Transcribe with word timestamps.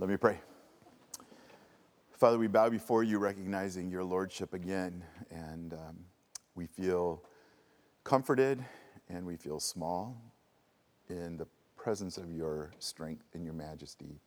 Let 0.00 0.08
me 0.08 0.16
pray. 0.16 0.38
Father, 2.12 2.38
we 2.38 2.46
bow 2.46 2.70
before 2.70 3.02
you, 3.02 3.18
recognizing 3.18 3.90
your 3.90 4.02
lordship 4.02 4.54
again, 4.54 5.04
and 5.30 5.74
um, 5.74 5.98
we 6.54 6.64
feel 6.64 7.22
comforted 8.02 8.64
and 9.10 9.26
we 9.26 9.36
feel 9.36 9.60
small 9.60 10.16
in 11.10 11.36
the 11.36 11.46
presence 11.76 12.16
of 12.16 12.32
your 12.32 12.72
strength 12.78 13.26
and 13.34 13.44
your 13.44 13.52
majesty. 13.52 14.18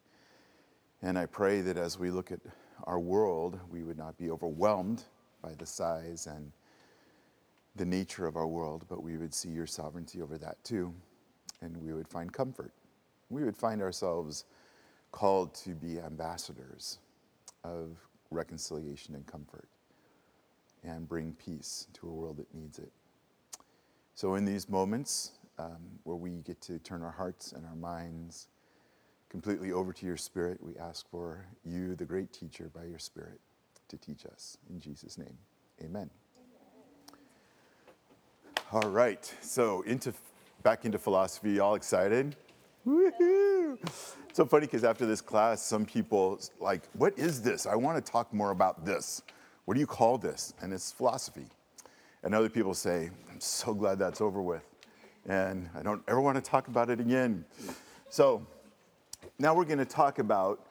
And 1.02 1.18
I 1.18 1.26
pray 1.26 1.62
that 1.62 1.76
as 1.76 1.98
we 1.98 2.12
look 2.12 2.32
at 2.32 2.42
our 2.84 3.00
world, 3.00 3.60
we 3.72 3.82
would 3.82 3.98
not 3.98 4.16
be 4.16 4.30
overwhelmed 4.30 5.06
by 5.42 5.56
the 5.56 5.66
size 5.66 6.28
and 6.28 6.52
the 7.78 7.86
nature 7.86 8.28
of 8.28 8.36
our 8.36 8.46
world, 8.46 8.86
but 8.90 9.02
we 9.02 9.18
would 9.18 9.34
see 9.34 9.50
your 9.50 9.66
sovereignty 9.66 10.22
over 10.22 10.38
that 10.38 10.64
too, 10.64 10.94
and 11.62 11.76
we 11.78 11.94
would 11.94 12.08
find 12.08 12.32
comfort. 12.32 12.74
We 13.32 13.44
would 13.44 13.58
find 13.58 13.82
ourselves 13.82 14.46
called 15.14 15.54
to 15.54 15.70
be 15.70 16.00
ambassadors 16.00 16.98
of 17.64 17.96
reconciliation 18.32 19.16
and 19.16 19.26
comfort 19.26 19.70
and 20.84 21.08
bring 21.08 21.34
peace 21.34 21.88
to 21.94 22.10
a 22.10 22.12
world 22.12 22.36
that 22.38 22.54
needs 22.54 22.80
it. 22.80 22.92
So, 24.16 24.36
in 24.36 24.44
these 24.44 24.68
moments 24.68 25.32
um, 25.58 25.78
where 26.04 26.18
we 26.18 26.42
get 26.42 26.60
to 26.64 26.80
turn 26.80 27.02
our 27.04 27.12
hearts 27.12 27.54
and 27.54 27.66
our 27.66 27.76
minds 27.76 28.48
completely 29.30 29.72
over 29.72 29.94
to 29.94 30.06
your 30.06 30.18
Spirit, 30.18 30.62
we 30.62 30.76
ask 30.78 31.10
for 31.10 31.46
you, 31.64 31.96
the 31.96 32.06
great 32.06 32.34
teacher, 32.34 32.70
by 32.76 32.84
your 32.84 33.00
Spirit, 33.00 33.40
to 33.88 33.98
teach 33.98 34.26
us. 34.26 34.58
In 34.70 34.80
Jesus' 34.80 35.18
name, 35.18 35.38
amen. 35.82 36.10
All 38.72 38.90
right, 38.90 39.32
so 39.42 39.84
into 39.84 40.14
back 40.64 40.86
into 40.86 40.98
philosophy. 40.98 41.60
All 41.60 41.76
excited? 41.76 42.36
Woohoo! 42.86 43.78
So 44.34 44.46
funny 44.46 44.66
because 44.66 44.84
after 44.84 45.06
this 45.06 45.22
class, 45.22 45.62
some 45.62 45.86
people 45.86 46.40
like, 46.60 46.82
"What 46.94 47.18
is 47.18 47.42
this? 47.42 47.66
I 47.66 47.76
want 47.76 48.04
to 48.04 48.12
talk 48.12 48.34
more 48.34 48.52
about 48.52 48.86
this. 48.86 49.22
What 49.66 49.76
do 49.76 49.80
you 49.80 49.88
call 49.88 50.18
this?" 50.18 50.54
And 50.62 50.74
it's 50.74 50.92
philosophy. 50.92 51.48
And 52.24 52.36
other 52.36 52.50
people 52.50 52.74
say, 52.74 53.10
"I'm 53.32 53.40
so 53.40 53.74
glad 53.74 54.00
that's 54.00 54.22
over 54.22 54.42
with, 54.42 54.64
and 55.28 55.70
I 55.76 55.84
don't 55.84 56.04
ever 56.08 56.20
want 56.20 56.36
to 56.36 56.42
talk 56.42 56.68
about 56.68 56.90
it 56.90 57.00
again." 57.00 57.46
So 58.10 58.46
now 59.40 59.56
we're 59.56 59.66
going 59.66 59.80
to 59.80 59.86
talk 59.86 60.20
about 60.20 60.66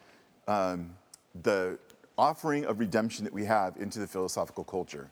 um, 0.49 0.95
the 1.43 1.79
offering 2.19 2.67
of 2.67 2.79
redemption 2.79 3.25
that 3.25 3.33
we 3.33 3.45
have 3.45 3.77
into 3.79 3.99
the 3.99 4.07
philosophical 4.07 4.65
culture. 4.65 5.11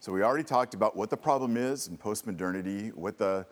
So 0.00 0.12
we 0.12 0.22
already 0.22 0.44
talked 0.44 0.74
about 0.74 0.96
what 0.96 1.10
the 1.10 1.16
problem 1.16 1.56
is 1.56 1.86
in 1.86 1.96
postmodernity, 1.96 2.92
what 2.94 3.18
the 3.18 3.46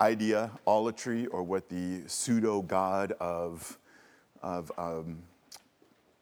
idea, 0.00 0.50
olatry, 0.66 1.26
or 1.30 1.42
what 1.42 1.68
the 1.68 2.02
pseudo 2.06 2.62
god 2.62 3.12
of, 3.20 3.78
of 4.42 4.70
um, 4.78 5.18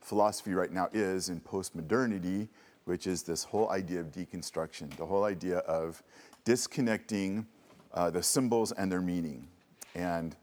philosophy 0.00 0.54
right 0.54 0.72
now 0.72 0.88
is 0.92 1.28
in 1.28 1.40
postmodernity, 1.40 2.48
which 2.84 3.06
is 3.06 3.22
this 3.22 3.44
whole 3.44 3.70
idea 3.70 4.00
of 4.00 4.10
deconstruction, 4.10 4.94
the 4.96 5.06
whole 5.06 5.24
idea 5.24 5.58
of 5.58 6.02
disconnecting 6.44 7.46
uh, 7.94 8.10
the 8.10 8.22
symbols 8.22 8.72
and 8.72 8.90
their 8.90 9.00
meaning, 9.00 9.46
and 9.94 10.36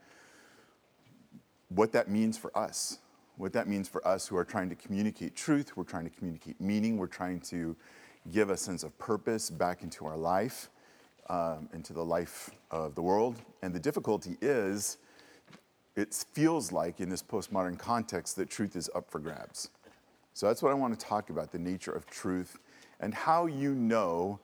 what 1.70 1.92
that 1.92 2.10
means 2.10 2.38
for 2.38 2.58
us. 2.58 3.00
What 3.38 3.54
that 3.54 3.70
means 3.70 3.88
for 3.88 4.06
us 4.06 4.28
who 4.28 4.36
are 4.36 4.44
trying 4.44 4.68
to 4.68 4.76
communicate 4.76 5.34
truth, 5.34 5.78
we're 5.78 5.86
trying 5.86 6.04
to 6.04 6.10
communicate 6.10 6.60
meaning, 6.60 6.98
we're 6.98 7.08
trying 7.08 7.40
to 7.42 7.74
give 8.34 8.50
a 8.50 8.58
sense 8.58 8.84
of 8.84 8.98
purpose 9.00 9.50
back 9.50 9.82
into 9.82 10.06
our 10.06 10.18
life, 10.18 10.70
um, 11.30 11.70
into 11.74 11.94
the 11.94 12.04
life 12.04 12.50
of 12.72 12.96
the 12.96 13.02
world. 13.02 13.42
And 13.62 13.74
the 13.74 13.80
difficulty 13.80 14.38
is, 14.42 14.98
it 15.96 16.14
feels 16.34 16.72
like 16.72 17.00
in 17.00 17.10
this 17.10 17.22
postmodern 17.22 17.78
context 17.78 18.36
that 18.38 18.50
truth 18.50 18.76
is 18.76 18.90
up 18.96 19.10
for 19.10 19.20
grabs. 19.20 19.70
So 20.34 20.48
that's 20.48 20.64
what 20.64 20.72
I 20.72 20.76
want 20.76 20.98
to 20.98 21.06
talk 21.06 21.30
about 21.30 21.52
the 21.52 21.60
nature 21.60 21.92
of 21.92 22.06
truth 22.06 22.58
and 23.00 23.14
how 23.14 23.46
you 23.46 23.76
know 23.76 24.40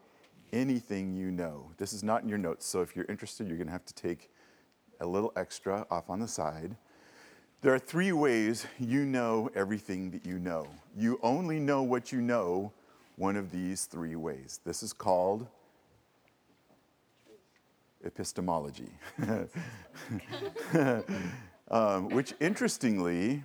anything 0.52 1.14
you 1.14 1.32
know. 1.32 1.72
This 1.78 1.94
is 1.94 2.04
not 2.04 2.24
in 2.24 2.30
your 2.30 2.38
notes, 2.38 2.66
so 2.66 2.82
if 2.82 2.96
you're 2.96 3.06
interested, 3.06 3.48
you're 3.48 3.58
going 3.58 3.68
to 3.68 3.74
have 3.74 3.86
to 3.86 3.94
take 3.94 4.30
a 5.00 5.06
little 5.06 5.32
extra 5.36 5.86
off 5.90 6.10
on 6.10 6.20
the 6.20 6.28
side. 6.28 6.76
There 7.62 7.74
are 7.74 7.80
three 7.80 8.12
ways 8.12 8.68
you 8.80 9.06
know 9.06 9.50
everything 9.56 10.12
that 10.12 10.26
you 10.26 10.40
know. 10.40 10.68
You 10.98 11.20
only 11.24 11.60
know 11.60 11.82
what 11.84 12.12
you 12.12 12.22
know 12.22 12.72
one 13.16 13.36
of 13.36 13.52
these 13.52 13.86
three 13.86 14.16
ways. 14.16 14.60
This 14.66 14.84
is 14.84 14.94
called 14.94 15.48
epistemology, 18.06 18.90
um, 21.70 22.10
which 22.10 22.34
interestingly 22.40 23.44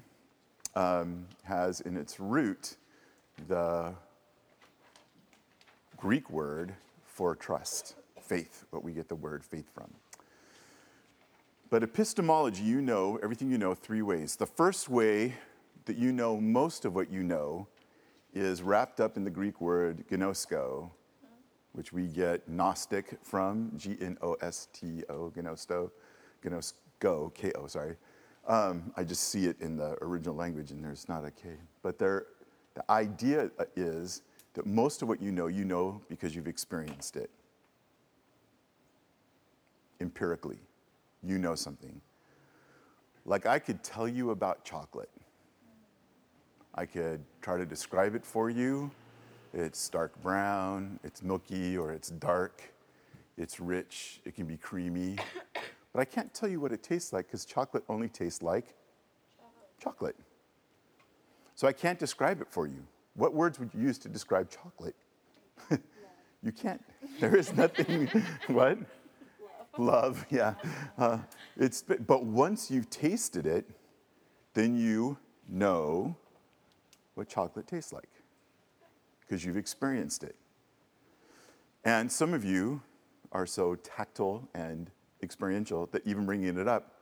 um, 0.74 1.26
has 1.42 1.80
in 1.80 1.96
its 1.96 2.20
root 2.20 2.76
the 3.48 3.94
Greek 5.96 6.30
word 6.30 6.74
for 7.04 7.34
trust, 7.34 7.94
faith, 8.20 8.64
what 8.70 8.84
we 8.84 8.92
get 8.92 9.08
the 9.08 9.14
word 9.14 9.44
faith 9.44 9.68
from. 9.74 9.90
But 11.68 11.82
epistemology, 11.82 12.62
you 12.64 12.80
know 12.80 13.18
everything 13.22 13.50
you 13.50 13.58
know 13.58 13.74
three 13.74 14.02
ways. 14.02 14.36
The 14.36 14.46
first 14.46 14.88
way 14.88 15.34
that 15.84 15.96
you 15.96 16.12
know 16.12 16.40
most 16.40 16.84
of 16.84 16.94
what 16.94 17.10
you 17.12 17.22
know 17.22 17.68
is 18.34 18.62
wrapped 18.62 19.00
up 19.00 19.16
in 19.16 19.24
the 19.24 19.30
Greek 19.30 19.60
word 19.60 20.04
gnosko, 20.10 20.90
which 21.72 21.92
we 21.92 22.06
get 22.06 22.48
Gnostic 22.48 23.18
from, 23.22 23.72
G 23.76 23.96
N 24.00 24.18
O 24.22 24.34
S 24.34 24.68
T 24.72 25.02
O, 25.08 25.30
gnosto, 25.36 25.90
gnosko, 26.42 27.34
K 27.34 27.52
O, 27.54 27.66
sorry. 27.66 27.96
Um, 28.46 28.92
I 28.96 29.04
just 29.04 29.28
see 29.28 29.46
it 29.46 29.60
in 29.60 29.76
the 29.76 29.96
original 30.02 30.34
language 30.34 30.70
and 30.70 30.82
there's 30.82 31.08
not 31.08 31.24
a 31.24 31.30
K. 31.30 31.50
But 31.82 31.98
there, 31.98 32.26
the 32.74 32.90
idea 32.90 33.50
is 33.76 34.22
that 34.54 34.66
most 34.66 35.02
of 35.02 35.08
what 35.08 35.22
you 35.22 35.30
know, 35.30 35.46
you 35.46 35.64
know 35.64 36.00
because 36.08 36.34
you've 36.34 36.48
experienced 36.48 37.16
it 37.16 37.30
empirically. 40.00 40.58
You 41.22 41.38
know 41.38 41.54
something. 41.54 42.00
Like 43.26 43.46
I 43.46 43.58
could 43.58 43.84
tell 43.84 44.08
you 44.08 44.30
about 44.30 44.64
chocolate 44.64 45.10
I 46.74 46.86
could 46.86 47.20
try 47.42 47.56
to 47.58 47.66
describe 47.66 48.14
it 48.14 48.24
for 48.24 48.48
you. 48.48 48.90
It's 49.52 49.88
dark 49.88 50.20
brown, 50.22 51.00
it's 51.02 51.22
milky, 51.22 51.76
or 51.76 51.92
it's 51.92 52.10
dark, 52.10 52.62
it's 53.36 53.58
rich, 53.58 54.20
it 54.24 54.34
can 54.34 54.46
be 54.46 54.56
creamy. 54.56 55.16
But 55.92 55.98
I 55.98 56.04
can't 56.04 56.32
tell 56.32 56.48
you 56.48 56.60
what 56.60 56.70
it 56.70 56.84
tastes 56.84 57.12
like 57.12 57.26
because 57.26 57.44
chocolate 57.44 57.82
only 57.88 58.08
tastes 58.08 58.42
like 58.42 58.76
chocolate. 59.82 60.14
chocolate. 60.14 60.16
So 61.56 61.66
I 61.66 61.72
can't 61.72 61.98
describe 61.98 62.40
it 62.40 62.46
for 62.48 62.68
you. 62.68 62.84
What 63.14 63.34
words 63.34 63.58
would 63.58 63.74
you 63.74 63.80
use 63.80 63.98
to 63.98 64.08
describe 64.08 64.48
chocolate? 64.50 64.94
you 66.44 66.52
can't. 66.52 66.80
There 67.18 67.34
is 67.34 67.52
nothing. 67.56 68.06
what? 68.46 68.78
Love. 69.78 70.24
Yeah. 70.30 70.54
Uh, 70.96 71.18
it's, 71.56 71.82
but 71.82 72.24
once 72.24 72.70
you've 72.70 72.88
tasted 72.88 73.44
it, 73.44 73.68
then 74.54 74.76
you 74.76 75.18
know 75.48 76.14
what 77.14 77.28
chocolate 77.28 77.66
tastes 77.66 77.92
like 77.92 78.19
because 79.30 79.44
you've 79.44 79.56
experienced 79.56 80.24
it. 80.24 80.34
And 81.84 82.10
some 82.10 82.34
of 82.34 82.44
you 82.44 82.82
are 83.30 83.46
so 83.46 83.76
tactile 83.76 84.48
and 84.56 84.90
experiential 85.22 85.88
that 85.92 86.04
even 86.04 86.26
bringing 86.26 86.58
it 86.58 86.66
up, 86.66 86.96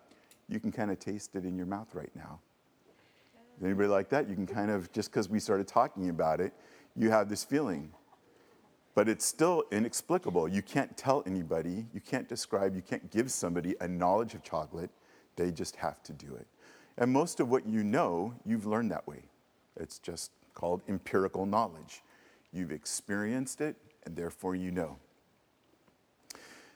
you 0.47 0.61
can 0.61 0.71
kind 0.71 0.91
of 0.91 0.99
taste 0.99 1.37
it 1.37 1.47
in 1.47 1.57
your 1.57 1.65
mouth 1.65 1.95
right 1.95 2.15
now. 2.15 2.39
Is 3.57 3.65
anybody 3.65 3.89
like 3.89 4.11
that? 4.11 4.29
You 4.29 4.35
can 4.35 4.47
kind 4.47 4.71
of, 4.71 4.93
just 4.93 5.11
because 5.11 5.31
we 5.31 5.41
started 5.41 5.67
talking 5.67 6.11
about 6.11 6.43
it, 6.43 6.53
you 6.95 7.09
have 7.09 7.31
this 7.31 7.45
feeling. 7.45 7.93
But 8.95 9.09
it's 9.09 9.25
still 9.25 9.65
inexplicable. 9.73 10.49
You 10.49 10.61
can't 10.61 10.95
tell 10.99 11.23
anybody, 11.25 11.87
you 11.95 12.01
can't 12.03 12.29
describe, 12.29 12.77
you 12.77 12.83
can't 12.83 13.11
give 13.11 13.31
somebody 13.31 13.75
a 13.81 13.89
knowledge 13.89 14.35
of 14.35 14.43
chocolate. 14.43 14.91
They 15.37 15.51
just 15.51 15.77
have 15.77 16.03
to 16.03 16.13
do 16.13 16.35
it. 16.35 16.47
And 16.99 17.11
most 17.11 17.41
of 17.41 17.49
what 17.49 17.67
you 17.67 17.83
know, 17.83 18.35
you've 18.45 18.67
learned 18.67 18.91
that 18.91 19.07
way. 19.07 19.23
It's 19.77 19.99
just 19.99 20.31
called 20.53 20.83
empirical 20.89 21.47
knowledge. 21.47 22.03
You've 22.53 22.73
experienced 22.73 23.61
it, 23.61 23.77
and 24.05 24.17
therefore 24.17 24.55
you 24.55 24.71
know. 24.71 24.97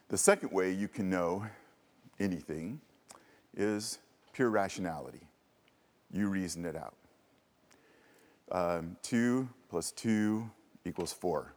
The 0.09 0.19
second 0.19 0.53
way 0.53 0.71
you 0.73 0.89
can 0.89 1.09
know 1.09 1.47
anything 2.21 2.81
is 3.57 3.99
pure 4.33 4.51
rationality. 4.51 5.27
You 6.13 6.29
reason 6.29 6.65
it 6.67 6.77
out. 6.77 6.95
Um, 8.51 8.97
two 9.03 9.49
plus 9.71 9.91
two 9.91 10.51
equals 10.85 11.13
four. 11.13 11.55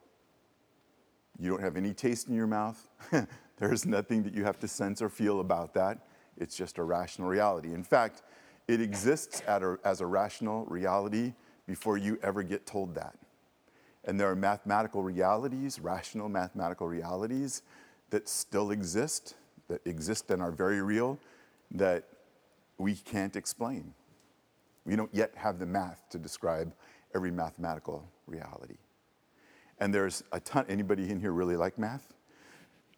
You 1.37 1.49
don't 1.49 1.61
have 1.61 1.75
any 1.75 1.93
taste 1.93 2.29
in 2.29 2.35
your 2.35 2.47
mouth. 2.47 2.87
There's 3.57 3.85
nothing 3.85 4.23
that 4.23 4.33
you 4.33 4.45
have 4.45 4.59
to 4.59 4.67
sense 4.67 5.01
or 5.01 5.09
feel 5.09 5.41
about 5.41 5.73
that. 5.73 6.07
It's 6.37 6.55
just 6.55 6.77
a 6.77 6.83
rational 6.83 7.27
reality. 7.27 7.73
In 7.73 7.83
fact, 7.83 8.23
it 8.67 8.81
exists 8.81 9.41
a, 9.47 9.77
as 9.83 10.01
a 10.01 10.05
rational 10.05 10.65
reality 10.65 11.33
before 11.67 11.97
you 11.97 12.17
ever 12.23 12.43
get 12.43 12.65
told 12.65 12.95
that. 12.95 13.15
And 14.05 14.19
there 14.19 14.29
are 14.29 14.35
mathematical 14.35 15.01
realities, 15.01 15.79
rational 15.79 16.29
mathematical 16.29 16.87
realities, 16.87 17.63
that 18.11 18.29
still 18.29 18.71
exist, 18.71 19.35
that 19.67 19.85
exist 19.85 20.29
and 20.29 20.41
are 20.41 20.51
very 20.51 20.81
real, 20.81 21.19
that 21.71 22.03
we 22.77 22.93
can't 22.93 23.35
explain. 23.35 23.93
We 24.85 24.95
don't 24.95 25.13
yet 25.13 25.31
have 25.35 25.57
the 25.57 25.65
math 25.65 26.07
to 26.09 26.19
describe 26.19 26.71
every 27.15 27.31
mathematical 27.31 28.07
reality. 28.27 28.77
And 29.79 29.93
there's 29.93 30.23
a 30.31 30.39
ton, 30.39 30.65
anybody 30.69 31.09
in 31.09 31.19
here 31.19 31.31
really 31.31 31.57
like 31.57 31.79
math? 31.79 32.13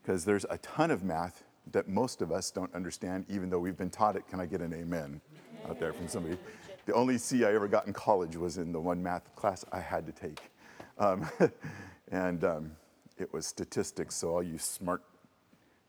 Because 0.01 0.25
there's 0.25 0.45
a 0.49 0.57
ton 0.57 0.91
of 0.91 1.03
math 1.03 1.43
that 1.71 1.87
most 1.87 2.21
of 2.21 2.31
us 2.31 2.51
don't 2.51 2.73
understand, 2.75 3.25
even 3.29 3.49
though 3.49 3.59
we've 3.59 3.77
been 3.77 3.89
taught 3.89 4.15
it. 4.15 4.27
Can 4.27 4.39
I 4.39 4.45
get 4.45 4.61
an 4.61 4.73
amen 4.73 5.21
out 5.67 5.79
there 5.79 5.93
from 5.93 6.07
somebody? 6.07 6.37
The 6.85 6.93
only 6.93 7.17
C 7.17 7.45
I 7.45 7.53
ever 7.53 7.67
got 7.67 7.87
in 7.87 7.93
college 7.93 8.35
was 8.35 8.57
in 8.57 8.71
the 8.71 8.79
one 8.79 9.01
math 9.01 9.33
class 9.35 9.65
I 9.71 9.79
had 9.79 10.05
to 10.05 10.11
take. 10.11 10.51
Um, 10.97 11.29
and 12.11 12.43
um, 12.43 12.71
it 13.17 13.31
was 13.33 13.45
statistics, 13.45 14.15
so 14.15 14.29
all 14.29 14.43
you 14.43 14.57
smart 14.57 15.03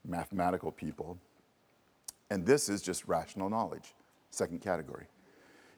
mathematical 0.05 0.73
people. 0.73 1.19
And 2.31 2.45
this 2.45 2.69
is 2.69 2.83
just 2.83 3.07
rational 3.07 3.49
knowledge, 3.49 3.95
second 4.31 4.61
category. 4.61 5.07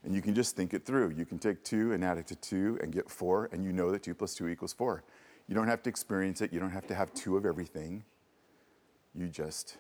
And 0.02 0.14
you 0.14 0.22
can 0.22 0.34
just 0.34 0.56
think 0.56 0.72
it 0.72 0.84
through. 0.84 1.10
You 1.10 1.26
can 1.26 1.38
take 1.38 1.62
two 1.62 1.92
and 1.92 2.04
add 2.04 2.18
it 2.18 2.26
to 2.28 2.36
two 2.36 2.78
and 2.82 2.92
get 2.92 3.10
four, 3.10 3.48
and 3.52 3.64
you 3.64 3.72
know 3.72 3.90
that 3.90 4.02
two 4.02 4.14
plus 4.14 4.34
two 4.34 4.48
equals 4.48 4.72
four. 4.72 5.04
You 5.46 5.54
don't 5.54 5.68
have 5.68 5.82
to 5.82 5.90
experience 5.90 6.40
it, 6.40 6.52
you 6.52 6.60
don't 6.60 6.70
have 6.70 6.86
to 6.86 6.94
have 6.94 7.12
two 7.12 7.36
of 7.36 7.44
everything. 7.44 8.04
You 9.14 9.26
just 9.28 9.76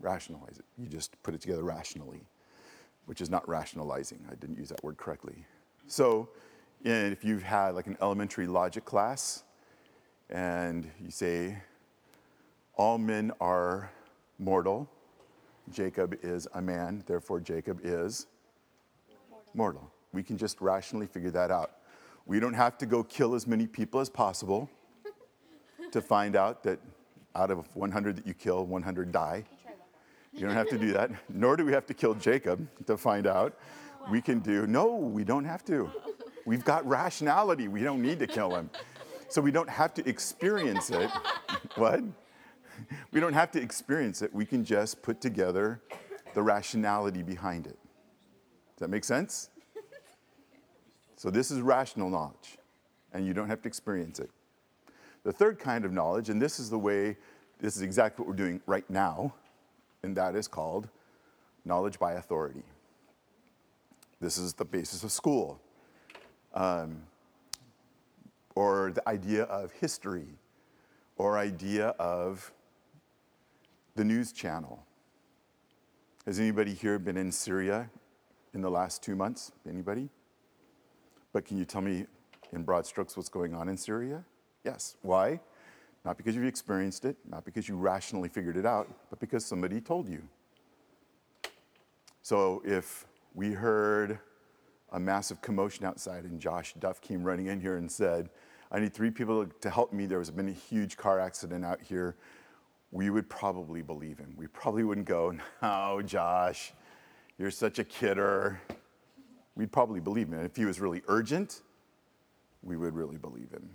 rationalize 0.00 0.58
it. 0.58 0.64
You 0.78 0.86
just 0.86 1.20
put 1.22 1.34
it 1.34 1.40
together 1.40 1.62
rationally, 1.62 2.20
which 3.06 3.20
is 3.20 3.30
not 3.30 3.48
rationalizing. 3.48 4.24
I 4.30 4.34
didn't 4.34 4.58
use 4.58 4.68
that 4.68 4.84
word 4.84 4.98
correctly. 4.98 5.46
So, 5.86 6.28
and 6.84 7.12
if 7.12 7.24
you've 7.24 7.42
had 7.42 7.74
like 7.74 7.86
an 7.86 7.96
elementary 8.00 8.46
logic 8.46 8.84
class 8.84 9.44
and 10.30 10.90
you 11.00 11.10
say, 11.10 11.58
all 12.76 12.98
men 12.98 13.32
are 13.40 13.90
mortal, 14.38 14.88
Jacob 15.70 16.16
is 16.22 16.48
a 16.54 16.62
man, 16.62 17.04
therefore 17.06 17.40
Jacob 17.40 17.80
is 17.84 18.26
mortal. 19.54 19.90
We 20.12 20.22
can 20.22 20.36
just 20.36 20.60
rationally 20.60 21.06
figure 21.06 21.30
that 21.30 21.50
out. 21.50 21.72
We 22.26 22.40
don't 22.40 22.54
have 22.54 22.78
to 22.78 22.86
go 22.86 23.02
kill 23.02 23.34
as 23.34 23.46
many 23.46 23.66
people 23.66 24.00
as 24.00 24.08
possible 24.08 24.68
to 25.90 26.00
find 26.00 26.36
out 26.36 26.62
that 26.64 26.80
out 27.34 27.50
of 27.50 27.74
100 27.74 28.16
that 28.16 28.26
you 28.26 28.34
kill, 28.34 28.66
100 28.66 29.12
die. 29.12 29.44
You 30.32 30.40
don't 30.40 30.54
have 30.54 30.68
to 30.68 30.78
do 30.78 30.92
that. 30.92 31.10
Nor 31.28 31.56
do 31.56 31.64
we 31.64 31.72
have 31.72 31.86
to 31.86 31.94
kill 31.94 32.14
Jacob 32.14 32.66
to 32.86 32.96
find 32.96 33.26
out. 33.26 33.58
We 34.10 34.20
can 34.20 34.40
do, 34.40 34.66
no, 34.66 34.96
we 34.96 35.24
don't 35.24 35.44
have 35.44 35.64
to. 35.66 35.90
We've 36.44 36.64
got 36.64 36.86
rationality. 36.86 37.68
We 37.68 37.82
don't 37.82 38.02
need 38.02 38.18
to 38.18 38.26
kill 38.26 38.54
him. 38.54 38.70
So 39.28 39.40
we 39.40 39.50
don't 39.50 39.70
have 39.70 39.94
to 39.94 40.08
experience 40.08 40.90
it. 40.90 41.10
what? 41.76 42.02
We 43.12 43.20
don't 43.20 43.32
have 43.32 43.50
to 43.52 43.60
experience 43.62 44.22
it. 44.22 44.34
We 44.34 44.44
can 44.44 44.64
just 44.64 45.02
put 45.02 45.20
together 45.20 45.80
the 46.34 46.42
rationality 46.42 47.22
behind 47.22 47.66
it. 47.66 47.78
Does 48.74 48.80
that 48.80 48.88
make 48.88 49.04
sense? 49.04 49.50
So 51.16 51.30
this 51.30 51.50
is 51.52 51.60
rational 51.60 52.10
knowledge, 52.10 52.58
and 53.12 53.24
you 53.24 53.32
don't 53.32 53.48
have 53.48 53.62
to 53.62 53.68
experience 53.68 54.18
it. 54.18 54.30
The 55.22 55.32
third 55.32 55.58
kind 55.58 55.84
of 55.84 55.92
knowledge, 55.92 56.30
and 56.30 56.42
this 56.42 56.58
is 56.58 56.68
the 56.68 56.78
way, 56.78 57.16
this 57.60 57.76
is 57.76 57.82
exactly 57.82 58.24
what 58.24 58.28
we're 58.28 58.44
doing 58.44 58.60
right 58.66 58.88
now, 58.90 59.32
and 60.02 60.16
that 60.16 60.34
is 60.34 60.48
called 60.48 60.88
knowledge 61.64 61.98
by 61.98 62.14
authority. 62.14 62.64
This 64.20 64.36
is 64.36 64.54
the 64.54 64.64
basis 64.64 65.04
of 65.04 65.12
school, 65.12 65.60
um, 66.54 67.02
or 68.54 68.92
the 68.92 69.06
idea 69.08 69.44
of 69.44 69.72
history, 69.72 70.26
or 71.16 71.38
idea 71.38 71.88
of 71.98 72.52
the 73.94 74.04
news 74.04 74.32
channel. 74.32 74.84
Has 76.26 76.38
anybody 76.38 76.72
here 76.72 76.98
been 76.98 77.16
in 77.16 77.32
Syria 77.32 77.90
in 78.54 78.60
the 78.60 78.70
last 78.70 79.02
two 79.02 79.16
months? 79.16 79.52
Anybody? 79.68 80.08
But 81.32 81.44
can 81.44 81.58
you 81.58 81.64
tell 81.64 81.80
me 81.80 82.06
in 82.52 82.62
broad 82.62 82.86
strokes 82.86 83.16
what's 83.16 83.28
going 83.28 83.54
on 83.54 83.68
in 83.68 83.76
Syria? 83.76 84.24
Yes. 84.64 84.96
Why? 85.02 85.40
Not 86.04 86.16
because 86.16 86.34
you've 86.34 86.46
experienced 86.46 87.04
it, 87.04 87.16
not 87.28 87.44
because 87.44 87.68
you 87.68 87.76
rationally 87.76 88.28
figured 88.28 88.56
it 88.56 88.66
out, 88.66 88.88
but 89.08 89.20
because 89.20 89.44
somebody 89.44 89.80
told 89.80 90.08
you. 90.08 90.22
So 92.22 92.62
if 92.64 93.06
we 93.34 93.52
heard 93.52 94.18
a 94.92 95.00
massive 95.00 95.40
commotion 95.40 95.84
outside 95.84 96.24
and 96.24 96.38
Josh 96.38 96.74
Duff 96.78 97.00
came 97.00 97.24
running 97.24 97.46
in 97.46 97.60
here 97.60 97.76
and 97.76 97.90
said, 97.90 98.28
I 98.70 98.78
need 98.78 98.94
three 98.94 99.10
people 99.10 99.46
to 99.46 99.70
help 99.70 99.92
me. 99.92 100.06
There 100.06 100.18
has 100.18 100.30
been 100.30 100.48
a 100.48 100.52
huge 100.52 100.96
car 100.96 101.18
accident 101.18 101.64
out 101.64 101.80
here. 101.82 102.16
We 102.90 103.10
would 103.10 103.28
probably 103.28 103.82
believe 103.82 104.18
him. 104.18 104.34
We 104.36 104.46
probably 104.46 104.84
wouldn't 104.84 105.06
go, 105.06 105.34
No, 105.62 106.02
Josh, 106.04 106.72
you're 107.38 107.50
such 107.50 107.78
a 107.78 107.84
kidder. 107.84 108.60
We'd 109.56 109.72
probably 109.72 110.00
believe 110.00 110.28
him. 110.28 110.34
And 110.34 110.46
if 110.46 110.56
he 110.56 110.64
was 110.64 110.80
really 110.80 111.02
urgent, 111.08 111.62
we 112.62 112.76
would 112.76 112.94
really 112.94 113.16
believe 113.16 113.50
him. 113.50 113.68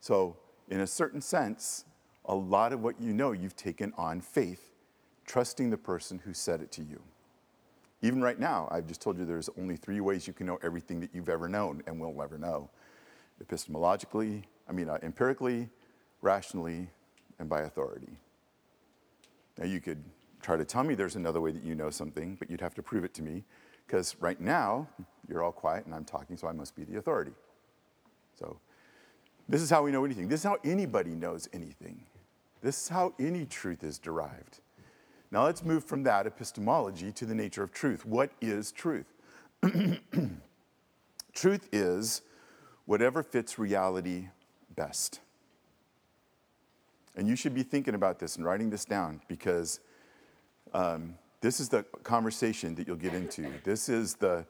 So, 0.00 0.36
in 0.68 0.80
a 0.80 0.86
certain 0.86 1.20
sense, 1.20 1.84
a 2.24 2.34
lot 2.34 2.72
of 2.72 2.82
what 2.82 3.00
you 3.00 3.12
know 3.12 3.32
you've 3.32 3.56
taken 3.56 3.92
on 3.96 4.20
faith, 4.20 4.72
trusting 5.26 5.70
the 5.70 5.76
person 5.76 6.20
who 6.24 6.32
said 6.32 6.60
it 6.60 6.72
to 6.72 6.82
you. 6.82 7.02
Even 8.04 8.20
right 8.20 8.38
now, 8.38 8.68
I've 8.70 8.86
just 8.86 9.00
told 9.00 9.18
you 9.18 9.24
there's 9.24 9.48
only 9.58 9.76
three 9.76 10.00
ways 10.00 10.26
you 10.26 10.34
can 10.34 10.46
know 10.46 10.58
everything 10.62 11.00
that 11.00 11.08
you've 11.14 11.30
ever 11.30 11.48
known 11.48 11.82
and 11.86 11.98
will 11.98 12.22
ever 12.22 12.36
know 12.36 12.68
epistemologically, 13.42 14.42
I 14.68 14.72
mean, 14.72 14.90
uh, 14.90 14.98
empirically, 15.02 15.70
rationally, 16.20 16.90
and 17.38 17.48
by 17.48 17.62
authority. 17.62 18.18
Now, 19.56 19.64
you 19.64 19.80
could 19.80 20.04
try 20.42 20.58
to 20.58 20.66
tell 20.66 20.84
me 20.84 20.94
there's 20.94 21.16
another 21.16 21.40
way 21.40 21.50
that 21.52 21.64
you 21.64 21.74
know 21.74 21.88
something, 21.88 22.36
but 22.38 22.50
you'd 22.50 22.60
have 22.60 22.74
to 22.74 22.82
prove 22.82 23.04
it 23.04 23.14
to 23.14 23.22
me, 23.22 23.42
because 23.86 24.16
right 24.20 24.38
now, 24.38 24.86
you're 25.26 25.42
all 25.42 25.50
quiet 25.50 25.86
and 25.86 25.94
I'm 25.94 26.04
talking, 26.04 26.36
so 26.36 26.46
I 26.46 26.52
must 26.52 26.76
be 26.76 26.84
the 26.84 26.98
authority. 26.98 27.32
So, 28.38 28.60
this 29.48 29.62
is 29.62 29.70
how 29.70 29.82
we 29.82 29.90
know 29.90 30.04
anything. 30.04 30.28
This 30.28 30.40
is 30.40 30.44
how 30.44 30.58
anybody 30.62 31.14
knows 31.14 31.48
anything. 31.54 32.04
This 32.60 32.82
is 32.82 32.88
how 32.88 33.14
any 33.18 33.46
truth 33.46 33.82
is 33.82 33.98
derived. 33.98 34.60
Now 35.34 35.46
let's 35.46 35.64
move 35.64 35.82
from 35.82 36.04
that 36.04 36.28
epistemology 36.28 37.10
to 37.10 37.26
the 37.26 37.34
nature 37.34 37.64
of 37.64 37.72
truth. 37.72 38.06
What 38.06 38.30
is 38.40 38.70
truth? 38.70 39.12
truth 41.34 41.68
is 41.72 42.22
whatever 42.84 43.24
fits 43.24 43.58
reality 43.58 44.28
best. 44.76 45.18
And 47.16 47.26
you 47.26 47.34
should 47.34 47.52
be 47.52 47.64
thinking 47.64 47.96
about 47.96 48.20
this 48.20 48.36
and 48.36 48.44
writing 48.44 48.70
this 48.70 48.84
down 48.84 49.22
because 49.26 49.80
um, 50.72 51.16
this 51.40 51.58
is 51.58 51.68
the 51.68 51.82
conversation 52.04 52.76
that 52.76 52.86
you'll 52.86 52.94
get 52.94 53.12
into. 53.12 53.54
This 53.64 53.88
is 53.88 54.14
the 54.14 54.46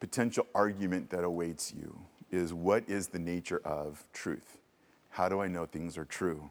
potential 0.00 0.48
argument 0.52 1.10
that 1.10 1.22
awaits 1.22 1.72
you 1.72 1.96
is 2.32 2.52
what 2.52 2.82
is 2.88 3.06
the 3.06 3.20
nature 3.20 3.60
of 3.64 4.02
truth? 4.12 4.58
How 5.10 5.28
do 5.28 5.40
I 5.40 5.46
know 5.46 5.64
things 5.64 5.96
are 5.96 6.04
true? 6.04 6.50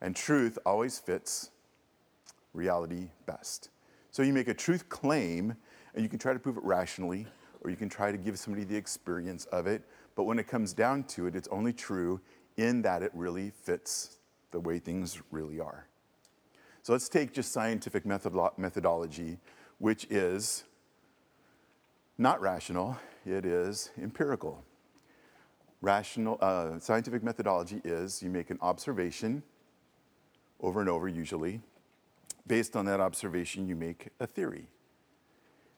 And 0.00 0.16
truth 0.16 0.58
always 0.64 0.98
fits 0.98 1.50
reality 2.54 3.10
best. 3.26 3.68
So 4.10 4.22
you 4.22 4.32
make 4.32 4.48
a 4.48 4.54
truth 4.54 4.88
claim 4.88 5.56
and 5.94 6.02
you 6.02 6.08
can 6.08 6.18
try 6.18 6.32
to 6.32 6.38
prove 6.38 6.56
it 6.56 6.64
rationally 6.64 7.26
or 7.60 7.70
you 7.70 7.76
can 7.76 7.88
try 7.88 8.12
to 8.12 8.18
give 8.18 8.38
somebody 8.38 8.64
the 8.64 8.76
experience 8.76 9.44
of 9.46 9.66
it. 9.66 9.82
But 10.14 10.24
when 10.24 10.38
it 10.38 10.46
comes 10.46 10.72
down 10.72 11.04
to 11.04 11.26
it, 11.26 11.34
it's 11.34 11.48
only 11.48 11.72
true 11.72 12.20
in 12.56 12.82
that 12.82 13.02
it 13.02 13.10
really 13.14 13.50
fits 13.50 14.18
the 14.52 14.60
way 14.60 14.78
things 14.78 15.20
really 15.30 15.58
are. 15.58 15.88
So 16.82 16.92
let's 16.92 17.08
take 17.08 17.32
just 17.32 17.52
scientific 17.52 18.04
methodology, 18.06 19.38
which 19.78 20.04
is 20.10 20.64
not 22.18 22.40
rational, 22.40 22.96
it 23.26 23.44
is 23.44 23.90
empirical. 24.00 24.62
Rational, 25.80 26.38
uh, 26.40 26.78
scientific 26.78 27.22
methodology 27.22 27.80
is 27.84 28.22
you 28.22 28.30
make 28.30 28.50
an 28.50 28.58
observation 28.60 29.42
over 30.60 30.80
and 30.80 30.88
over, 30.88 31.08
usually. 31.08 31.60
Based 32.46 32.76
on 32.76 32.84
that 32.86 33.00
observation, 33.00 33.66
you 33.66 33.74
make 33.76 34.08
a 34.20 34.26
theory. 34.26 34.68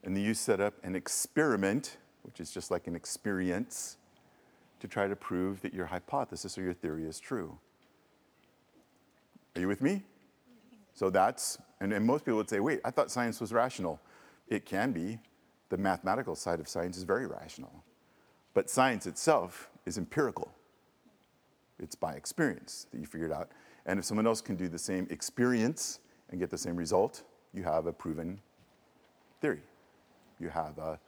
And 0.03 0.17
then 0.17 0.23
you 0.23 0.35
set 0.35 0.61
up 0.61 0.75
an 0.83 0.95
experiment, 0.97 1.97
which 2.23 2.41
is 2.41 2.51
just 2.51 2.71
like 2.71 2.87
an 2.87 2.97
experience, 2.97 3.97
to 4.81 4.89
try 4.89 5.09
to 5.09 5.17
prove 5.17 5.61
that 5.63 5.73
your 5.73 5.87
hypothesis 5.87 6.59
or 6.59 6.63
your 6.63 6.75
theory 6.75 7.05
is 7.05 7.19
true. 7.19 7.59
Are 9.55 9.61
you 9.61 9.69
with 9.69 9.81
me? 9.81 10.03
So 10.93 11.11
that's, 11.11 11.59
and, 11.81 11.93
and 11.93 12.05
most 12.05 12.25
people 12.25 12.39
would 12.39 12.51
say, 12.51 12.61
wait, 12.61 12.81
I 12.85 12.91
thought 12.91 13.11
science 13.11 13.41
was 13.41 13.53
rational. 13.53 14.01
It 14.49 14.65
can 14.65 14.93
be. 14.93 15.19
The 15.69 15.77
mathematical 15.77 16.37
side 16.37 16.61
of 16.61 16.69
science 16.69 16.97
is 16.97 17.03
very 17.03 17.27
rational. 17.27 17.85
But 18.55 18.71
science 18.71 19.07
itself 19.07 19.69
is 19.85 19.99
empirical. 19.99 20.53
It's 21.79 21.95
by 21.95 22.13
experience 22.13 22.87
that 22.91 22.99
you 22.99 23.07
figure 23.07 23.27
it 23.27 23.33
out. 23.33 23.51
And 23.85 23.99
if 23.99 24.05
someone 24.05 24.27
else 24.27 24.41
can 24.41 24.57
do 24.57 24.69
the 24.69 24.79
same 24.79 25.07
experience 25.11 26.01
and 26.30 26.40
get 26.40 26.50
the 26.50 26.59
same 26.59 26.76
result, 26.76 27.23
you 27.54 27.62
have 27.62 27.87
a 27.87 27.92
proven 27.92 28.40
theory. 29.40 29.62
You 30.38 30.49
have 30.49 30.78
a, 30.78 30.99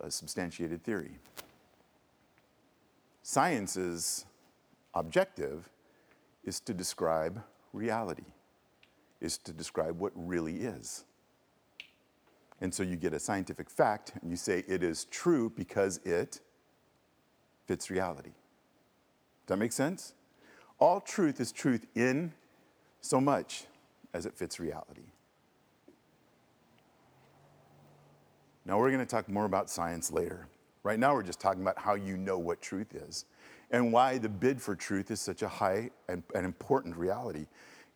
a 0.00 0.10
substantiated 0.10 0.82
theory. 0.82 1.12
Science's 3.22 4.24
objective 4.94 5.68
is 6.44 6.60
to 6.60 6.74
describe 6.74 7.42
reality, 7.72 8.24
is 9.20 9.38
to 9.38 9.52
describe 9.52 9.98
what 9.98 10.12
really 10.14 10.56
is. 10.56 11.04
And 12.60 12.74
so 12.74 12.82
you 12.82 12.96
get 12.96 13.12
a 13.12 13.20
scientific 13.20 13.70
fact 13.70 14.12
and 14.20 14.30
you 14.30 14.36
say 14.36 14.64
it 14.66 14.82
is 14.82 15.04
true 15.04 15.52
because 15.54 15.98
it 16.04 16.40
fits 17.66 17.90
reality. 17.90 18.30
Does 19.46 19.54
that 19.54 19.58
make 19.58 19.72
sense? 19.72 20.14
All 20.78 21.00
truth 21.00 21.40
is 21.40 21.52
truth 21.52 21.86
in 21.94 22.32
so 23.00 23.20
much 23.20 23.64
as 24.14 24.26
it 24.26 24.34
fits 24.34 24.58
reality. 24.58 25.12
Now, 28.64 28.78
we're 28.78 28.90
going 28.90 29.00
to 29.00 29.06
talk 29.06 29.28
more 29.28 29.46
about 29.46 29.70
science 29.70 30.12
later. 30.12 30.46
Right 30.82 30.98
now, 30.98 31.14
we're 31.14 31.22
just 31.22 31.40
talking 31.40 31.62
about 31.62 31.78
how 31.78 31.94
you 31.94 32.16
know 32.16 32.38
what 32.38 32.60
truth 32.60 32.94
is 32.94 33.24
and 33.70 33.92
why 33.92 34.18
the 34.18 34.28
bid 34.28 34.60
for 34.60 34.74
truth 34.74 35.10
is 35.10 35.20
such 35.20 35.42
a 35.42 35.48
high 35.48 35.90
and, 36.08 36.22
and 36.34 36.44
important 36.44 36.96
reality. 36.96 37.46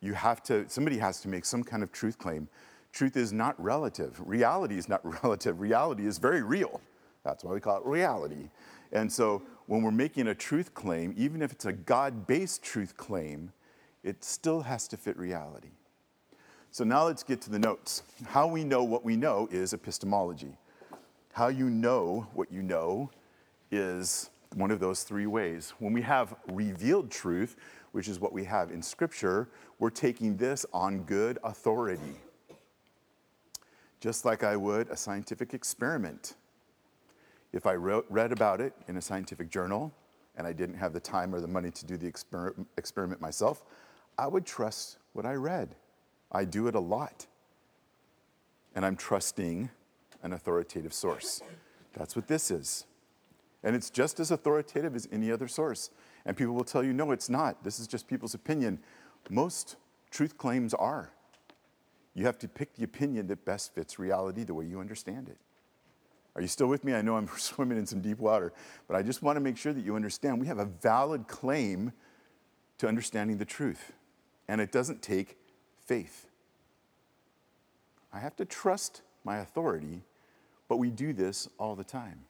You 0.01 0.13
have 0.13 0.43
to, 0.43 0.67
somebody 0.67 0.97
has 0.97 1.21
to 1.21 1.27
make 1.27 1.45
some 1.45 1.63
kind 1.63 1.83
of 1.83 1.91
truth 1.91 2.17
claim. 2.17 2.47
Truth 2.91 3.17
is 3.17 3.31
not 3.31 3.61
relative. 3.63 4.21
Reality 4.25 4.77
is 4.77 4.89
not 4.89 5.01
relative. 5.23 5.61
Reality 5.61 6.05
is 6.05 6.17
very 6.17 6.41
real. 6.41 6.81
That's 7.23 7.43
why 7.43 7.53
we 7.53 7.59
call 7.59 7.77
it 7.77 7.85
reality. 7.85 8.49
And 8.91 9.11
so 9.11 9.41
when 9.67 9.81
we're 9.81 9.91
making 9.91 10.27
a 10.27 10.35
truth 10.35 10.73
claim, 10.73 11.13
even 11.17 11.41
if 11.41 11.51
it's 11.51 11.65
a 11.65 11.73
God 11.73 12.27
based 12.27 12.63
truth 12.63 12.97
claim, 12.97 13.51
it 14.03 14.23
still 14.23 14.61
has 14.61 14.87
to 14.89 14.97
fit 14.97 15.17
reality. 15.17 15.69
So 16.73 16.83
now 16.83 17.05
let's 17.05 17.21
get 17.21 17.39
to 17.41 17.51
the 17.51 17.59
notes. 17.59 18.01
How 18.25 18.47
we 18.47 18.63
know 18.63 18.83
what 18.83 19.05
we 19.05 19.15
know 19.15 19.47
is 19.51 19.73
epistemology. 19.73 20.57
How 21.31 21.49
you 21.49 21.69
know 21.69 22.25
what 22.33 22.51
you 22.51 22.63
know 22.63 23.11
is 23.69 24.31
one 24.55 24.71
of 24.71 24.79
those 24.79 25.03
three 25.03 25.27
ways. 25.27 25.75
When 25.77 25.93
we 25.93 26.01
have 26.01 26.33
revealed 26.51 27.11
truth, 27.11 27.57
which 27.91 28.07
is 28.07 28.19
what 28.19 28.33
we 28.33 28.43
have 28.45 28.71
in 28.71 28.81
Scripture, 28.81 29.49
we're 29.77 29.91
taking 29.91 30.35
this 30.35 30.65
on 30.73 31.03
good 31.03 31.37
authority. 31.43 32.15
Just 33.99 34.25
like 34.25 34.43
I 34.43 34.55
would 34.55 34.89
a 34.89 34.97
scientific 34.97 35.53
experiment. 35.53 36.33
If 37.51 37.67
I 37.67 37.75
wrote, 37.75 38.07
read 38.09 38.31
about 38.31 38.59
it 38.59 38.73
in 38.87 38.97
a 38.97 39.01
scientific 39.01 39.51
journal 39.51 39.93
and 40.37 40.47
I 40.47 40.53
didn't 40.53 40.77
have 40.77 40.91
the 40.93 40.99
time 40.99 41.35
or 41.35 41.39
the 41.39 41.47
money 41.47 41.69
to 41.69 41.85
do 41.85 41.97
the 41.97 42.11
exper- 42.11 42.65
experiment 42.79 43.21
myself, 43.21 43.63
I 44.17 44.25
would 44.25 44.47
trust 44.47 44.97
what 45.13 45.27
I 45.27 45.33
read. 45.33 45.75
I 46.33 46.45
do 46.45 46.67
it 46.67 46.75
a 46.75 46.79
lot. 46.79 47.27
And 48.75 48.85
I'm 48.85 48.95
trusting 48.95 49.69
an 50.23 50.33
authoritative 50.33 50.93
source. 50.93 51.41
That's 51.93 52.15
what 52.15 52.27
this 52.27 52.49
is. 52.49 52.85
And 53.63 53.75
it's 53.75 53.89
just 53.89 54.19
as 54.19 54.31
authoritative 54.31 54.95
as 54.95 55.07
any 55.11 55.31
other 55.31 55.47
source. 55.47 55.89
And 56.25 56.35
people 56.35 56.53
will 56.53 56.63
tell 56.63 56.83
you, 56.83 56.93
no, 56.93 57.11
it's 57.11 57.29
not. 57.29 57.63
This 57.63 57.79
is 57.79 57.87
just 57.87 58.07
people's 58.07 58.33
opinion. 58.33 58.79
Most 59.29 59.75
truth 60.09 60.37
claims 60.37 60.73
are. 60.73 61.11
You 62.13 62.25
have 62.25 62.37
to 62.39 62.47
pick 62.47 62.75
the 62.75 62.83
opinion 62.83 63.27
that 63.27 63.45
best 63.45 63.73
fits 63.73 63.97
reality 63.97 64.43
the 64.43 64.53
way 64.53 64.65
you 64.65 64.79
understand 64.79 65.29
it. 65.29 65.37
Are 66.35 66.41
you 66.41 66.47
still 66.47 66.67
with 66.67 66.83
me? 66.83 66.93
I 66.93 67.01
know 67.01 67.15
I'm 67.15 67.27
swimming 67.37 67.77
in 67.77 67.85
some 67.85 68.01
deep 68.01 68.19
water, 68.19 68.53
but 68.87 68.95
I 68.95 69.01
just 69.01 69.21
want 69.21 69.35
to 69.37 69.39
make 69.39 69.57
sure 69.57 69.73
that 69.73 69.83
you 69.83 69.95
understand 69.95 70.39
we 70.39 70.47
have 70.47 70.59
a 70.59 70.65
valid 70.65 71.27
claim 71.27 71.91
to 72.79 72.87
understanding 72.87 73.37
the 73.37 73.45
truth. 73.45 73.93
And 74.47 74.59
it 74.59 74.71
doesn't 74.71 75.01
take 75.01 75.37
faith. 75.85 76.27
I 78.11 78.19
have 78.19 78.35
to 78.37 78.45
trust 78.45 79.01
my 79.23 79.37
authority 79.37 80.03
but 80.73 80.77
we 80.77 80.89
do 80.89 81.13
this 81.13 81.47
all 81.59 81.75
the 81.75 81.83
time. 81.83 82.21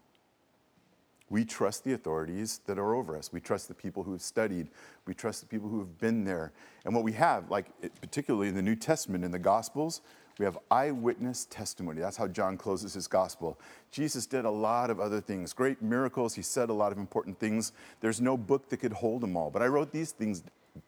We 1.30 1.46
trust 1.46 1.86
the 1.86 1.94
authorities 1.94 2.60
that 2.66 2.78
are 2.78 2.94
over 2.94 3.18
us. 3.18 3.32
We 3.32 3.40
trust 3.40 3.70
the 3.70 3.74
people 3.74 4.04
who 4.04 4.12
have 4.12 4.22
studied. 4.22 4.68
We 5.08 5.14
trust 5.14 5.40
the 5.40 5.48
people 5.48 5.70
who 5.70 5.80
have 5.80 5.98
been 5.98 6.26
there. 6.26 6.52
And 6.84 6.94
what 6.94 7.06
we 7.06 7.14
have, 7.14 7.50
like 7.50 7.68
particularly 8.02 8.50
in 8.50 8.56
the 8.56 8.62
New 8.62 8.76
Testament, 8.76 9.24
in 9.24 9.32
the 9.32 9.40
Gospels, 9.40 10.02
we 10.38 10.46
have 10.46 10.58
eyewitness 10.70 11.46
testimony. 11.46 12.02
That's 12.02 12.18
how 12.18 12.28
John 12.28 12.58
closes 12.58 12.94
his 12.94 13.08
gospel. 13.08 13.58
Jesus 13.92 14.26
did 14.26 14.46
a 14.46 14.52
lot 14.52 14.90
of 14.90 15.00
other 15.00 15.22
things, 15.22 15.54
great 15.54 15.82
miracles. 15.82 16.36
He 16.36 16.42
said 16.42 16.70
a 16.70 16.74
lot 16.74 16.92
of 16.92 16.98
important 16.98 17.40
things. 17.40 17.72
There's 18.02 18.20
no 18.20 18.36
book 18.36 18.68
that 18.70 18.78
could 18.78 18.94
hold 18.94 19.22
them 19.22 19.38
all. 19.38 19.52
But 19.52 19.62
I 19.62 19.68
wrote 19.68 19.92
these 19.92 20.12
things 20.12 20.44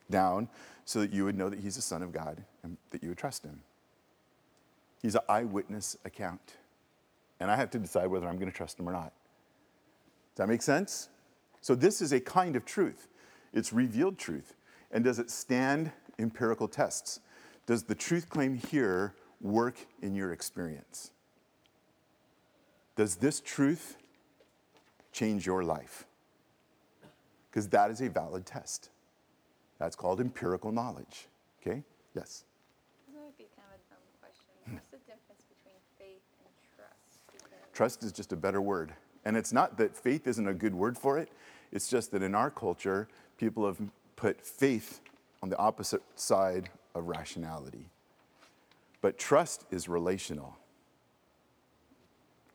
down 0.09 0.47
so 0.85 0.99
that 0.99 1.11
you 1.11 1.25
would 1.25 1.37
know 1.37 1.49
that 1.49 1.59
he's 1.59 1.75
the 1.75 1.81
Son 1.81 2.03
of 2.03 2.11
God 2.11 2.43
and 2.63 2.77
that 2.91 3.03
you 3.03 3.09
would 3.09 3.17
trust 3.17 3.43
him. 3.43 3.61
He's 5.01 5.15
an 5.15 5.21
eyewitness 5.27 5.97
account 6.05 6.55
and 7.39 7.51
I 7.51 7.55
have 7.55 7.69
to 7.71 7.79
decide 7.79 8.07
whether 8.07 8.27
I'm 8.27 8.37
going 8.37 8.51
to 8.51 8.55
trust 8.55 8.79
him 8.79 8.87
or 8.87 8.91
not. 8.91 9.11
Does 10.33 10.37
that 10.37 10.47
make 10.47 10.61
sense? 10.61 11.09
So, 11.61 11.75
this 11.75 12.01
is 12.01 12.13
a 12.13 12.19
kind 12.19 12.55
of 12.55 12.65
truth. 12.65 13.07
It's 13.53 13.73
revealed 13.73 14.17
truth. 14.17 14.53
And 14.91 15.03
does 15.03 15.19
it 15.19 15.29
stand 15.29 15.91
empirical 16.19 16.67
tests? 16.67 17.19
Does 17.65 17.83
the 17.83 17.95
truth 17.95 18.29
claim 18.29 18.55
here 18.55 19.15
work 19.41 19.77
in 20.01 20.15
your 20.15 20.31
experience? 20.31 21.11
Does 22.95 23.15
this 23.15 23.41
truth 23.41 23.97
change 25.11 25.45
your 25.45 25.63
life? 25.63 26.05
Because 27.49 27.67
that 27.69 27.89
is 27.89 28.01
a 28.01 28.09
valid 28.09 28.45
test. 28.45 28.89
That's 29.79 29.95
called 29.95 30.19
empirical 30.21 30.71
knowledge. 30.71 31.27
Okay? 31.61 31.83
Yes? 32.15 32.45
This 33.07 33.15
might 33.15 33.37
be 33.37 33.45
kind 33.55 33.67
of 33.67 33.79
a 33.79 33.93
dumb 33.93 34.05
question. 34.21 34.45
Hmm. 34.65 34.73
What's 34.75 34.87
the 34.87 34.97
difference 34.97 35.43
between 35.49 35.75
faith 35.97 36.23
and 36.43 36.53
trust? 36.75 37.19
Because 37.31 37.71
trust 37.73 38.03
is 38.03 38.11
just 38.11 38.31
a 38.31 38.35
better 38.35 38.61
word. 38.61 38.93
And 39.25 39.35
it's 39.35 39.51
not 39.51 39.77
that 39.77 39.95
faith 39.95 40.27
isn't 40.27 40.47
a 40.47 40.53
good 40.53 40.75
word 40.75 40.97
for 40.97 41.17
it, 41.17 41.29
it's 41.71 41.89
just 41.89 42.11
that 42.11 42.21
in 42.21 42.35
our 42.35 42.51
culture, 42.51 43.07
people 43.37 43.65
have 43.65 43.81
put 44.15 44.45
faith 44.45 45.01
on 45.41 45.49
the 45.49 45.57
opposite 45.57 46.01
side 46.15 46.69
of 46.93 47.07
rationality. 47.07 47.89
But 49.01 49.17
trust 49.17 49.65
is 49.71 49.89
relational. 49.89 50.55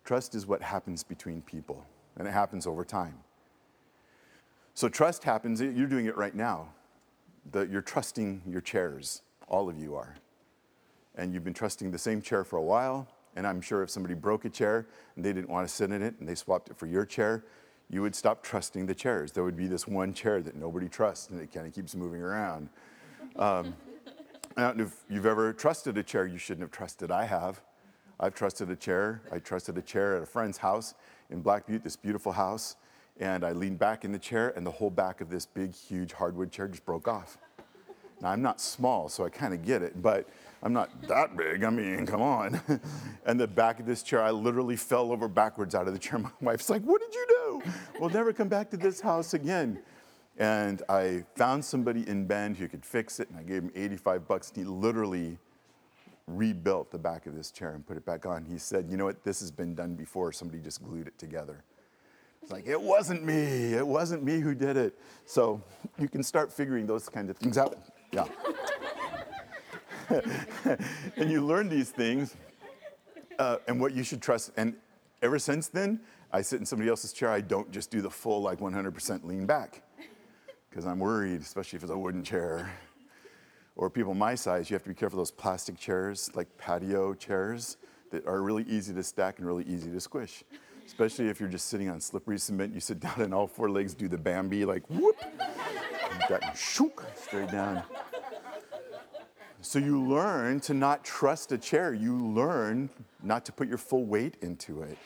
Trust 0.05 0.35
is 0.35 0.47
what 0.47 0.62
happens 0.62 1.05
between 1.05 1.43
people, 1.43 1.85
and 2.17 2.27
it 2.27 2.33
happens 2.33 2.67
over 2.67 2.85
time. 2.85 3.19
So, 4.75 4.89
trust 4.89 5.25
happens, 5.25 5.61
you're 5.61 5.87
doing 5.87 6.07
it 6.07 6.17
right 6.17 6.35
now. 6.35 6.69
You're 7.54 7.83
trusting 7.83 8.42
your 8.47 8.61
chairs, 8.61 9.23
all 9.49 9.69
of 9.69 9.78
you 9.78 9.95
are. 9.95 10.16
And 11.16 11.35
you've 11.35 11.45
been 11.45 11.54
trusting 11.54 11.90
the 11.90 11.99
same 11.99 12.23
chair 12.23 12.45
for 12.45 12.57
a 12.57 12.62
while, 12.62 13.09
and 13.37 13.47
I'm 13.47 13.61
sure 13.61 13.83
if 13.83 13.90
somebody 13.90 14.14
broke 14.14 14.45
a 14.45 14.50
chair 14.50 14.87
and 15.16 15.25
they 15.25 15.33
didn't 15.33 15.49
want 15.49 15.69
to 15.69 15.75
sit 15.75 15.90
in 15.90 16.02
it 16.02 16.14
and 16.21 16.28
they 16.28 16.35
swapped 16.35 16.71
it 16.71 16.76
for 16.76 16.87
your 16.87 17.04
chair, 17.04 17.45
you 17.88 18.02
would 18.02 18.14
stop 18.14 18.42
trusting 18.42 18.87
the 18.87 18.95
chairs. 18.95 19.33
There 19.33 19.42
would 19.42 19.57
be 19.57 19.66
this 19.66 19.87
one 19.87 20.14
chair 20.14 20.40
that 20.42 20.54
nobody 20.54 20.88
trusts 20.88 21.28
and 21.30 21.40
it 21.40 21.52
kind 21.52 21.66
of 21.66 21.75
keeps 21.75 21.95
moving 21.95 22.23
around. 22.23 22.69
Um, 23.37 23.75
I 24.57 24.62
don't 24.62 24.76
know 24.76 24.85
if 24.85 25.04
you've 25.09 25.26
ever 25.26 25.52
trusted 25.52 25.99
a 25.99 26.02
chair 26.02 26.26
you 26.26 26.38
shouldn't 26.38 26.62
have 26.62 26.71
trusted. 26.71 27.11
I 27.11 27.25
have. 27.25 27.61
I've 28.19 28.35
trusted 28.35 28.71
a 28.71 28.76
chair. 28.76 29.23
I 29.33 29.38
trusted 29.38 29.76
a 29.78 29.83
chair 29.83 30.16
at 30.16 30.23
a 30.23 30.26
friend's 30.26 30.59
house 30.59 30.95
in 31.30 31.40
Black 31.40 31.66
Butte, 31.66 31.83
this 31.83 31.97
beautiful 31.97 32.33
house. 32.33 32.76
And 33.21 33.45
I 33.45 33.53
leaned 33.53 33.79
back 33.79 34.05
in 34.05 34.12
the 34.12 34.19
chair, 34.19 34.53
and 34.57 34.67
the 34.67 34.71
whole 34.71 34.91
back 34.91 35.21
of 35.21 35.29
this 35.29 35.45
big, 35.45 35.75
huge 35.75 36.12
hardwood 36.15 36.50
chair 36.50 36.67
just 36.67 36.87
broke 36.87 37.07
off. 37.07 37.37
Now, 38.21 38.31
I'm 38.31 38.43
not 38.43 38.61
small, 38.61 39.09
so 39.09 39.25
I 39.25 39.29
kind 39.29 39.55
of 39.55 39.65
get 39.65 39.83
it, 39.83 40.03
but 40.03 40.27
I'm 40.62 40.73
not 40.73 40.91
that 41.09 41.37
big. 41.37 41.62
I 41.65 41.71
mean, 41.71 42.07
come 42.07 42.23
on. 42.23 42.61
and 43.27 43.39
the 43.39 43.47
back 43.47 43.79
of 43.79 43.87
this 43.87 44.03
chair, 44.03 44.23
I 44.23 44.31
literally 44.31 44.77
fell 44.77 45.12
over 45.12 45.29
backwards 45.29 45.75
out 45.75 45.87
of 45.87 45.93
the 45.93 45.99
chair. 45.99 46.19
My 46.19 46.31
wife's 46.41 46.69
like, 46.69 46.83
What 46.83 47.00
did 47.00 47.15
you 47.15 47.27
do? 47.29 47.73
We'll 47.99 48.11
never 48.11 48.33
come 48.33 48.49
back 48.49 48.71
to 48.71 48.77
this 48.77 49.00
house 49.00 49.35
again. 49.35 49.81
And 50.39 50.83
I 50.89 51.25
found 51.37 51.62
somebody 51.62 52.09
in 52.09 52.27
Bend 52.27 52.57
who 52.57 52.69
could 52.69 52.85
fix 52.85 53.21
it, 53.21 53.29
and 53.29 53.39
I 53.39 53.43
gave 53.43 53.62
him 53.62 53.71
85 53.75 54.27
bucks. 54.27 54.49
And 54.49 54.59
he 54.59 54.65
literally 54.65 55.39
rebuilt 56.27 56.91
the 56.91 56.99
back 56.99 57.27
of 57.27 57.35
this 57.35 57.50
chair 57.50 57.75
and 57.75 57.87
put 57.87 57.97
it 57.97 58.05
back 58.05 58.25
on. 58.25 58.45
He 58.45 58.57
said, 58.57 58.91
You 58.91 58.97
know 58.97 59.07
what? 59.07 59.25
This 59.25 59.41
has 59.41 59.50
been 59.50 59.75
done 59.75 59.95
before. 59.95 60.33
Somebody 60.33 60.61
just 60.61 60.83
glued 60.83 61.07
it 61.07 61.19
together. 61.19 61.65
It's 62.43 62.51
like, 62.51 62.67
It 62.67 62.81
wasn't 62.81 63.25
me. 63.25 63.75
It 63.75 63.87
wasn't 63.87 64.23
me 64.23 64.41
who 64.41 64.55
did 64.55 64.77
it. 64.77 64.99
So 65.25 65.63
you 65.99 66.09
can 66.09 66.23
start 66.23 66.53
figuring 66.53 66.87
those 66.87 67.09
kind 67.09 67.31
of 67.31 67.37
things 67.37 67.59
out. 67.59 67.79
Yeah. 68.13 68.27
and 71.17 71.31
you 71.31 71.45
learn 71.45 71.69
these 71.69 71.91
things 71.91 72.37
uh, 73.39 73.59
and 73.69 73.81
what 73.81 73.95
you 73.95 74.03
should 74.03 74.21
trust. 74.21 74.51
And 74.57 74.75
ever 75.23 75.39
since 75.39 75.69
then, 75.69 76.01
I 76.33 76.43
sit 76.43 76.61
in 76.61 76.67
somebody 76.67 76.91
else's 76.91 77.13
chair. 77.13 77.31
I 77.31 77.41
don't 77.41 77.71
just 77.71 77.91
do 77.91 78.01
the 78.01 78.11
full, 78.11 78.43
like 78.43 78.59
100% 78.59 79.25
lean 79.25 79.47
back 79.47 79.83
because 80.69 80.87
I'm 80.87 81.01
worried, 81.01 81.41
especially 81.41 81.77
if 81.77 81.83
it's 81.83 81.93
a 81.93 81.99
wooden 81.99 82.23
chair. 82.23 82.71
Or 83.77 83.91
people 83.91 84.15
my 84.15 84.35
size, 84.35 84.71
you 84.71 84.75
have 84.75 84.83
to 84.83 84.89
be 84.89 84.95
careful 84.95 85.17
those 85.17 85.31
plastic 85.31 85.79
chairs, 85.79 86.31
like 86.35 86.49
patio 86.59 87.15
chairs, 87.15 87.77
that 88.11 88.27
are 88.27 88.43
really 88.43 88.65
easy 88.65 88.93
to 88.95 89.03
stack 89.03 89.39
and 89.39 89.47
really 89.47 89.65
easy 89.65 89.91
to 89.91 90.01
squish. 90.01 90.45
Especially 90.91 91.29
if 91.29 91.39
you're 91.39 91.49
just 91.49 91.69
sitting 91.69 91.89
on 91.89 92.01
slippery 92.01 92.37
cement, 92.37 92.75
you 92.75 92.81
sit 92.81 92.99
down 93.07 93.21
and 93.21 93.33
all 93.33 93.47
four 93.47 93.71
legs 93.71 93.95
do 93.95 94.09
the 94.09 94.19
Bambi, 94.19 94.65
like 94.65 94.83
whoop, 94.91 95.17
that 96.29 96.57
shook 96.57 97.07
straight 97.15 97.49
down. 97.53 97.85
So 99.61 99.79
you 99.79 100.03
learn 100.03 100.59
to 100.61 100.75
not 100.75 101.05
trust 101.05 101.53
a 101.53 101.59
chair. 101.59 101.95
You 101.95 102.19
learn 102.19 102.91
not 103.23 103.45
to 103.45 103.53
put 103.53 103.69
your 103.69 103.79
full 103.79 104.05
weight 104.05 104.35
into 104.43 104.83
it. 104.83 104.99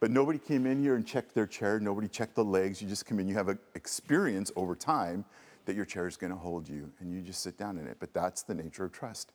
But 0.00 0.10
nobody 0.10 0.38
came 0.38 0.66
in 0.66 0.82
here 0.82 0.96
and 0.96 1.06
checked 1.06 1.34
their 1.34 1.46
chair. 1.46 1.80
Nobody 1.80 2.08
checked 2.08 2.34
the 2.34 2.44
legs. 2.44 2.82
You 2.82 2.88
just 2.88 3.06
come 3.06 3.18
in. 3.18 3.26
You 3.26 3.36
have 3.36 3.48
an 3.48 3.58
experience 3.74 4.52
over 4.54 4.74
time 4.76 5.24
that 5.64 5.74
your 5.74 5.86
chair 5.86 6.06
is 6.06 6.18
going 6.18 6.30
to 6.30 6.38
hold 6.38 6.68
you, 6.68 6.92
and 7.00 7.10
you 7.10 7.22
just 7.22 7.42
sit 7.42 7.56
down 7.56 7.78
in 7.78 7.86
it. 7.86 7.96
But 8.00 8.12
that's 8.12 8.42
the 8.42 8.54
nature 8.54 8.84
of 8.84 8.92
trust. 8.92 9.32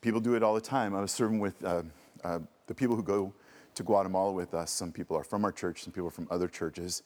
People 0.00 0.18
do 0.18 0.34
it 0.34 0.42
all 0.42 0.54
the 0.54 0.60
time. 0.60 0.96
I 0.96 1.00
was 1.00 1.12
serving 1.12 1.38
with 1.38 1.64
uh, 1.64 1.82
Uh, 2.24 2.40
the 2.66 2.74
people 2.74 2.96
who 2.96 3.02
go 3.02 3.32
to 3.76 3.82
Guatemala 3.82 4.32
with 4.32 4.54
us, 4.54 4.70
some 4.70 4.92
people 4.92 5.16
are 5.16 5.24
from 5.24 5.44
our 5.44 5.52
church, 5.52 5.84
some 5.84 5.92
people 5.92 6.08
are 6.08 6.12
from 6.12 6.28
other 6.30 6.48
churches. 6.48 7.02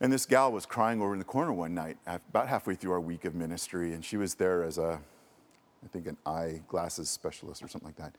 And 0.00 0.12
this 0.12 0.24
gal 0.24 0.50
was 0.50 0.64
crying 0.66 1.00
over 1.02 1.12
in 1.12 1.18
the 1.18 1.24
corner 1.24 1.52
one 1.52 1.74
night, 1.74 1.98
about 2.06 2.48
halfway 2.48 2.74
through 2.74 2.92
our 2.92 3.00
week 3.00 3.24
of 3.24 3.34
ministry, 3.34 3.92
and 3.92 4.04
she 4.04 4.16
was 4.16 4.34
there 4.34 4.62
as 4.64 4.78
a, 4.78 5.00
I 5.84 5.88
think, 5.88 6.06
an 6.06 6.16
eye 6.24 6.62
glasses 6.68 7.10
specialist 7.10 7.62
or 7.62 7.68
something 7.68 7.88
like 7.88 7.96
that. 7.96 8.14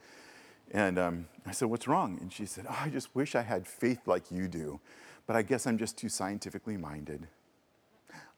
And 0.71 0.97
um, 0.97 1.27
I 1.45 1.51
said, 1.51 1.69
What's 1.69 1.87
wrong? 1.87 2.17
And 2.21 2.31
she 2.31 2.45
said, 2.45 2.65
oh, 2.69 2.79
I 2.79 2.89
just 2.89 3.13
wish 3.13 3.35
I 3.35 3.41
had 3.41 3.67
faith 3.67 4.07
like 4.07 4.31
you 4.31 4.47
do, 4.47 4.79
but 5.27 5.35
I 5.35 5.41
guess 5.41 5.67
I'm 5.67 5.77
just 5.77 5.97
too 5.97 6.07
scientifically 6.09 6.77
minded. 6.77 7.27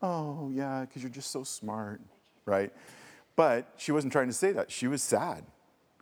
Oh, 0.01 0.50
yeah, 0.53 0.81
because 0.81 1.01
you're 1.01 1.12
just 1.12 1.31
so 1.31 1.43
smart, 1.43 2.01
right? 2.45 2.74
But 3.36 3.72
she 3.77 3.91
wasn't 3.91 4.13
trying 4.13 4.27
to 4.27 4.33
say 4.33 4.51
that. 4.51 4.72
She 4.72 4.88
was 4.88 5.01
sad 5.01 5.45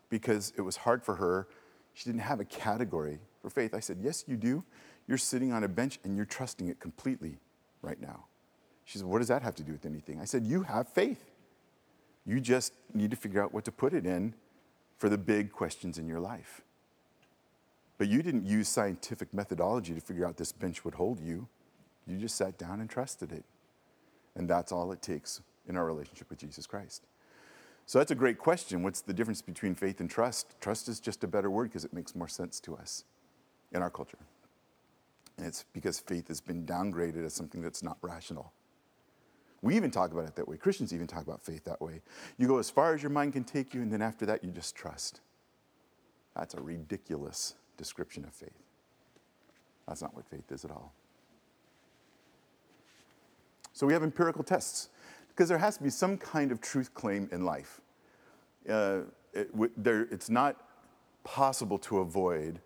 because 0.10 0.54
it 0.58 0.62
was 0.62 0.78
hard 0.78 1.04
for 1.04 1.16
her. 1.16 1.48
She 1.94 2.06
didn't 2.06 2.22
have 2.22 2.40
a 2.40 2.46
category 2.46 3.20
for 3.42 3.50
faith. 3.50 3.74
I 3.74 3.80
said, 3.80 3.98
Yes, 4.02 4.24
you 4.28 4.38
do. 4.38 4.64
You're 5.08 5.18
sitting 5.18 5.52
on 5.52 5.64
a 5.64 5.68
bench 5.68 6.00
and 6.04 6.16
you're 6.16 6.26
trusting 6.26 6.68
it 6.68 6.80
completely 6.80 7.38
right 7.82 8.00
now. 8.00 8.26
She 8.86 8.98
said, 8.98 9.08
What 9.08 9.20
does 9.20 9.28
that 9.28 9.42
have 9.42 9.56
to 9.56 9.64
do 9.64 9.72
with 9.72 9.86
anything? 9.86 10.20
I 10.20 10.26
said, 10.26 10.46
You 10.46 10.64
have 10.64 10.88
faith. 10.88 11.32
You 12.26 12.40
just 12.40 12.74
need 12.94 13.12
to 13.12 13.18
figure 13.18 13.44
out 13.44 13.54
what 13.54 13.66
to 13.66 13.72
put 13.72 13.94
it 13.94 14.06
in 14.06 14.36
for 14.98 15.10
the 15.10 15.18
big 15.18 15.52
questions 15.52 15.98
in 15.98 16.08
your 16.08 16.20
life. 16.20 16.62
But 17.98 18.08
you 18.08 18.22
didn't 18.22 18.46
use 18.46 18.68
scientific 18.68 19.34
methodology 19.34 19.94
to 19.94 20.02
figure 20.02 20.26
out 20.26 20.38
this 20.38 20.52
bench 20.52 20.86
would 20.86 20.96
hold 20.96 21.20
you. 21.20 21.48
You 22.08 22.18
just 22.18 22.36
sat 22.36 22.58
down 22.58 22.82
and 22.82 22.90
trusted 22.90 23.32
it. 23.32 23.44
And 24.36 24.50
that's 24.50 24.72
all 24.72 24.92
it 24.92 25.02
takes 25.02 25.42
in 25.68 25.76
our 25.76 25.86
relationship 25.86 26.30
with 26.30 26.40
Jesus 26.40 26.66
Christ. 26.66 27.06
So 27.92 28.00
that's 28.00 28.12
a 28.12 28.16
great 28.16 28.38
question. 28.38 28.84
What's 28.84 29.02
the 29.02 29.12
difference 29.12 29.42
between 29.42 29.76
faith 29.76 30.00
and 30.00 30.10
trust? 30.10 30.56
Trust 30.62 30.88
is 30.88 31.02
just 31.02 31.26
a 31.26 31.28
better 31.28 31.52
word 31.52 31.66
because 31.66 31.84
it 31.84 31.92
makes 31.92 32.16
more 32.16 32.30
sense 32.30 32.62
to 32.62 32.74
us 32.78 33.04
in 33.74 33.82
our 33.82 33.90
culture. 33.90 34.18
And 35.38 35.46
it's 35.46 35.66
because 35.74 36.00
faith 36.00 36.30
has 36.30 36.40
been 36.40 36.66
downgraded 36.66 37.26
as 37.26 37.34
something 37.34 37.62
that's 37.62 37.84
not 37.84 37.98
rational. 38.02 38.54
We 39.62 39.76
even 39.76 39.92
talk 39.92 40.14
about 40.14 40.26
it 40.26 40.38
that 40.38 40.48
way. 40.48 40.56
Christians 40.56 40.94
even 40.94 41.06
talk 41.06 41.24
about 41.24 41.42
faith 41.42 41.66
that 41.66 41.82
way. 41.82 42.00
You 42.38 42.48
go 42.48 42.60
as 42.60 42.70
far 42.70 42.94
as 42.94 43.04
your 43.04 43.10
mind 43.10 43.34
can 43.34 43.44
take 43.44 43.74
you, 43.74 43.82
and 43.82 43.92
then 43.92 44.02
after 44.02 44.26
that, 44.26 44.42
you 44.42 44.52
just 44.52 44.74
trust. 44.74 45.20
That's 46.34 46.54
a 46.54 46.62
ridiculous 46.62 47.56
description 47.76 48.24
of 48.24 48.32
faith. 48.32 48.64
That's 49.86 50.02
not 50.02 50.16
what 50.16 50.26
faith 50.30 50.50
is 50.50 50.64
at 50.64 50.72
all. 50.72 50.94
So 53.74 53.86
we 53.86 53.92
have 53.92 54.02
empirical 54.02 54.46
tests 54.46 54.88
because 55.28 55.50
there 55.50 55.58
has 55.58 55.76
to 55.76 55.84
be 55.84 55.90
some 55.90 56.18
kind 56.18 56.52
of 56.52 56.62
truth 56.62 56.94
claim 56.94 57.28
in 57.32 57.44
life. 57.44 57.81
Uh, 58.70 59.02
it, 59.34 59.50
there, 59.82 60.02
it's 60.12 60.30
not 60.30 60.58
possible 61.24 61.78
to 61.80 62.00
avoid 62.00 62.60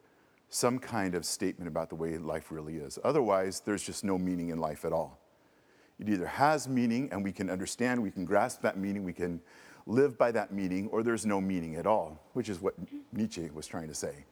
some 0.50 0.80
kind 0.80 1.16
of 1.16 1.26
statement 1.26 1.68
about 1.68 1.90
the 1.90 1.96
way 1.96 2.18
life 2.18 2.52
really 2.52 2.78
is. 2.78 2.98
Otherwise, 3.04 3.62
there's 3.62 3.84
just 3.84 4.04
no 4.04 4.18
meaning 4.18 4.50
in 4.50 4.58
life 4.58 4.86
at 4.86 4.94
all. 4.94 5.20
It 6.00 6.10
either 6.10 6.28
has 6.28 6.68
meaning 6.68 7.10
and 7.12 7.24
we 7.24 7.32
can 7.32 7.50
understand, 7.50 8.02
we 8.02 8.12
can 8.12 8.26
grasp 8.26 8.62
that 8.62 8.78
meaning, 8.78 9.04
we 9.04 9.14
can 9.14 9.42
live 9.86 10.18
by 10.18 10.32
that 10.32 10.52
meaning, 10.52 10.88
or 10.92 11.04
there's 11.04 11.26
no 11.26 11.40
meaning 11.40 11.76
at 11.76 11.86
all, 11.86 12.20
which 12.34 12.50
is 12.50 12.60
what 12.62 12.74
Nietzsche 13.14 13.50
was 13.54 13.68
trying 13.68 13.88
to 13.88 13.94
say. 13.94 14.26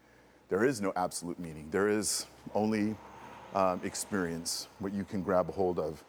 There 0.50 0.65
is 0.65 0.82
no 0.82 0.91
absolute 0.96 1.39
meaning, 1.39 1.70
there 1.72 1.88
is 1.88 2.25
only 2.53 2.96
um, 3.53 3.82
experience, 3.84 4.67
what 4.79 4.93
you 4.93 5.03
can 5.03 5.22
grab 5.22 5.50
a 5.50 5.51
hold 5.51 5.79
of. 5.79 6.03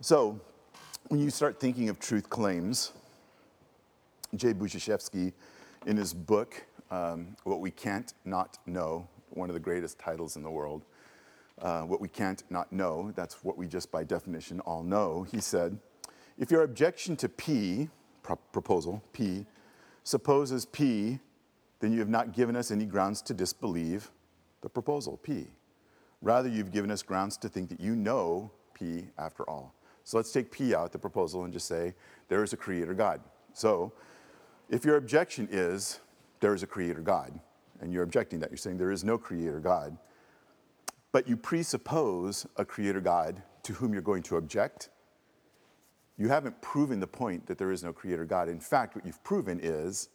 So, 0.00 0.40
when 1.08 1.20
you 1.20 1.30
start 1.30 1.60
thinking 1.60 1.88
of 1.88 2.00
truth 2.00 2.28
claims, 2.28 2.92
Jay 4.34 4.52
Budziszewski, 4.52 5.32
in 5.86 5.96
his 5.96 6.12
book, 6.12 6.66
um, 6.90 7.36
What 7.44 7.60
We 7.60 7.70
Can't 7.70 8.12
Not 8.24 8.58
Know, 8.66 9.06
one 9.30 9.48
of 9.48 9.54
the 9.54 9.60
greatest 9.60 9.98
titles 9.98 10.36
in 10.36 10.42
the 10.42 10.50
world, 10.50 10.84
uh, 11.62 11.82
What 11.82 12.00
We 12.00 12.08
Can't 12.08 12.42
Not 12.50 12.72
Know, 12.72 13.12
that's 13.14 13.44
what 13.44 13.56
we 13.56 13.68
just 13.68 13.92
by 13.92 14.02
definition 14.02 14.58
all 14.60 14.82
know, 14.82 15.22
he 15.30 15.40
said, 15.40 15.78
if 16.38 16.50
your 16.50 16.62
objection 16.62 17.16
to 17.18 17.28
P, 17.28 17.88
pro- 18.22 18.36
proposal, 18.36 19.02
P, 19.12 19.46
supposes 20.02 20.66
P, 20.66 21.20
then 21.78 21.92
you 21.92 22.00
have 22.00 22.08
not 22.08 22.32
given 22.32 22.56
us 22.56 22.70
any 22.70 22.84
grounds 22.84 23.22
to 23.22 23.34
disbelieve 23.34 24.10
the 24.60 24.68
proposal, 24.68 25.18
P. 25.18 25.46
Rather, 26.20 26.48
you've 26.48 26.72
given 26.72 26.90
us 26.90 27.02
grounds 27.02 27.36
to 27.36 27.48
think 27.48 27.68
that 27.68 27.78
you 27.78 27.94
know 27.94 28.50
P 28.74 29.04
after 29.18 29.48
all. 29.48 29.75
So 30.06 30.16
let's 30.16 30.30
take 30.30 30.52
P 30.52 30.72
out, 30.72 30.92
the 30.92 31.00
proposal, 31.00 31.42
and 31.42 31.52
just 31.52 31.66
say 31.66 31.92
there 32.28 32.44
is 32.44 32.52
a 32.52 32.56
creator 32.56 32.94
God. 32.94 33.20
So 33.52 33.92
if 34.70 34.84
your 34.84 34.98
objection 34.98 35.48
is 35.50 35.98
there 36.38 36.54
is 36.54 36.62
a 36.62 36.66
creator 36.66 37.00
God, 37.00 37.40
and 37.80 37.92
you're 37.92 38.04
objecting 38.04 38.38
that, 38.38 38.50
you're 38.50 38.56
saying 38.56 38.78
there 38.78 38.92
is 38.92 39.02
no 39.02 39.18
creator 39.18 39.58
God, 39.58 39.98
but 41.10 41.26
you 41.28 41.36
presuppose 41.36 42.46
a 42.56 42.64
creator 42.64 43.00
God 43.00 43.42
to 43.64 43.72
whom 43.72 43.92
you're 43.92 44.00
going 44.00 44.22
to 44.22 44.36
object, 44.36 44.90
you 46.16 46.28
haven't 46.28 46.62
proven 46.62 47.00
the 47.00 47.06
point 47.08 47.44
that 47.48 47.58
there 47.58 47.72
is 47.72 47.82
no 47.82 47.92
creator 47.92 48.24
God. 48.24 48.48
In 48.48 48.60
fact, 48.60 48.94
what 48.94 49.04
you've 49.04 49.22
proven 49.24 49.58
is 49.60 50.08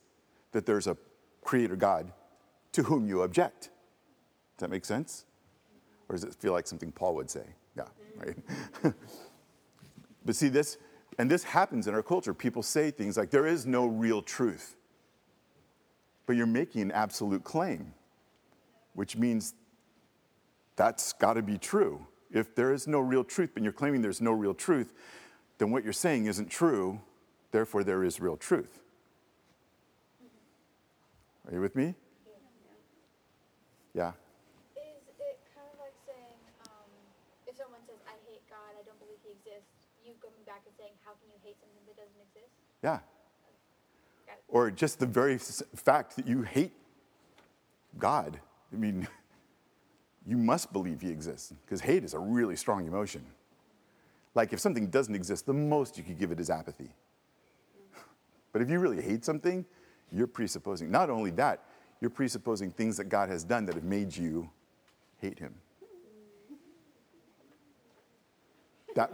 that 0.54 0.66
there's 0.66 0.88
a 0.88 0.96
creator 1.42 1.76
God 1.76 2.14
to 2.72 2.84
whom 2.84 3.10
you 3.10 3.24
object. 3.24 3.64
Does 3.64 4.60
that 4.60 4.70
make 4.70 4.86
sense? 4.86 5.26
Or 6.08 6.16
does 6.16 6.24
it 6.24 6.34
feel 6.34 6.54
like 6.54 6.66
something 6.66 6.94
Paul 6.94 7.14
would 7.16 7.30
say? 7.30 7.46
Yeah, 7.76 7.88
right? 8.16 8.94
but 10.26 10.36
see, 10.36 10.50
this, 10.50 10.78
and 11.18 11.30
this 11.30 11.44
happens 11.44 11.88
in 11.88 11.94
our 11.94 12.04
culture. 12.04 12.34
People 12.34 12.64
say 12.64 12.92
things 12.92 13.18
like, 13.18 13.32
there 13.32 13.48
is 13.48 13.66
no 13.66 13.86
real 13.86 14.22
truth 14.22 14.76
but 16.32 16.38
you're 16.38 16.46
making 16.46 16.82
an 16.82 16.92
absolute 16.94 17.44
claim, 17.44 17.94
which 18.94 19.18
means 19.18 19.54
that's 20.78 21.12
got 21.12 21.34
to 21.34 21.42
be 21.42 21.58
true. 21.58 22.08
If 22.32 22.56
there 22.56 22.72
is 22.72 22.88
no 22.88 23.02
real 23.02 23.26
truth, 23.26 23.52
but 23.54 23.64
you're 23.64 23.74
claiming 23.74 24.02
there's 24.02 24.22
no 24.22 24.32
real 24.32 24.54
truth, 24.54 24.94
then 25.58 25.72
what 25.72 25.84
you're 25.84 25.92
saying 25.92 26.28
isn't 26.28 26.50
true, 26.50 27.02
therefore, 27.52 27.84
there 27.84 28.06
is 28.06 28.22
real 28.22 28.38
truth. 28.38 28.80
Are 31.48 31.54
you 31.54 31.60
with 31.60 31.76
me? 31.76 31.96
Yeah. 33.94 34.16
Is 34.80 35.20
it 35.20 35.36
kind 35.52 35.68
of 35.68 35.80
like 35.84 36.00
saying, 36.08 36.40
um, 36.64 36.88
if 37.46 37.58
someone 37.58 37.82
says, 37.84 38.00
I 38.08 38.16
hate 38.32 38.48
God, 38.48 38.72
I 38.80 38.88
don't 38.88 39.00
believe 39.04 39.20
he 39.20 39.36
exists, 39.36 39.68
you 40.08 40.16
coming 40.24 40.48
back 40.48 40.64
and 40.64 40.72
saying, 40.80 40.96
how 41.12 41.20
can 41.20 41.28
you 41.28 41.40
hate 41.44 41.60
something 41.60 41.84
that 41.84 42.00
doesn't 42.00 42.22
exist? 42.24 42.56
Yeah 42.80 43.04
or 44.52 44.70
just 44.70 45.00
the 45.00 45.06
very 45.06 45.38
fact 45.38 46.16
that 46.18 46.28
you 46.28 46.44
hate 46.44 46.74
God. 47.98 48.40
I 48.72 48.76
mean, 48.76 49.08
you 50.28 50.38
must 50.38 50.72
believe 50.72 51.02
He 51.02 51.10
exists 51.10 51.54
because 51.66 51.82
hate 51.82 52.04
is 52.04 52.14
a 52.14 52.20
really 52.20 52.56
strong 52.56 52.86
emotion. 52.86 53.26
Like 54.36 54.54
if 54.54 54.60
something 54.60 54.88
doesn't 54.88 55.16
exist, 55.16 55.46
the 55.46 55.54
most 55.54 55.98
you 55.98 56.04
could 56.04 56.20
give 56.20 56.32
it 56.32 56.40
is 56.40 56.50
apathy. 56.50 56.90
But 58.54 58.62
if 58.62 58.70
you 58.70 58.80
really 58.80 59.02
hate 59.02 59.24
something, 59.24 59.66
you're 60.12 60.28
presupposing, 60.28 60.92
not 60.92 61.10
only 61.10 61.32
that, 61.32 61.64
you're 62.02 62.10
presupposing 62.10 62.70
things 62.72 62.98
that 62.98 63.06
God 63.06 63.30
has 63.30 63.46
done 63.46 63.66
that 63.68 63.76
have 63.76 63.86
made 63.86 64.16
you 64.16 64.50
hate 65.22 65.40
Him. 65.40 65.54
That, 68.96 69.12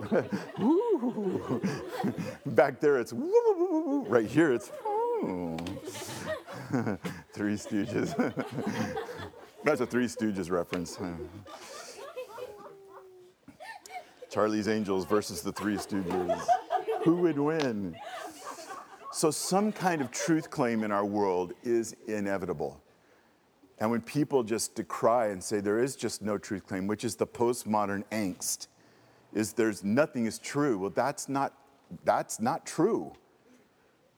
back 2.46 2.80
there, 2.80 2.98
it's 2.98 3.14
right 3.14 4.26
here, 4.26 4.54
it's 4.54 4.68
three 7.34 7.56
Stooges. 7.56 8.14
That's 9.64 9.82
a 9.82 9.86
Three 9.86 10.06
Stooges 10.06 10.50
reference. 10.50 10.98
Charlie's 14.30 14.68
Angels 14.68 15.06
versus 15.06 15.42
the 15.42 15.52
Three 15.52 15.76
Stooges. 15.76 16.42
Who 17.04 17.18
would 17.18 17.40
win? 17.40 17.96
So, 19.12 19.32
some 19.32 19.72
kind 19.72 20.02
of 20.02 20.12
truth 20.12 20.50
claim 20.50 20.84
in 20.84 20.92
our 20.92 21.06
world 21.06 21.54
is 21.64 21.96
inevitable. 22.08 22.82
And 23.80 23.92
when 23.92 24.02
people 24.02 24.44
just 24.44 24.76
decry 24.76 25.28
and 25.28 25.44
say 25.44 25.60
there 25.60 25.80
is 25.80 25.96
just 25.96 26.22
no 26.22 26.38
truth 26.38 26.66
claim, 26.66 26.88
which 26.88 27.04
is 27.04 27.16
the 27.16 27.28
postmodern 27.28 28.04
angst, 28.12 28.68
is 29.34 29.54
there's 29.54 29.84
nothing 29.84 30.26
is 30.26 30.40
true. 30.40 30.78
Well, 30.78 30.90
that's 30.90 31.30
not, 31.30 31.54
that's 32.04 32.40
not 32.40 32.66
true 32.66 33.14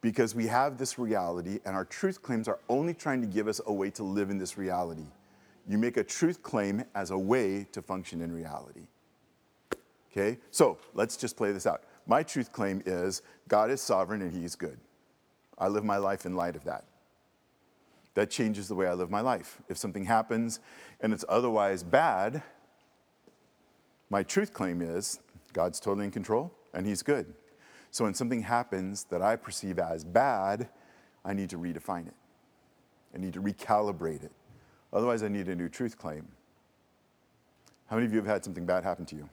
because 0.01 0.33
we 0.33 0.47
have 0.47 0.77
this 0.77 0.97
reality, 0.97 1.59
and 1.65 1.75
our 1.75 1.85
truth 1.85 2.21
claims 2.21 2.47
are 2.47 2.59
only 2.69 2.93
trying 2.93 3.21
to 3.21 3.27
give 3.27 3.47
us 3.47 3.59
a 3.65 3.73
way 3.73 3.89
to 3.91 4.03
live 4.03 4.29
in 4.29 4.37
this 4.37 4.57
reality. 4.57 5.05
You 5.67 5.77
make 5.77 5.97
a 5.97 6.03
truth 6.03 6.41
claim 6.41 6.83
as 6.95 7.11
a 7.11 7.17
way 7.17 7.67
to 7.73 7.81
function 7.81 8.21
in 8.21 8.31
reality. 8.31 8.87
Okay? 10.11 10.39
So 10.51 10.77
let's 10.93 11.17
just 11.17 11.35
play 11.35 11.51
this 11.51 11.67
out. 11.67 11.83
My 12.07 12.23
truth 12.23 12.51
claim 12.51 12.81
is 12.85 13.21
God 13.47 13.69
is 13.69 13.81
sovereign 13.81 14.21
and 14.21 14.31
He's 14.31 14.55
good. 14.55 14.79
I 15.57 15.67
live 15.67 15.83
my 15.83 15.97
life 15.97 16.25
in 16.25 16.35
light 16.35 16.55
of 16.55 16.63
that. 16.63 16.85
That 18.15 18.29
changes 18.31 18.67
the 18.67 18.75
way 18.75 18.87
I 18.87 18.93
live 18.93 19.11
my 19.11 19.21
life. 19.21 19.61
If 19.69 19.77
something 19.77 20.05
happens 20.05 20.59
and 21.01 21.13
it's 21.13 21.25
otherwise 21.29 21.83
bad, 21.83 22.41
my 24.09 24.23
truth 24.23 24.53
claim 24.53 24.81
is 24.81 25.19
God's 25.53 25.79
totally 25.79 26.05
in 26.05 26.11
control 26.11 26.51
and 26.73 26.85
He's 26.85 27.01
good. 27.01 27.33
So 27.91 28.03
when 28.03 28.13
something 28.13 28.43
happens 28.43 29.05
that 29.05 29.21
I 29.21 29.35
perceive 29.35 29.79
as 29.79 30.03
bad, 30.03 30.69
I 31.25 31.33
need 31.33 31.49
to 31.49 31.57
redefine 31.57 32.07
it. 32.07 32.13
I 33.13 33.17
need 33.17 33.33
to 33.33 33.41
recalibrate 33.41 34.23
it. 34.23 34.31
Otherwise, 34.93 35.23
I 35.23 35.27
need 35.27 35.47
a 35.47 35.55
new 35.55 35.69
truth 35.69 35.97
claim. 35.97 36.27
How 37.87 37.95
many 37.95 38.05
of 38.05 38.13
you 38.13 38.19
have 38.19 38.27
had 38.27 38.43
something 38.43 38.65
bad 38.65 38.83
happen 38.83 39.05
to 39.07 39.15
you? 39.15 39.29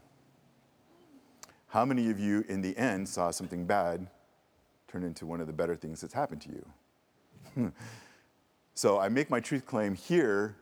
How 1.68 1.84
many 1.84 2.10
of 2.10 2.18
you, 2.18 2.44
in 2.48 2.62
the 2.62 2.76
end, 2.78 3.08
saw 3.08 3.30
something 3.30 3.66
bad 3.66 4.06
turn 4.88 5.02
into 5.02 5.26
one 5.26 5.40
of 5.40 5.46
the 5.46 5.52
better 5.52 5.76
things 5.76 6.00
that's 6.00 6.14
happened 6.14 6.40
to 6.42 6.48
you? 6.48 7.72
so 8.74 8.98
I 8.98 9.08
make 9.08 9.28
my 9.28 9.40
truth 9.40 9.66
claim 9.66 9.94
here, 9.94 10.56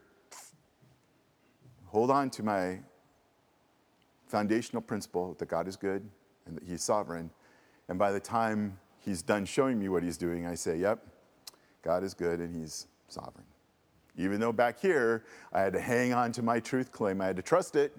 hold 1.86 2.10
on 2.10 2.30
to 2.30 2.42
my 2.42 2.80
foundational 4.34 4.82
principle 4.82 5.36
that 5.38 5.46
God 5.46 5.68
is 5.68 5.76
good 5.76 6.02
and 6.44 6.56
that 6.56 6.64
He's 6.64 6.82
sovereign. 6.82 7.30
And 7.88 8.00
by 8.00 8.10
the 8.10 8.18
time 8.18 8.76
He's 8.98 9.22
done 9.22 9.44
showing 9.44 9.78
me 9.78 9.88
what 9.88 10.02
He's 10.02 10.16
doing, 10.16 10.44
I 10.44 10.56
say, 10.56 10.76
Yep, 10.76 11.06
God 11.82 12.02
is 12.02 12.14
good 12.14 12.40
and 12.40 12.52
He's 12.52 12.88
sovereign. 13.06 13.46
Even 14.18 14.40
though 14.40 14.50
back 14.50 14.80
here 14.80 15.24
I 15.52 15.60
had 15.60 15.72
to 15.74 15.80
hang 15.80 16.12
on 16.12 16.32
to 16.32 16.42
my 16.42 16.58
truth 16.58 16.90
claim, 16.90 17.20
I 17.20 17.26
had 17.26 17.36
to 17.36 17.42
trust 17.42 17.76
it 17.76 17.96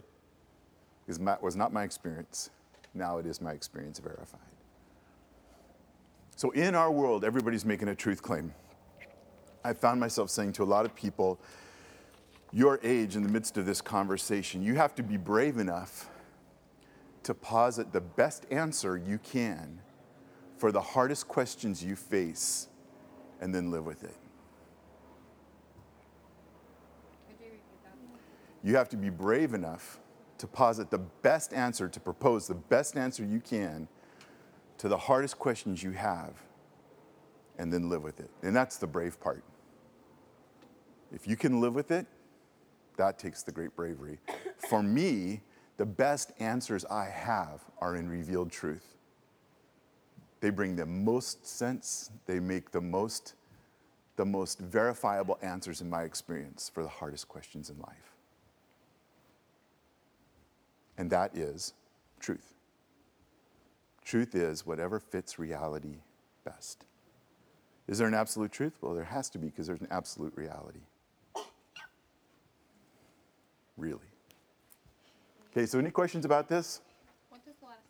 because 1.06 1.20
that 1.20 1.42
was 1.42 1.56
not 1.56 1.72
my 1.72 1.84
experience. 1.84 2.50
Now 2.94 3.18
it 3.18 3.26
is 3.26 3.40
my 3.40 3.54
experience 3.54 4.00
verified. 4.00 4.42
So 6.36 6.52
in 6.52 6.76
our 6.76 6.92
world, 6.92 7.24
everybody's 7.24 7.64
making 7.64 7.88
a 7.88 7.96
truth 7.96 8.22
claim. 8.22 8.54
I 9.64 9.72
found 9.72 10.02
myself 10.02 10.30
saying 10.30 10.52
to 10.54 10.64
a 10.64 10.66
lot 10.66 10.84
of 10.84 10.94
people, 10.96 11.40
your 12.52 12.78
age 12.84 13.16
in 13.16 13.24
the 13.24 13.30
midst 13.30 13.58
of 13.58 13.66
this 13.66 13.80
conversation, 13.80 14.62
you 14.62 14.76
have 14.76 14.96
to 14.96 15.04
be 15.04 15.16
brave 15.16 15.60
enough 15.60 16.10
to 17.26 17.34
posit 17.34 17.92
the 17.92 18.02
best 18.02 18.46
answer 18.52 18.96
you 18.96 19.18
can 19.18 19.82
for 20.58 20.72
the 20.72 20.80
hardest 20.80 21.28
questions 21.28 21.84
you 21.84 21.96
face 21.96 22.68
and 23.42 23.54
then 23.54 23.72
live 23.72 23.84
with 23.84 24.04
it. 24.04 24.16
You 28.64 28.76
have 28.76 28.90
to 28.90 28.98
be 28.98 29.10
brave 29.10 29.56
enough 29.56 30.00
to 30.38 30.46
posit 30.46 30.92
the 30.92 31.00
best 31.00 31.52
answer, 31.52 31.88
to 31.88 32.00
propose 32.00 32.48
the 32.48 32.54
best 32.54 32.96
answer 32.96 33.26
you 33.26 33.40
can 33.40 33.88
to 34.78 34.88
the 34.88 34.98
hardest 34.98 35.40
questions 35.40 35.82
you 35.82 35.92
have, 35.92 36.34
and 37.58 37.74
then 37.74 37.90
live 37.90 38.04
with 38.04 38.20
it. 38.20 38.30
And 38.44 38.56
that's 38.56 38.78
the 38.78 38.88
brave 38.88 39.20
part. 39.20 39.44
If 41.12 41.28
you 41.28 41.36
can 41.36 41.60
live 41.60 41.74
with 41.74 41.90
it, 41.90 42.06
that 42.98 43.18
takes 43.18 43.42
the 43.42 43.52
great 43.52 43.76
bravery. 43.76 44.20
For 44.70 44.84
me, 44.84 45.42
the 45.78 45.86
best 45.86 46.32
answers 46.40 46.86
I 46.86 47.06
have 47.06 47.62
are 47.80 47.96
in 47.96 48.10
revealed 48.10 48.52
truth. 48.52 48.96
They 50.40 50.50
bring 50.50 50.76
the 50.76 50.86
most 50.86 51.46
sense, 51.46 52.12
they 52.26 52.40
make 52.40 52.72
the 52.72 52.82
most 52.82 53.34
the 54.16 54.26
most 54.26 54.60
verifiable 54.60 55.38
answers 55.42 55.82
in 55.82 55.90
my 55.90 56.04
experience 56.04 56.72
for 56.74 56.84
the 56.84 56.90
hardest 56.90 57.28
questions 57.28 57.70
in 57.70 57.78
life. 57.80 58.16
And 60.98 61.10
that 61.10 61.36
is 61.36 61.74
truth. 62.20 62.54
Truth 64.06 64.36
is 64.36 64.66
whatever 64.66 65.00
fits 65.00 65.38
reality 65.38 65.98
best. 66.46 66.86
Is 67.88 67.98
there 67.98 68.08
an 68.08 68.14
absolute 68.14 68.52
truth? 68.52 68.78
Well, 68.82 68.94
there 68.94 69.04
has 69.04 69.30
to 69.32 69.38
be 69.38 69.48
because 69.48 69.68
there's 69.68 69.82
an 69.82 69.90
absolute 69.92 70.34
reality. 70.36 70.80
Really. 73.78 74.15
Okay, 75.56 75.66
so 75.66 75.80
any 75.80 75.90
questions 75.90 76.26
about 76.26 76.50
this? 76.50 76.82
What 77.30 77.40
does 77.46 77.54
the 77.62 77.66
last 77.66 77.88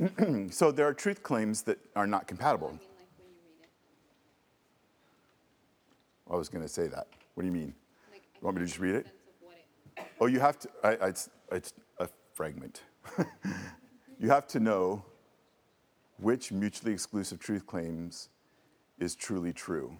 sentence 0.00 0.26
mean? 0.26 0.50
so 0.50 0.72
there 0.72 0.84
are 0.84 0.92
truth 0.92 1.22
claims 1.22 1.62
that 1.62 1.78
are 1.94 2.08
not 2.08 2.26
compatible. 2.26 2.66
I 2.66 2.70
mean, 2.72 2.80
like 2.80 3.06
when 3.16 3.28
you 3.28 3.38
read 3.46 3.62
it. 6.26 6.32
I 6.32 6.36
was 6.36 6.48
going 6.48 6.64
to 6.64 6.68
say 6.68 6.88
that. 6.88 7.06
What 7.34 7.42
do 7.42 7.46
you 7.46 7.52
mean? 7.52 7.72
Like, 8.10 8.22
You 8.34 8.44
want 8.44 8.56
me 8.56 8.62
to 8.62 8.66
just 8.66 8.80
read 8.80 8.96
it? 8.96 9.04
sense 9.04 9.16
of 9.28 9.46
what 9.46 9.54
it- 9.96 10.12
Oh, 10.20 10.26
you 10.26 10.40
have 10.40 10.58
to, 10.58 10.68
I, 10.82 10.88
I, 10.96 11.08
it's, 11.10 11.30
it's 11.52 11.72
a 12.00 12.08
fragment. 12.34 12.82
you 14.18 14.28
have 14.28 14.48
to 14.48 14.58
know 14.58 15.04
which 16.18 16.50
mutually 16.50 16.92
exclusive 16.92 17.38
truth 17.38 17.68
claims 17.68 18.30
is 18.98 19.14
truly 19.14 19.52
true. 19.52 19.96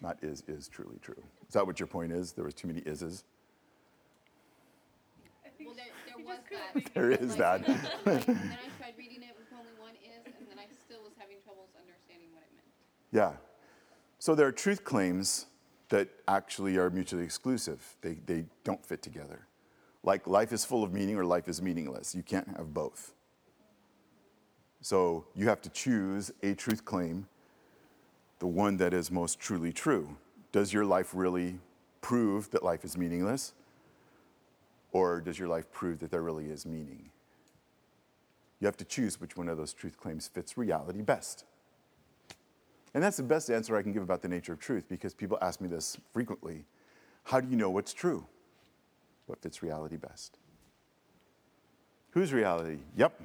Not 0.00 0.16
is, 0.22 0.44
is 0.48 0.66
truly 0.66 0.96
true. 1.02 1.22
Is 1.46 1.52
that 1.52 1.66
what 1.66 1.78
your 1.78 1.88
point 1.88 2.10
is? 2.10 2.32
There 2.32 2.46
was 2.46 2.54
too 2.54 2.68
many 2.68 2.80
ises? 2.80 3.24
Well, 5.64 5.76
there, 5.76 5.86
there 6.94 7.08
was 7.08 7.36
that. 7.36 7.66
There 7.66 7.76
is 7.76 7.82
that. 7.82 8.06
Like, 8.06 8.26
then 8.26 8.36
I 8.36 8.68
tried 8.78 8.94
reading 8.98 9.22
it 9.22 9.34
with 9.36 9.46
only 9.52 9.72
one 9.78 9.94
is, 10.04 10.24
and 10.38 10.48
then 10.48 10.58
I 10.58 10.66
still 10.86 11.02
was 11.02 11.12
having 11.18 11.36
troubles 11.44 11.68
understanding 11.78 12.28
what 12.32 12.42
it 12.42 12.52
meant. 12.54 12.68
Yeah. 13.12 13.38
So 14.18 14.34
there 14.34 14.46
are 14.46 14.52
truth 14.52 14.84
claims 14.84 15.46
that 15.88 16.08
actually 16.28 16.76
are 16.76 16.90
mutually 16.90 17.24
exclusive. 17.24 17.96
They, 18.00 18.14
they 18.26 18.44
don't 18.64 18.84
fit 18.84 19.02
together. 19.02 19.46
Like 20.02 20.26
life 20.26 20.52
is 20.52 20.64
full 20.64 20.82
of 20.82 20.92
meaning 20.92 21.16
or 21.16 21.24
life 21.24 21.48
is 21.48 21.60
meaningless. 21.60 22.14
You 22.14 22.22
can't 22.22 22.48
have 22.56 22.72
both. 22.72 23.12
So 24.80 25.26
you 25.34 25.48
have 25.48 25.60
to 25.62 25.68
choose 25.68 26.32
a 26.42 26.54
truth 26.54 26.84
claim, 26.84 27.26
the 28.38 28.46
one 28.46 28.78
that 28.78 28.94
is 28.94 29.10
most 29.10 29.38
truly 29.38 29.72
true. 29.72 30.16
Does 30.52 30.72
your 30.72 30.86
life 30.86 31.10
really 31.12 31.58
prove 32.00 32.50
that 32.50 32.62
life 32.62 32.84
is 32.84 32.96
meaningless? 32.96 33.52
Or 34.92 35.20
does 35.20 35.38
your 35.38 35.48
life 35.48 35.70
prove 35.72 36.00
that 36.00 36.10
there 36.10 36.22
really 36.22 36.46
is 36.46 36.66
meaning? 36.66 37.10
You 38.60 38.66
have 38.66 38.76
to 38.78 38.84
choose 38.84 39.20
which 39.20 39.36
one 39.36 39.48
of 39.48 39.56
those 39.56 39.72
truth 39.72 39.96
claims 39.98 40.28
fits 40.28 40.58
reality 40.58 41.00
best. 41.00 41.44
And 42.92 43.02
that's 43.02 43.16
the 43.16 43.22
best 43.22 43.50
answer 43.50 43.76
I 43.76 43.82
can 43.82 43.92
give 43.92 44.02
about 44.02 44.20
the 44.20 44.28
nature 44.28 44.52
of 44.52 44.58
truth 44.58 44.84
because 44.88 45.14
people 45.14 45.38
ask 45.40 45.60
me 45.60 45.68
this 45.68 45.96
frequently. 46.12 46.64
How 47.24 47.40
do 47.40 47.48
you 47.48 47.56
know 47.56 47.70
what's 47.70 47.92
true? 47.92 48.26
What 49.26 49.40
fits 49.40 49.62
reality 49.62 49.96
best? 49.96 50.38
Whose 52.10 52.32
reality? 52.32 52.78
Yep. 52.96 53.20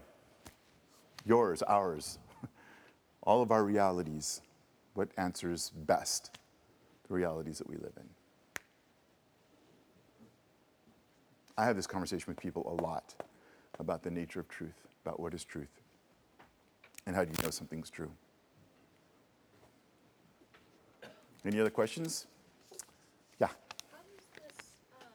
Yours, 1.25 1.63
ours. 1.63 2.19
All 3.23 3.41
of 3.41 3.51
our 3.51 3.63
realities. 3.63 4.41
What 4.93 5.10
answers 5.17 5.71
best 5.71 6.38
the 7.08 7.13
realities 7.13 7.58
that 7.58 7.67
we 7.67 7.75
live 7.75 7.93
in? 7.97 8.08
I 11.57 11.65
have 11.65 11.75
this 11.75 11.87
conversation 11.87 12.25
with 12.27 12.37
people 12.37 12.77
a 12.77 12.81
lot 12.81 13.15
about 13.79 14.03
the 14.03 14.11
nature 14.11 14.39
of 14.39 14.49
truth, 14.49 14.87
about 15.05 15.19
what 15.19 15.33
is 15.33 15.45
truth, 15.45 15.81
and 17.05 17.15
how 17.15 17.23
do 17.23 17.31
you 17.31 17.43
know 17.43 17.49
something's 17.49 17.89
true. 17.89 18.11
Any 21.45 21.59
other 21.59 21.69
questions? 21.69 22.27
Yeah. 23.39 23.47
How 23.47 23.53
um, 24.99 25.07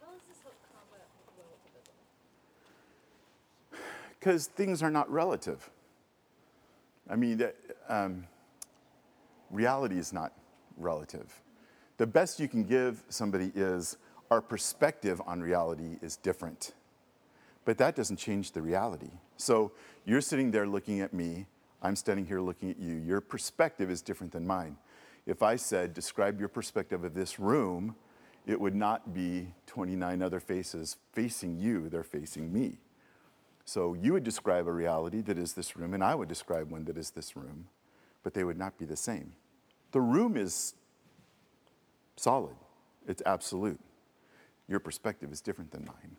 how 0.00 0.12
does 0.12 0.22
this 0.28 0.38
help 0.42 0.54
combat 0.72 1.06
relativism? 1.36 1.94
Because 4.18 4.46
things 4.46 4.82
are 4.82 4.90
not 4.90 5.10
relative. 5.10 5.68
I 7.10 7.16
mean, 7.16 7.42
um, 7.88 8.26
reality 9.50 9.98
is 9.98 10.12
not 10.12 10.32
relative. 10.76 11.42
The 11.98 12.06
best 12.06 12.38
you 12.38 12.48
can 12.48 12.64
give 12.64 13.02
somebody 13.08 13.50
is 13.54 13.96
our 14.30 14.40
perspective 14.40 15.20
on 15.26 15.40
reality 15.40 15.98
is 16.00 16.16
different. 16.16 16.72
But 17.64 17.76
that 17.78 17.96
doesn't 17.96 18.16
change 18.16 18.52
the 18.52 18.62
reality. 18.62 19.10
So 19.36 19.72
you're 20.04 20.20
sitting 20.20 20.50
there 20.52 20.66
looking 20.66 21.00
at 21.00 21.12
me, 21.12 21.46
I'm 21.82 21.96
standing 21.96 22.24
here 22.24 22.40
looking 22.40 22.70
at 22.70 22.78
you. 22.78 22.94
Your 22.94 23.20
perspective 23.20 23.90
is 23.90 24.00
different 24.00 24.32
than 24.32 24.46
mine. 24.46 24.76
If 25.26 25.42
I 25.42 25.56
said, 25.56 25.92
describe 25.92 26.38
your 26.38 26.48
perspective 26.48 27.04
of 27.04 27.14
this 27.14 27.38
room, 27.38 27.94
it 28.46 28.58
would 28.60 28.74
not 28.74 29.12
be 29.12 29.52
29 29.66 30.22
other 30.22 30.40
faces 30.40 30.96
facing 31.12 31.58
you, 31.58 31.88
they're 31.88 32.02
facing 32.02 32.52
me. 32.52 32.78
So 33.64 33.94
you 33.94 34.14
would 34.14 34.24
describe 34.24 34.66
a 34.66 34.72
reality 34.72 35.20
that 35.22 35.36
is 35.36 35.52
this 35.52 35.76
room, 35.76 35.92
and 35.92 36.02
I 36.02 36.14
would 36.14 36.28
describe 36.28 36.70
one 36.70 36.84
that 36.86 36.96
is 36.96 37.10
this 37.10 37.36
room, 37.36 37.66
but 38.22 38.32
they 38.32 38.44
would 38.44 38.56
not 38.56 38.78
be 38.78 38.86
the 38.86 38.96
same. 38.96 39.32
The 39.92 40.00
room 40.00 40.36
is 40.36 40.74
solid, 42.18 42.56
it's 43.06 43.22
absolute. 43.24 43.80
Your 44.68 44.80
perspective 44.80 45.32
is 45.32 45.40
different 45.40 45.70
than 45.70 45.84
mine. 45.86 46.16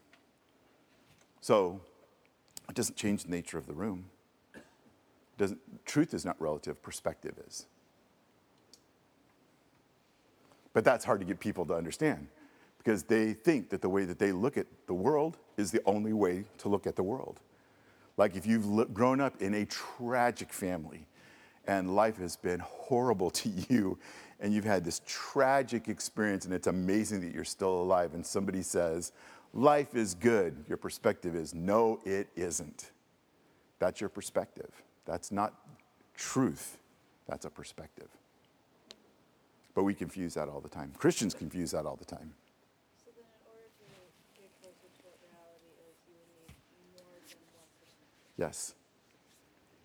So 1.41 1.81
it 2.67 2.75
doesn't 2.75 2.95
change 2.95 3.23
the 3.23 3.29
nature 3.29 3.57
of 3.57 3.67
the 3.67 3.73
room. 3.73 4.05
Doesn't, 5.37 5.59
truth 5.85 6.13
is 6.13 6.25
not 6.25 6.39
relative, 6.41 6.81
perspective 6.81 7.35
is. 7.47 7.65
But 10.73 10.83
that's 10.83 11.05
hard 11.05 11.19
to 11.19 11.25
get 11.25 11.39
people 11.39 11.65
to 11.65 11.73
understand 11.73 12.27
because 12.77 13.03
they 13.03 13.33
think 13.33 13.69
that 13.69 13.81
the 13.81 13.89
way 13.89 14.05
that 14.05 14.19
they 14.19 14.31
look 14.31 14.57
at 14.57 14.67
the 14.87 14.93
world 14.93 15.37
is 15.57 15.71
the 15.71 15.81
only 15.85 16.13
way 16.13 16.45
to 16.59 16.69
look 16.69 16.87
at 16.87 16.95
the 16.95 17.03
world. 17.03 17.39
Like 18.17 18.35
if 18.35 18.45
you've 18.45 18.93
grown 18.93 19.21
up 19.21 19.41
in 19.41 19.53
a 19.53 19.65
tragic 19.65 20.51
family 20.51 21.05
and 21.67 21.95
life 21.95 22.17
has 22.17 22.35
been 22.35 22.59
horrible 22.59 23.29
to 23.41 23.49
you 23.69 23.97
and 24.39 24.53
you've 24.53 24.65
had 24.65 24.85
this 24.85 25.01
tragic 25.05 25.87
experience 25.87 26.45
and 26.45 26.53
it's 26.53 26.67
amazing 26.67 27.21
that 27.21 27.33
you're 27.33 27.43
still 27.43 27.81
alive 27.81 28.13
and 28.13 28.25
somebody 28.25 28.61
says, 28.61 29.11
life 29.53 29.95
is 29.95 30.15
good, 30.15 30.63
your 30.67 30.77
perspective 30.77 31.35
is, 31.35 31.53
no, 31.53 31.99
it 32.05 32.29
isn't. 32.35 32.91
That's 33.79 33.99
your 33.99 34.09
perspective. 34.09 34.71
That's 35.05 35.31
not 35.31 35.53
truth. 36.15 36.77
That's 37.27 37.45
a 37.45 37.49
perspective. 37.49 38.09
But 39.73 39.83
we 39.83 39.93
confuse 39.93 40.33
that 40.33 40.49
all 40.49 40.59
the 40.59 40.69
time. 40.69 40.91
Christians 40.97 41.33
confuse 41.33 41.71
that 41.71 41.85
all 41.85 41.95
the 41.95 42.05
time. 42.05 42.33
So 42.97 43.11
then 43.15 43.23
in 43.23 43.47
order 43.47 43.67
to 43.69 44.41
get 44.41 44.49
closer 44.61 44.75
to 44.75 45.01
what 45.03 45.15
reality 45.23 45.71
is, 45.87 45.95
you 46.07 46.15
would 46.19 46.27
need 46.35 46.91
more 46.99 47.15
than 47.27 47.39
one 47.55 47.67
perspective. 47.79 48.35
Yes. 48.37 48.75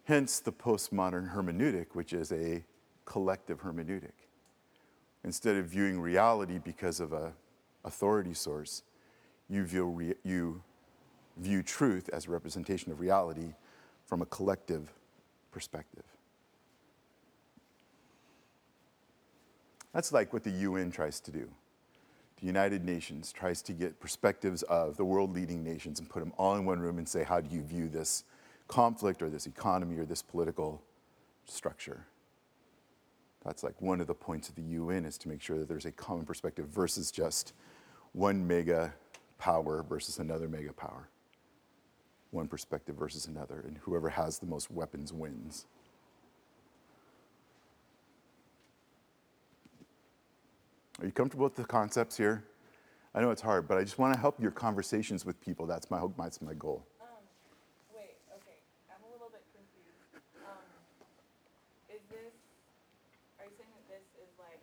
Hence 0.05 0.41
the 0.41 0.53
postmodern 0.53 1.35
hermeneutic, 1.35 1.95
which 1.95 2.13
is 2.13 2.33
a 2.33 2.65
collective 3.05 3.63
hermeneutic. 3.63 4.24
Instead 5.25 5.57
of 5.57 5.67
viewing 5.67 6.01
reality 6.01 6.59
because 6.63 7.01
of 7.01 7.13
a 7.13 7.33
authority 7.85 8.35
source, 8.35 8.83
you 9.49 9.65
view, 9.65 9.87
re- 9.87 10.15
you 10.23 10.63
view 11.37 11.63
truth 11.63 12.09
as 12.13 12.27
a 12.27 12.31
representation 12.31 12.93
of 12.93 13.01
reality 13.01 13.55
from 14.07 14.23
a 14.23 14.27
collective 14.27 14.93
perspective. 15.51 16.05
That's 19.93 20.13
like 20.13 20.33
what 20.33 20.45
the 20.45 20.51
UN 20.51 20.91
tries 20.91 21.21
to 21.21 21.31
do. 21.31 21.49
The 22.41 22.47
United 22.47 22.85
Nations 22.85 23.33
tries 23.33 23.63
to 23.63 23.73
get 23.73 24.01
perspectives 24.01 24.63
of 24.65 24.97
the 24.97 25.05
world 25.05 25.33
leading 25.33 25.63
nations 25.63 26.01
and 26.01 26.09
put 26.09 26.21
them 26.21 26.33
all 26.37 26.57
in 26.57 26.65
one 26.65 26.81
room 26.81 26.99
and 26.99 27.09
say, 27.09 27.23
how 27.23 27.41
do 27.41 27.55
you 27.55 27.63
view 27.63 27.89
this 27.89 28.25
conflict 28.67 29.23
or 29.23 29.31
this 29.31 29.47
economy 29.47 29.97
or 29.97 30.05
this 30.05 30.21
political 30.21 30.83
structure? 31.47 32.07
That's 33.45 33.63
like 33.63 33.81
one 33.81 34.01
of 34.01 34.07
the 34.07 34.15
points 34.15 34.49
of 34.49 34.55
the 34.55 34.63
UN 34.63 35.05
is 35.05 35.19
to 35.19 35.29
make 35.29 35.43
sure 35.43 35.59
that 35.59 35.69
there's 35.69 35.85
a 35.85 35.93
common 35.93 36.25
perspective 36.25 36.67
versus 36.69 37.11
just 37.11 37.53
one 38.13 38.47
mega 38.47 38.95
power 39.39 39.83
versus 39.83 40.19
another 40.19 40.49
mega 40.49 40.73
power. 40.73 41.09
One 42.31 42.49
perspective 42.49 42.97
versus 42.97 43.27
another, 43.27 43.65
and 43.67 43.79
whoever 43.79 44.09
has 44.09 44.39
the 44.39 44.47
most 44.47 44.71
weapons 44.71 45.13
wins. 45.13 45.67
Are 51.01 51.07
you 51.07 51.13
comfortable 51.13 51.45
with 51.45 51.57
the 51.57 51.65
concepts 51.65 52.17
here? 52.17 52.45
I 53.15 53.21
know 53.21 53.31
it's 53.31 53.43
hard, 53.43 53.67
but 53.67 53.79
I 53.79 53.83
just 53.83 53.99
want 53.99 54.15
to 54.15 54.19
help 54.19 54.39
your 54.39 54.51
conversations 54.51 55.27
with 55.27 55.41
people. 55.43 55.67
That's 55.67 55.91
my 55.91 55.99
hope, 55.99 56.15
that's 56.19 56.43
my 56.43 56.55
goal. 56.55 56.87
Um, 57.03 57.23
wait, 57.95 58.15
okay, 58.39 58.59
I'm 58.91 59.03
a 59.03 59.11
little 59.11 59.27
bit 59.31 59.43
confused. 59.51 60.19
Um, 60.43 60.63
is 61.91 62.03
this, 62.11 62.35
are 63.43 63.47
you 63.47 63.55
saying 63.59 63.75
that 63.75 63.87
this 63.91 64.07
is 64.23 64.31
like 64.39 64.63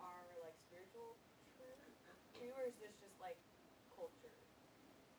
our 0.00 0.24
like 0.44 0.56
spiritual 0.68 1.16
truth 1.56 1.80
too, 2.36 2.48
or 2.56 2.68
is 2.68 2.76
this 2.80 2.92
just 3.00 3.16
like 3.20 3.36
culture? 3.96 4.32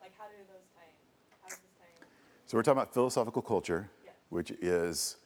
Like 0.01 0.13
how 0.17 0.29
do 0.29 0.37
those 0.49 0.65
tie 0.77 0.85
in? 0.85 1.05
How 1.41 1.49
does 1.49 1.61
this 1.61 1.73
tie 1.81 1.93
in? 1.93 2.09
So 2.49 2.57
we're 2.57 2.63
talking 2.63 2.79
about 2.81 2.95
philosophical 2.95 3.43
culture, 3.43 3.91
Yes. 4.03 4.15
which 4.29 4.49
is 4.59 5.17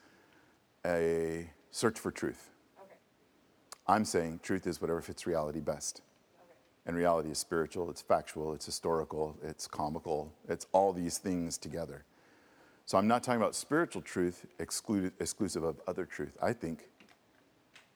a 0.86 1.50
search 1.72 1.98
for 1.98 2.12
truth. 2.12 2.50
Okay, 2.82 2.96
I'm 3.88 4.04
saying 4.04 4.42
truth 4.44 4.68
is 4.68 4.82
whatever 4.82 5.02
fits 5.02 5.26
reality 5.26 5.62
best. 5.62 6.02
okay, 6.42 6.52
And 6.86 6.98
reality 6.98 7.30
is 7.32 7.38
spiritual, 7.38 7.90
it's 7.90 8.02
factual, 8.02 8.54
it's 8.54 8.66
historical, 8.66 9.38
it's 9.42 9.68
comical, 9.68 10.34
it's 10.50 10.68
all 10.74 10.92
these 10.92 11.18
things 11.18 11.58
together. 11.58 12.04
So 12.86 12.98
I'm 12.98 13.08
not 13.08 13.24
talking 13.24 13.40
about 13.42 13.56
spiritual 13.56 14.02
truth 14.02 14.46
excluded, 14.60 15.14
exclusive 15.22 15.64
of 15.64 15.80
other 15.88 16.04
truth. 16.04 16.38
I 16.42 16.52
think 16.52 16.90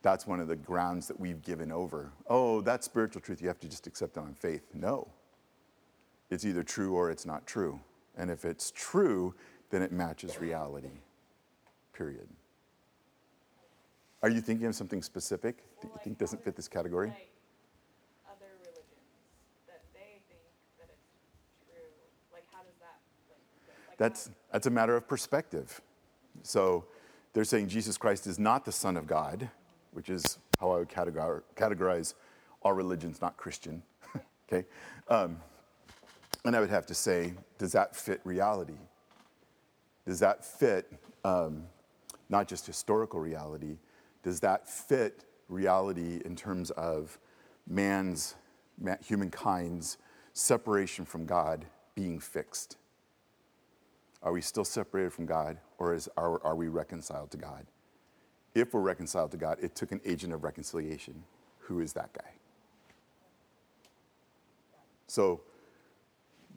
that's 0.03 0.25
one 0.25 0.39
of 0.39 0.47
the 0.47 0.55
grounds 0.55 1.05
that 1.09 1.19
we've 1.19 1.41
given 1.41 1.69
over. 1.69 2.13
Oh, 2.29 2.61
that's 2.61 2.85
spiritual 2.85 3.19
truth, 3.19 3.41
you 3.41 3.49
have 3.49 3.59
to 3.59 3.67
just 3.67 3.87
accept 3.87 4.15
it 4.15 4.21
on 4.21 4.35
faith. 4.35 4.63
No. 4.73 5.09
It's 6.29 6.45
either 6.45 6.63
true 6.63 6.93
or 6.95 7.11
it's 7.11 7.25
not 7.25 7.45
true. 7.45 7.81
And 8.17 8.31
if 8.31 8.45
it's 8.45 8.71
true, 8.71 9.35
then 9.69 9.81
it 9.81 9.91
matches 9.91 10.39
reality. 10.39 10.99
Period. 11.93 12.27
Are 14.23 14.29
you 14.29 14.41
thinking 14.41 14.65
of 14.65 14.75
something 14.75 15.01
specific 15.03 15.57
that 15.57 15.83
you 15.83 15.89
Well, 15.93 16.03
think 16.03 16.17
doesn't 16.17 16.43
fit 16.43 16.55
this 16.55 16.67
category? 16.67 17.09
Like 17.09 17.29
other 18.27 18.51
religions 18.61 18.85
that 19.67 19.83
they 19.93 20.19
think 20.27 20.41
that 20.79 20.89
it's 20.89 21.69
true. 21.69 21.85
Like 22.33 22.43
how 22.51 22.63
does 22.63 22.73
that 22.79 22.97
like, 23.89 23.97
That's, 23.97 24.31
that's 24.51 24.65
a 24.65 24.71
matter 24.71 24.95
of 24.95 25.07
perspective. 25.07 25.79
So 26.41 26.85
they're 27.33 27.43
saying 27.43 27.67
Jesus 27.67 27.97
Christ 27.97 28.25
is 28.25 28.39
not 28.39 28.65
the 28.65 28.71
Son 28.71 28.97
of 28.97 29.05
God, 29.05 29.49
which 29.91 30.09
is 30.09 30.39
how 30.59 30.71
I 30.71 30.79
would 30.79 30.89
categorize, 30.89 31.41
categorize 31.55 32.15
all 32.63 32.73
religions, 32.73 33.21
not 33.21 33.37
Christian. 33.37 33.83
okay? 34.51 34.67
Um, 35.07 35.39
and 36.43 36.55
I 36.55 36.59
would 36.59 36.69
have 36.69 36.87
to 36.87 36.95
say, 36.95 37.33
does 37.57 37.71
that 37.73 37.95
fit 37.95 38.21
reality? 38.23 38.77
Does 40.05 40.19
that 40.19 40.45
fit 40.45 40.91
um, 41.23 41.63
not 42.29 42.47
just 42.47 42.65
historical 42.65 43.19
reality? 43.19 43.77
Does 44.23 44.39
that 44.41 44.67
fit 44.67 45.25
reality 45.49 46.21
in 46.25 46.35
terms 46.35 46.71
of 46.71 47.19
man's, 47.67 48.35
ma- 48.79 48.95
humankind's 49.05 49.97
separation 50.33 51.05
from 51.05 51.25
God 51.25 51.65
being 51.95 52.19
fixed? 52.19 52.77
Are 54.23 54.31
we 54.31 54.41
still 54.41 54.65
separated 54.65 55.13
from 55.13 55.25
God, 55.25 55.57
or 55.77 55.93
is, 55.93 56.09
are, 56.17 56.43
are 56.43 56.55
we 56.55 56.67
reconciled 56.67 57.31
to 57.31 57.37
God? 57.37 57.65
If 58.55 58.73
we're 58.73 58.81
reconciled 58.81 59.31
to 59.31 59.37
God, 59.37 59.57
it 59.61 59.75
took 59.75 59.91
an 59.91 60.01
agent 60.05 60.33
of 60.33 60.43
reconciliation. 60.43 61.23
Who 61.59 61.79
is 61.79 61.93
that 61.93 62.13
guy? 62.13 62.31
So, 65.07 65.41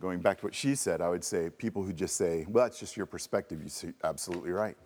going 0.00 0.20
back 0.20 0.38
to 0.38 0.46
what 0.46 0.54
she 0.54 0.74
said, 0.74 1.00
I 1.00 1.08
would 1.08 1.24
say 1.24 1.50
people 1.50 1.82
who 1.82 1.92
just 1.92 2.16
say, 2.16 2.46
well, 2.48 2.64
that's 2.64 2.78
just 2.78 2.96
your 2.96 3.06
perspective, 3.06 3.60
you're 3.62 3.94
absolutely 4.02 4.50
right. 4.50 4.76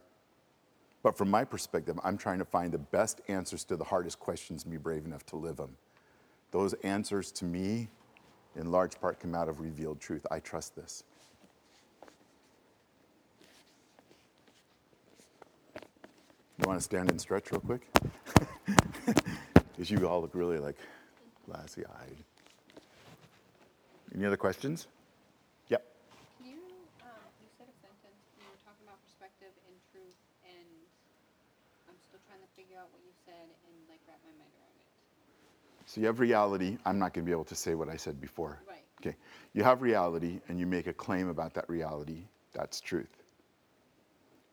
But 1.03 1.17
from 1.17 1.31
my 1.31 1.45
perspective, 1.45 1.99
I'm 2.03 2.17
trying 2.17 2.39
to 2.39 2.45
find 2.45 2.73
the 2.73 2.79
best 2.79 3.21
answers 3.29 3.65
to 3.65 3.77
the 3.77 3.85
hardest 3.85 4.19
questions 4.19 4.65
and 4.65 4.73
be 4.73 4.79
brave 4.79 5.05
enough 5.05 5.25
to 5.27 5.37
live 5.37 5.57
them. 5.57 5.77
Those 6.51 6.73
answers 6.83 7.31
to 7.33 7.45
me, 7.45 7.89
in 8.57 8.71
large 8.71 9.01
part, 9.01 9.21
come 9.21 9.35
out 9.35 9.49
of 9.49 9.61
revealed 9.61 10.01
truth. 10.01 10.27
I 10.31 10.41
trust 10.41 10.75
this. 10.75 11.05
You 16.59 16.69
want 16.69 16.79
to 16.79 16.85
stand 16.85 17.11
and 17.11 17.21
stretch 17.21 17.51
real 17.53 17.61
quick? 17.61 17.87
Because 19.75 19.91
you 19.91 20.07
all 20.07 20.23
look 20.23 20.35
really 20.35 20.59
like 20.59 20.77
glassy 21.47 21.83
eyed. 21.85 22.17
Any 24.15 24.25
other 24.25 24.37
questions? 24.37 24.87
Yep. 25.67 25.83
Can 26.39 26.47
you, 26.47 26.63
um, 27.03 27.27
you 27.43 27.51
said 27.59 27.67
a 27.67 27.75
sentence, 27.83 28.23
you 28.39 28.47
were 28.47 28.63
talking 28.63 28.87
about 28.87 29.03
perspective 29.03 29.51
and 29.67 29.75
truth, 29.91 30.15
and 30.47 30.69
I'm 31.95 32.03
still 32.11 32.21
trying 32.27 32.43
to 32.43 32.51
figure 32.59 32.77
out 32.77 32.91
what 32.91 33.03
you 33.07 33.15
said 33.25 33.47
and 33.47 33.75
like 33.89 34.01
wrap 34.09 34.19
my 34.27 34.35
mind 34.35 34.51
around 34.59 34.75
it. 34.83 34.87
So 35.87 36.01
you 36.01 36.07
have 36.07 36.19
reality. 36.19 36.79
I'm 36.85 36.99
not 36.99 37.15
going 37.15 37.25
to 37.25 37.29
be 37.29 37.33
able 37.33 37.45
to 37.45 37.55
say 37.55 37.75
what 37.75 37.89
I 37.89 37.97
said 37.97 38.21
before. 38.21 38.59
Right. 38.69 38.83
Okay. 39.01 39.17
You 39.53 39.63
have 39.63 39.83
reality 39.83 40.41
and 40.49 40.59
you 40.59 40.67
make 40.67 40.89
a 40.89 40.93
claim 40.93 41.29
about 41.29 41.55
that 41.55 41.69
reality. 41.69 42.25
That's 42.53 42.81
truth. 42.81 43.23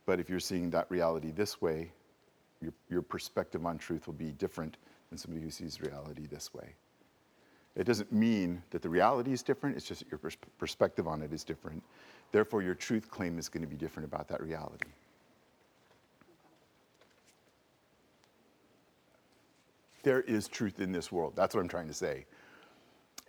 But 0.05 0.19
if 0.19 0.29
you're 0.29 0.39
seeing 0.39 0.69
that 0.71 0.85
reality 0.89 1.31
this 1.31 1.61
way, 1.61 1.91
your, 2.61 2.73
your 2.89 3.01
perspective 3.01 3.65
on 3.65 3.77
truth 3.77 4.05
will 4.05 4.13
be 4.13 4.31
different 4.33 4.77
than 5.09 5.17
somebody 5.17 5.43
who 5.43 5.49
sees 5.49 5.81
reality 5.81 6.27
this 6.27 6.53
way. 6.53 6.75
It 7.75 7.85
doesn't 7.85 8.11
mean 8.11 8.61
that 8.71 8.81
the 8.81 8.89
reality 8.89 9.31
is 9.31 9.41
different, 9.41 9.77
it's 9.77 9.85
just 9.85 10.01
that 10.01 10.11
your 10.11 10.17
pers- 10.17 10.37
perspective 10.57 11.07
on 11.07 11.21
it 11.21 11.31
is 11.31 11.43
different. 11.43 11.81
Therefore, 12.31 12.61
your 12.61 12.75
truth 12.75 13.09
claim 13.09 13.39
is 13.39 13.49
going 13.49 13.63
to 13.63 13.69
be 13.69 13.77
different 13.77 14.07
about 14.07 14.27
that 14.27 14.41
reality. 14.41 14.89
There 20.03 20.21
is 20.21 20.47
truth 20.47 20.79
in 20.79 20.91
this 20.91 21.11
world. 21.11 21.33
That's 21.35 21.53
what 21.53 21.61
I'm 21.61 21.67
trying 21.67 21.87
to 21.87 21.93
say. 21.93 22.25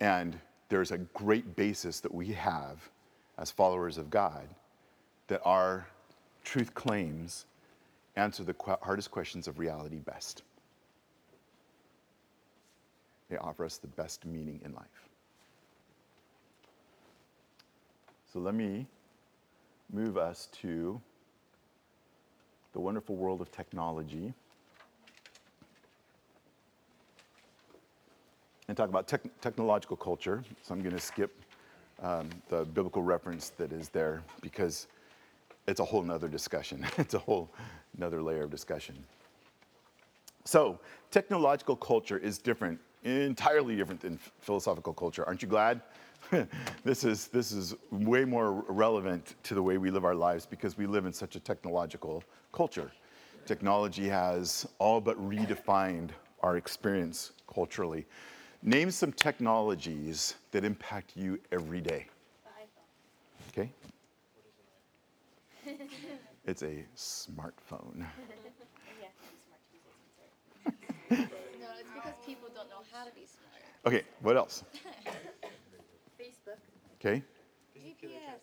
And 0.01 0.39
there's 0.69 0.91
a 0.91 0.99
great 0.99 1.55
basis 1.55 2.01
that 2.01 2.13
we 2.13 2.29
have 2.29 2.91
as 3.39 3.51
followers 3.51 3.99
of 3.99 4.11
God 4.11 4.49
that 5.29 5.41
our 5.45 5.87
truth 6.45 6.75
claims 6.75 7.47
answer 8.17 8.45
the 8.45 8.55
qu- 8.55 8.77
hardest 8.83 9.11
questions 9.11 9.49
of 9.49 9.59
reality 9.59 9.99
best. 9.99 10.43
They 13.29 13.37
offer 13.37 13.65
us 13.65 13.79
the 13.79 13.87
best 13.87 14.27
meaning 14.27 14.61
in 14.65 14.75
life. 14.75 15.09
So 18.33 18.39
let 18.39 18.55
me 18.55 18.87
move 19.93 20.17
us 20.17 20.49
to 20.61 21.01
the 22.73 22.81
wonderful 22.81 23.17
world 23.17 23.41
of 23.41 23.53
technology 23.53 24.33
and 28.73 28.77
talk 28.79 28.89
about 28.89 29.07
tech- 29.07 29.39
technological 29.43 29.99
culture. 29.99 30.43
So 30.63 30.73
I'm 30.73 30.81
going 30.81 30.95
to 30.95 31.01
skip 31.01 31.31
um, 32.03 32.31
the 32.49 32.65
biblical 32.65 33.03
reference 33.03 33.51
that 33.59 33.71
is 33.71 33.91
there 33.91 34.23
because 34.41 34.87
it's 35.69 35.79
a 35.79 35.85
whole 35.85 36.01
nother 36.01 36.27
discussion. 36.27 36.87
it's 36.97 37.13
a 37.13 37.19
whole 37.19 37.51
another 37.99 38.23
layer 38.23 38.45
of 38.45 38.51
discussion. 38.51 39.05
So, 40.45 40.81
technological 41.11 41.77
culture 41.77 42.17
is 42.17 42.39
different, 42.39 42.81
entirely 43.05 43.77
different 43.77 44.01
than 44.01 44.19
philosophical 44.41 44.95
culture. 44.95 45.23
Aren't 45.27 45.43
you 45.43 45.49
glad? 45.49 45.83
this, 46.83 47.05
is, 47.05 47.29
this 47.29 47.53
is 47.53 47.75
way 47.91 48.25
more 48.25 48.65
relevant 48.69 49.35
to 49.43 49.55
the 49.55 49.63
way 49.63 49.77
we 49.77 49.91
live 49.91 50.07
our 50.07 50.15
lives 50.15 50.47
because 50.47 50.79
we 50.79 50.87
live 50.87 51.05
in 51.05 51.13
such 51.13 51.37
a 51.37 51.41
technological 51.41 52.25
culture. 52.53 52.91
Technology 53.45 54.09
has 54.09 54.67
all 54.79 54.99
but 54.99 55.19
redefined 55.19 56.09
our 56.43 56.57
experience 56.57 57.33
culturally. 57.53 58.07
Name 58.63 58.91
some 58.91 59.13
technologies 59.13 60.35
that 60.53 60.65
impact 60.65 61.13
you 61.17 61.41
every 61.51 61.81
day. 61.81 62.07
Okay? 63.49 63.71
It's 66.47 66.63
a 66.63 66.85
smartphone. 66.97 68.05
Yeah, 69.01 69.09
smart 69.47 69.61
Jesus. 69.73 71.31
No, 71.61 71.69
it's 71.79 71.91
because 71.95 72.15
people 72.27 72.49
don't 72.55 72.69
know 72.69 72.83
how 72.93 73.05
to 73.05 73.11
be 73.13 73.27
smart. 73.27 73.63
Okay, 73.87 74.03
what 74.21 74.37
else? 74.37 74.65
Facebook. 76.21 76.59
Okay? 77.01 77.23
GPS. 77.77 78.43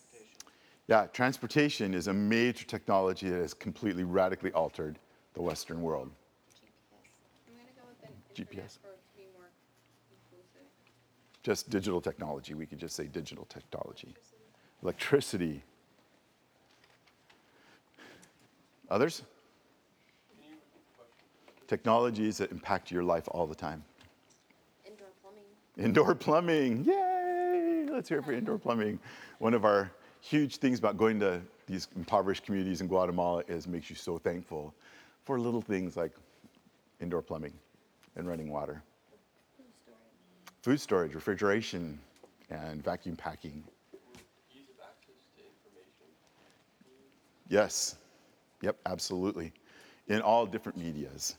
Yeah, 0.88 1.06
transportation 1.14 1.94
is 1.94 2.08
a 2.08 2.14
major 2.14 2.66
technology 2.66 3.30
that 3.30 3.40
has 3.40 3.54
completely 3.54 4.04
radically 4.04 4.52
altered 4.54 4.98
the 5.34 5.42
Western 5.42 5.82
world. 5.82 6.10
I'm 7.48 7.54
gonna 7.56 7.70
go 7.76 7.84
with 7.88 8.10
an 8.10 8.16
GPS. 8.36 8.80
for 8.82 8.90
it 8.90 9.00
to 9.06 9.18
be 9.18 9.28
more 9.38 9.50
inclusive. 10.12 10.68
Just 11.44 11.70
digital 11.70 12.02
technology. 12.02 12.54
We 12.54 12.66
could 12.66 12.80
just 12.80 12.96
say 12.96 13.06
digital 13.06 13.46
technology. 13.46 14.14
Electricity. 14.84 15.64
Others? 18.90 19.24
Technologies 21.68 22.40
that 22.40 22.52
impact 22.52 22.92
your 22.92 23.04
life 23.04 23.28
all 23.28 23.46
the 23.46 23.56
time. 23.56 23.84
Indoor 24.86 25.08
plumbing. 25.22 25.44
Indoor 25.78 26.16
plumbing. 26.16 26.84
Yay! 26.84 27.86
Let's 27.92 28.10
hear 28.10 28.20
it 28.20 28.26
for 28.26 28.34
indoor 28.34 28.58
plumbing. 28.58 29.00
One 29.38 29.54
of 29.54 29.66
our 29.66 29.92
huge 30.22 30.58
things 30.58 30.80
about 30.80 30.98
going 30.98 31.20
to 31.20 31.42
these 31.68 31.88
impoverished 31.96 32.44
communities 32.44 32.82
in 32.82 32.88
Guatemala 32.88 33.44
is 33.48 33.68
makes 33.68 33.90
you 33.90 33.96
so 33.96 34.18
thankful 34.18 34.74
for 35.24 35.40
little 35.40 35.62
things 35.62 35.96
like 35.96 36.12
indoor 37.00 37.22
plumbing 37.22 37.54
and 38.16 38.28
running 38.28 38.50
water. 38.50 38.82
Food 40.62 40.82
storage, 40.82 41.16
refrigeration, 41.16 41.98
and 42.50 42.84
vacuum 42.84 43.16
packing. 43.16 43.64
ease 44.54 44.68
of 44.70 44.84
access 44.84 45.16
to 45.38 45.42
information. 45.42 46.14
Yes. 47.48 47.96
Yep, 48.62 48.76
absolutely. 48.86 49.54
In 50.08 50.22
all 50.22 50.46
different 50.46 50.78
medias. 50.78 51.38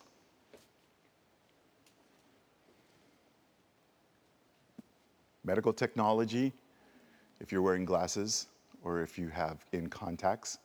Medical 5.44 5.74
technology, 5.74 6.52
if 7.40 7.52
you're 7.52 7.62
wearing 7.62 7.84
glasses 7.84 8.46
or 8.82 9.02
if 9.02 9.18
you 9.18 9.28
have 9.28 9.58
in 9.72 9.88
contacts, 9.88 10.58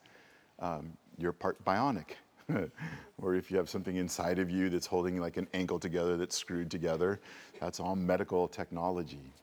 um, 0.60 0.94
you're 1.18 1.34
part 1.34 1.62
bionic. 1.66 2.16
or 3.22 3.36
if 3.36 3.50
you 3.50 3.58
have 3.58 3.70
something 3.70 3.96
inside 3.96 4.40
of 4.40 4.50
you 4.50 4.70
that's 4.70 4.86
holding 4.86 5.20
like 5.20 5.38
an 5.38 5.48
ankle 5.54 5.80
together 5.80 6.18
that's 6.18 6.38
screwed 6.38 6.70
together, 6.70 7.20
that's 7.60 7.80
all 7.80 7.96
medical 7.96 8.48
technology 8.48 9.34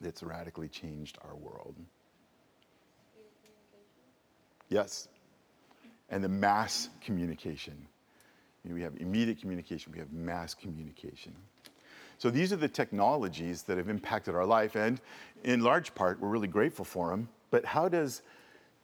that's 0.00 0.22
radically 0.22 0.68
changed 0.68 1.18
our 1.22 1.36
world. 1.36 1.74
Yes. 4.68 5.08
And 6.08 6.24
the 6.24 6.28
mass 6.28 6.88
communication. 7.00 7.76
You 8.64 8.70
know, 8.70 8.74
we 8.74 8.82
have 8.82 8.96
immediate 8.98 9.40
communication, 9.40 9.92
we 9.92 9.98
have 9.98 10.12
mass 10.12 10.54
communication. 10.54 11.34
So 12.18 12.28
these 12.28 12.52
are 12.52 12.56
the 12.56 12.68
technologies 12.68 13.62
that 13.62 13.78
have 13.78 13.88
impacted 13.88 14.34
our 14.34 14.44
life, 14.44 14.76
and 14.76 15.00
in 15.44 15.60
large 15.60 15.94
part, 15.94 16.20
we're 16.20 16.28
really 16.28 16.48
grateful 16.48 16.84
for 16.84 17.08
them. 17.08 17.28
But 17.50 17.64
how 17.64 17.88
does 17.88 18.20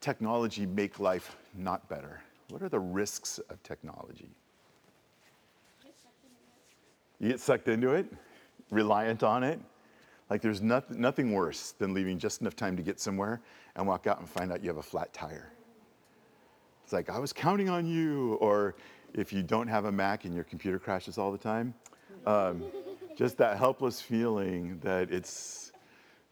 technology 0.01 0.65
make 0.65 0.99
life 0.99 1.37
not 1.55 1.87
better? 1.89 2.23
What 2.49 2.63
are 2.63 2.69
the 2.69 2.81
risks 2.81 3.39
of 3.51 3.63
technology? 3.63 4.31
You 7.19 7.31
get 7.31 7.41
sucked 7.41 7.69
into 7.69 7.93
it, 7.93 8.13
reliant 8.71 9.23
on 9.23 9.43
it. 9.43 9.61
Like 10.29 10.43
there's 10.43 10.61
nothing, 10.61 11.01
nothing 11.01 11.33
worse 11.33 11.73
than 11.73 11.95
leaving 11.95 12.19
just 12.19 12.41
enough 12.41 12.57
time 12.57 12.77
to 12.77 12.83
get 12.83 13.01
somewhere 13.01 13.41
and 13.75 13.87
walk 13.87 14.07
out 14.07 14.19
and 14.19 14.29
find 14.29 14.53
out 14.53 14.63
you 14.63 14.69
have 14.69 14.77
a 14.77 14.83
flat 14.83 15.13
tire. 15.13 15.53
It's 16.85 16.93
like, 16.93 17.11
I 17.11 17.19
was 17.19 17.33
counting 17.33 17.69
on 17.69 17.87
you. 17.87 18.35
Or 18.35 18.77
if 19.15 19.33
you 19.33 19.43
don't 19.43 19.67
have 19.69 19.87
a 19.87 19.93
Mac 19.93 20.25
and 20.25 20.35
your 20.35 20.45
computer 20.45 20.79
crashes 20.79 21.19
all 21.19 21.33
the 21.33 21.39
time, 21.39 21.75
um, 22.27 22.63
just 23.17 23.37
that 23.39 23.59
helpless 23.59 24.01
feeling 24.01 24.79
that 24.83 25.11
it's 25.11 25.73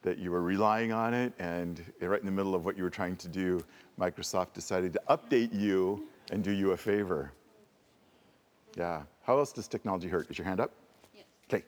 that 0.05 0.19
you 0.19 0.31
were 0.31 0.43
relying 0.43 0.93
on 0.93 1.15
it 1.17 1.33
and 1.41 1.81
right 2.01 2.21
in 2.21 2.27
the 2.27 2.33
middle 2.33 2.55
of 2.55 2.65
what 2.65 2.77
you 2.77 2.85
were 2.85 2.93
trying 2.93 3.17
to 3.17 3.27
do, 3.27 3.59
Microsoft 3.99 4.53
decided 4.53 4.93
to 4.93 5.01
update 5.09 5.49
you 5.53 6.05
and 6.31 6.45
do 6.45 6.53
you 6.53 6.73
a 6.73 6.77
favor. 6.77 7.33
Yeah. 8.77 9.03
How 9.25 9.41
else 9.41 9.51
does 9.51 9.67
technology 9.67 10.09
hurt? 10.09 10.29
Is 10.31 10.37
your 10.37 10.45
hand 10.45 10.61
up? 10.61 10.77
Yes. 11.17 11.25
Okay. 11.49 11.65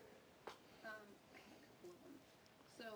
Um, 0.85 0.93
I 1.33 1.41
had 1.49 1.57
a 1.57 1.69
couple 1.73 1.89
of 1.89 1.99
them. 2.05 2.13
So, 2.77 2.87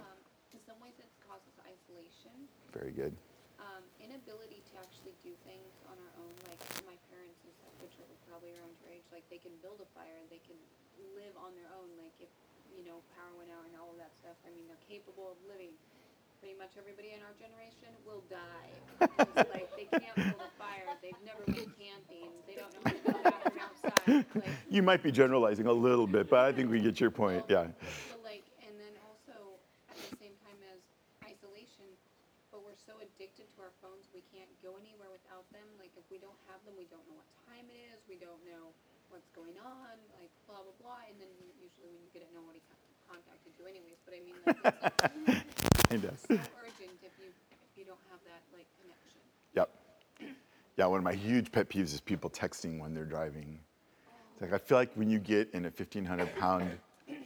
um, 0.00 0.16
in 0.56 0.60
some 0.64 0.80
ways 0.80 0.96
it 0.96 1.12
causes 1.28 1.52
isolation. 1.60 2.32
Very 2.72 2.96
good. 2.96 3.12
Um, 3.60 3.84
inability 4.00 4.64
to 4.72 4.74
actually 4.80 5.12
do 5.20 5.36
things 5.44 5.76
on 5.92 6.00
our 6.00 6.12
own, 6.24 6.32
like 6.48 6.62
my 6.88 6.96
parents 7.12 7.36
and 7.44 7.52
stuff, 7.52 7.74
which 7.84 7.92
are 8.00 8.08
probably 8.32 8.56
around 8.56 8.72
your 8.80 8.96
age, 8.96 9.04
like 9.12 9.28
they 9.28 9.42
can 9.42 9.52
build 9.60 9.84
a 9.84 9.88
fire, 9.92 10.16
and 10.16 10.28
they 10.32 10.40
can 10.48 10.56
live 11.12 11.36
on 11.36 11.52
their 11.52 11.68
own, 11.76 11.92
like 12.00 12.16
if, 12.16 12.32
you 12.76 12.84
know, 12.84 13.00
power 13.16 13.32
went 13.40 13.48
out 13.48 13.64
and 13.64 13.72
all 13.80 13.88
of 13.88 13.98
that 13.98 14.12
stuff, 14.20 14.36
I 14.44 14.52
mean, 14.52 14.68
they're 14.68 14.84
capable 14.84 15.32
of 15.32 15.40
living. 15.48 15.72
Pretty 16.44 16.52
much 16.60 16.76
everybody 16.76 17.16
in 17.16 17.24
our 17.24 17.32
generation 17.40 17.88
will 18.04 18.20
die. 18.28 18.70
Like, 19.48 19.72
they 19.72 19.88
can't 19.88 20.14
build 20.14 20.44
a 20.44 20.52
fire, 20.60 20.84
they've 21.00 21.24
never 21.24 21.42
been 21.48 21.72
camping, 21.80 22.28
they 22.44 22.60
don't 22.60 22.68
know 22.76 22.84
how 22.84 22.92
to 22.92 23.00
go 23.00 23.56
outside, 23.56 24.24
like, 24.36 24.52
You 24.68 24.84
might 24.84 25.00
be 25.00 25.10
generalizing 25.10 25.64
a 25.66 25.72
little 25.72 26.06
bit, 26.06 26.28
but 26.28 26.44
I 26.44 26.52
think 26.52 26.68
we 26.68 26.78
get 26.78 27.00
your 27.00 27.10
point. 27.10 27.42
Yeah. 27.48 27.72
but 28.12 28.20
like, 28.20 28.44
and 28.60 28.76
then 28.76 28.92
also 29.08 29.56
at 29.88 29.96
the 29.96 30.12
same 30.20 30.36
time 30.44 30.60
as 30.68 30.80
isolation, 31.24 31.88
but 32.52 32.60
we're 32.60 32.76
so 32.84 33.00
addicted 33.00 33.48
to 33.56 33.58
our 33.64 33.72
phones, 33.80 34.04
we 34.12 34.20
can't 34.28 34.52
go 34.60 34.76
anywhere 34.76 35.08
without 35.08 35.48
them. 35.56 35.64
Like, 35.80 35.96
if 35.96 36.04
we 36.12 36.20
don't 36.20 36.36
have 36.52 36.60
them, 36.68 36.76
we 36.76 36.84
don't 36.92 37.04
know 37.08 37.16
what 37.16 37.28
time 37.48 37.64
it 37.72 37.80
is. 37.96 38.04
We 38.04 38.20
don't 38.20 38.40
know 38.44 38.76
what's 39.16 39.32
going 39.32 39.56
on. 39.64 39.96
Like, 40.20 40.28
blah 40.44 40.60
blah 40.60 40.76
blah. 40.76 41.00
And 41.08 41.16
then 41.16 41.32
usually 41.56 41.88
when 41.88 42.04
you 42.04 42.10
get 42.12 42.28
it, 42.28 42.30
nobody 42.36 42.60
contacted 43.08 43.56
you 43.56 43.64
anyways. 43.64 43.96
But 44.04 44.12
I 44.12 44.20
mean, 44.20 44.36
like, 44.44 45.40
it's 45.72 45.88
Kinda. 45.88 46.12
so 46.20 46.36
urgent 46.60 47.00
if 47.00 47.16
you 47.16 47.32
if 47.32 47.72
you 47.80 47.84
don't 47.88 48.04
have 48.12 48.20
that 48.28 48.44
like 48.52 48.68
connection. 48.76 49.24
Yep. 49.56 49.72
Yeah, 50.76 50.86
one 50.92 50.98
of 51.00 51.04
my 51.04 51.14
huge 51.14 51.50
pet 51.50 51.70
peeves 51.70 51.96
is 51.96 52.00
people 52.00 52.28
texting 52.28 52.78
when 52.78 52.92
they're 52.92 53.08
driving. 53.08 53.58
It's 54.32 54.42
like 54.42 54.52
I 54.52 54.58
feel 54.58 54.76
like 54.76 54.92
when 54.94 55.08
you 55.08 55.18
get 55.18 55.48
in 55.54 55.64
a 55.64 55.72
1,500 55.72 56.36
pound 56.36 56.70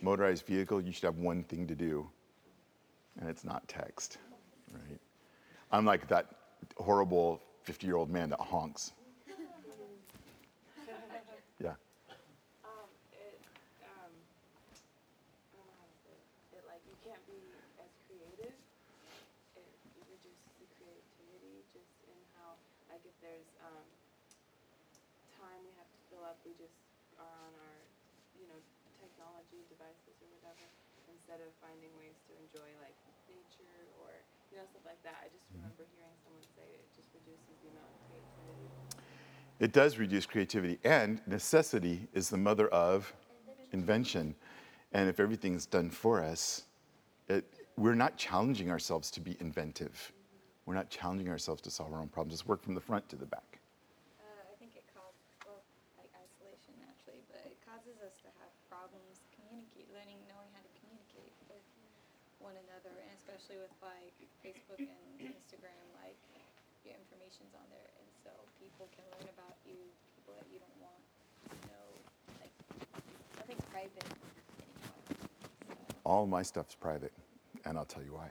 motorized 0.00 0.46
vehicle, 0.46 0.81
you 0.81 0.92
should 0.92 1.03
have 1.05 1.18
one 1.18 1.42
thing 1.42 1.66
to 1.66 1.74
do, 1.74 2.09
and 3.18 3.29
it's 3.29 3.42
not 3.42 3.66
text, 3.66 4.18
right? 4.72 5.00
I'm 5.72 5.85
like 5.85 6.07
that 6.07 6.26
horrible 6.76 7.40
50 7.64 7.85
year 7.87 7.96
old 7.96 8.11
man 8.11 8.31
that 8.31 8.38
honks. 8.38 8.92
Yeah. 11.61 11.76
Um, 12.64 12.88
it, 13.12 13.37
um, 13.85 14.09
I 14.09 15.61
don't 15.61 15.68
know 15.68 15.76
how 15.76 15.85
to 15.85 15.98
say 16.00 16.16
it. 16.16 16.57
It 16.57 16.64
like 16.64 16.81
you 16.88 16.96
can't 17.05 17.20
be 17.29 17.37
as 17.76 17.92
creative. 18.09 18.57
It, 19.61 19.68
it 19.68 20.05
reduces 20.09 20.48
the 20.57 20.64
creativity 20.81 21.61
just 21.76 21.92
in 22.09 22.16
how 22.40 22.57
like 22.88 23.05
if 23.05 23.10
there's 23.24 23.48
um 23.64 23.87
time 25.37 25.61
we 25.64 25.72
have 25.80 25.88
to 25.88 26.00
fill 26.12 26.24
up, 26.24 26.37
we 26.44 26.52
just 26.56 26.76
are 27.16 27.37
on 27.44 27.52
our 27.56 27.76
you 28.37 28.48
know 28.48 28.59
technology 29.00 29.64
devices 29.68 30.16
or 30.20 30.28
whatever 30.40 30.68
instead 31.09 31.40
of 31.40 31.48
finding 31.61 31.92
ways 31.96 32.16
to 32.28 32.33
enjoy 32.40 32.68
like 32.85 32.96
nature 33.28 33.80
or 34.00 34.12
you 34.52 34.61
know 34.61 34.66
stuff 34.68 34.85
like 34.85 35.00
that. 35.04 35.20
I 35.24 35.28
just 35.33 35.47
remember 35.57 35.84
hearing 35.97 36.16
someone 36.24 36.45
say 36.57 36.66
it 36.66 36.88
just 36.97 37.09
reduces 37.16 37.55
the 37.64 37.68
amount 37.72 37.88
of 37.92 38.01
creativity. 38.09 38.68
It 39.61 39.72
does 39.72 39.99
reduce 39.99 40.24
creativity, 40.24 40.78
and 40.84 41.20
necessity 41.26 42.09
is 42.14 42.30
the 42.30 42.38
mother 42.38 42.68
of 42.68 43.12
invention. 43.72 44.34
And 44.92 45.09
if 45.09 45.20
everything's 45.20 45.66
done 45.66 45.90
for 45.90 46.22
us, 46.22 46.64
it, 47.28 47.45
we're 47.76 47.95
not 47.95 48.16
challenging 48.16 48.70
ourselves 48.70 49.11
to 49.12 49.20
be 49.20 49.36
inventive. 49.40 50.12
We're 50.71 50.79
not 50.79 50.87
challenging 50.87 51.27
ourselves 51.27 51.59
to 51.66 51.71
solve 51.75 51.91
our 51.91 51.99
own 51.99 52.14
problems. 52.14 52.39
Just 52.39 52.47
work 52.47 52.62
from 52.62 52.79
the 52.79 52.85
front 52.87 53.03
to 53.11 53.18
the 53.18 53.27
back. 53.27 53.59
Uh, 54.23 54.47
I 54.47 54.55
think 54.62 54.79
it 54.79 54.87
causes, 54.95 55.27
well, 55.43 55.59
like 55.99 56.07
isolation 56.14 56.79
naturally, 56.79 57.27
but 57.27 57.43
it 57.43 57.59
causes 57.66 57.99
us 58.07 58.14
to 58.23 58.31
have 58.39 58.55
problems 58.71 59.18
communicate, 59.35 59.91
learning, 59.91 60.23
knowing 60.31 60.47
how 60.55 60.62
to 60.62 60.71
communicate 60.79 61.35
with 61.51 61.66
one 62.39 62.55
another, 62.71 62.95
and 63.03 63.11
especially 63.18 63.59
with 63.59 63.75
like 63.83 64.14
Facebook 64.47 64.79
and 64.79 65.35
Instagram, 65.35 65.83
like 65.99 66.14
your 66.87 66.95
information's 67.03 67.51
on 67.59 67.66
there, 67.75 67.91
and 67.99 68.07
so 68.23 68.31
people 68.62 68.87
can 68.95 69.03
learn 69.18 69.27
about 69.35 69.59
you, 69.66 69.75
people 70.14 70.39
that 70.39 70.47
you 70.55 70.62
don't 70.62 70.79
want 70.79 71.03
to 71.51 71.59
know, 71.66 71.87
like 72.39 72.55
nothing 73.43 73.59
private 73.75 74.07
anymore. 74.07 74.39
So. 74.87 74.95
All 76.07 76.31
my 76.31 76.47
stuff's 76.47 76.79
private, 76.79 77.11
and 77.66 77.75
I'll 77.75 77.91
tell 77.91 78.07
you 78.07 78.14
why. 78.14 78.31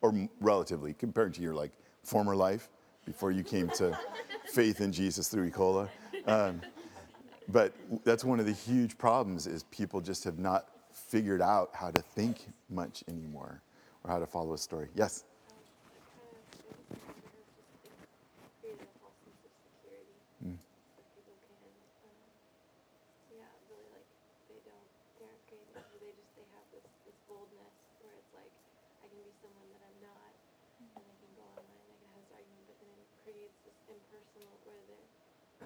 Or 0.00 0.14
relatively, 0.40 0.94
compared 0.94 1.34
to 1.34 1.42
your 1.42 1.54
like 1.54 1.72
former 2.04 2.36
life 2.36 2.68
before 3.04 3.30
you 3.32 3.42
came 3.42 3.68
to 3.70 3.98
faith 4.52 4.80
in 4.80 4.92
Jesus 4.92 5.28
through 5.28 5.50
Ecola. 5.50 5.88
Um, 6.26 6.60
but 7.48 7.72
that's 8.04 8.24
one 8.24 8.40
of 8.40 8.46
the 8.46 8.52
huge 8.52 8.98
problems 8.98 9.46
is 9.46 9.62
people 9.64 10.00
just 10.00 10.22
have 10.24 10.38
not 10.38 10.68
figured 10.92 11.40
out 11.40 11.70
how 11.72 11.90
to 11.90 12.02
think 12.02 12.46
much 12.68 13.02
anymore 13.08 13.62
or 14.04 14.10
how 14.10 14.18
to 14.18 14.26
follow 14.26 14.52
a 14.52 14.58
story. 14.58 14.88
Yes? 14.94 15.24
Um, 15.48 15.56
I 15.56 16.04
kind 16.28 16.36
of 16.36 16.52
feel 16.60 16.68
like 16.68 16.84
it 16.84 17.88
has 17.88 18.36
just 18.36 18.52
created 18.60 18.84
a 18.84 18.92
false 19.00 19.16
sense 19.24 19.40
of 19.40 19.52
security. 19.56 20.12
Mm. 20.44 20.60
So 20.60 21.00
people 21.16 21.32
can, 21.48 21.56
um, 22.04 22.20
yeah, 23.32 23.48
really 23.72 23.88
like 23.96 24.08
they 24.52 24.60
don't, 24.68 24.88
they 25.16 25.24
aren't 25.24 25.40
creating, 25.48 25.72
it, 25.72 25.88
they 26.04 26.12
just 26.12 26.32
they 26.36 26.44
have 26.52 26.68
this 26.68 26.84
this 27.08 27.16
boldness 27.24 27.72
where 28.04 28.12
it's 28.12 28.32
like 28.36 28.52
I 29.00 29.08
can 29.08 29.24
be 29.24 29.32
someone 29.40 29.72
that 29.72 29.80
I'm 29.88 29.98
not, 30.04 30.32
and 30.84 31.00
they 31.00 31.16
can 31.16 31.32
go 31.32 31.48
online 31.56 31.80
and 31.80 31.88
they 31.88 31.96
can 31.96 32.12
have 32.12 32.20
this 32.28 32.32
argument, 32.36 32.64
but 32.68 32.76
then 32.84 32.92
it 33.00 33.08
creates 33.24 33.56
this 33.64 33.78
impersonal 33.88 34.52
where 34.68 34.84
they 34.84 35.00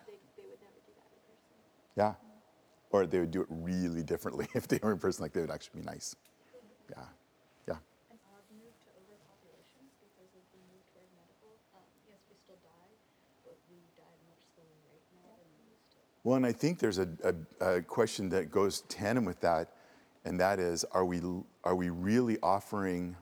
they 0.07 0.17
they 0.39 0.47
would 0.47 0.63
never 0.63 0.79
do 0.87 0.95
that 0.95 1.11
in 1.11 1.21
person. 1.27 1.82
Yeah. 1.97 2.15
Or 2.91 3.07
they 3.07 3.21
would 3.21 3.31
do 3.31 3.43
it 3.43 3.49
really 3.51 4.03
differently 4.03 4.49
if 4.55 4.69
they 4.69 4.79
were 4.83 4.93
in 4.93 4.99
person, 4.99 5.23
like 5.23 5.33
they 5.33 5.41
would 5.41 5.51
actually 5.51 5.81
be 5.81 5.87
nice. 5.87 6.17
Yeah. 6.91 7.05
Yeah. 7.69 7.79
And 8.11 8.19
our 8.29 8.43
move 8.53 8.75
to 8.85 8.89
overpopulation 9.01 9.85
because 10.01 10.31
of 10.37 10.45
the 10.53 10.61
move 10.69 10.85
toward 10.93 11.09
medical, 11.17 11.57
um, 11.75 11.89
yes, 12.09 12.21
we 12.29 12.37
still 12.37 12.61
die, 12.61 12.93
but 13.45 13.57
we 13.71 13.81
die 13.97 14.05
at 14.05 14.21
a 14.21 14.27
much 14.29 14.45
slower 14.53 14.77
rate 14.93 15.09
now 15.17 15.33
than 15.41 15.49
we 15.57 15.73
used 15.73 15.89
to. 15.93 15.97
Well, 16.25 16.37
and 16.37 16.47
I 16.47 16.53
think 16.53 16.79
there's 16.79 16.99
a, 16.99 17.09
a, 17.25 17.77
a 17.79 17.83
question 17.83 18.29
that 18.31 18.51
goes 18.51 18.83
tandem 18.89 19.25
with 19.25 19.41
that, 19.41 19.73
and 20.25 20.39
that 20.41 20.59
is 20.61 20.85
are 20.93 21.05
we, 21.05 21.21
are 21.65 21.75
we 21.75 21.89
really 21.91 22.39
offering 22.43 23.17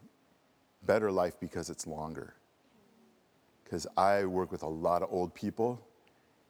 better 0.82 1.12
life 1.12 1.34
because 1.40 1.70
it's 1.70 1.86
longer? 1.86 2.34
Because 3.64 3.86
I 3.96 4.24
work 4.24 4.50
with 4.50 4.62
a 4.64 4.68
lot 4.68 5.02
of 5.02 5.08
old 5.12 5.32
people, 5.34 5.80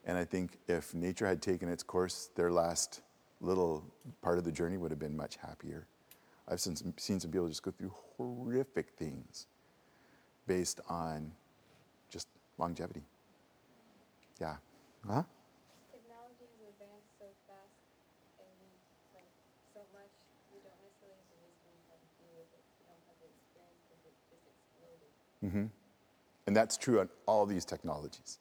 and 0.05 0.17
I 0.17 0.25
think 0.25 0.57
if 0.67 0.93
nature 0.93 1.27
had 1.27 1.41
taken 1.41 1.69
its 1.69 1.83
course, 1.83 2.29
their 2.35 2.51
last 2.51 3.01
little 3.39 3.83
part 4.21 4.37
of 4.37 4.43
the 4.43 4.51
journey 4.51 4.77
would 4.77 4.91
have 4.91 4.99
been 4.99 5.15
much 5.15 5.37
happier. 5.37 5.87
I've 6.47 6.59
seen 6.59 6.75
some, 6.75 6.93
seen 6.97 7.19
some 7.19 7.31
people 7.31 7.47
just 7.47 7.63
go 7.63 7.71
through 7.71 7.93
horrific 8.17 8.91
things 8.97 9.47
based 10.47 10.81
on 10.89 11.31
just 12.09 12.27
longevity. 12.57 13.03
Yeah. 14.39 14.57
Huh? 15.07 15.23
Technology 15.93 16.49
has 16.49 16.73
advanced 16.73 17.13
so 17.17 17.25
fast 17.47 17.77
and 18.41 18.57
like 19.15 19.31
so 19.73 19.81
much, 19.93 20.11
we 20.51 20.59
don't 20.65 20.75
necessarily 20.81 21.15
have 21.17 21.29
the 21.29 21.39
wisdom 21.45 21.73
how 21.87 21.95
to 21.95 22.07
deal 22.19 22.33
with 22.35 22.51
it. 22.51 22.63
We 22.81 22.83
don't 22.89 23.05
have 23.05 23.17
the 23.21 23.29
experience 23.31 23.81
because 23.85 24.03
it 24.09 24.15
just 24.27 24.45
exploded. 24.49 25.11
hmm 25.45 25.67
And 26.47 26.53
that's 26.57 26.75
true 26.75 26.99
on 26.99 27.09
all 27.29 27.45
these 27.45 27.65
technologies, 27.65 28.40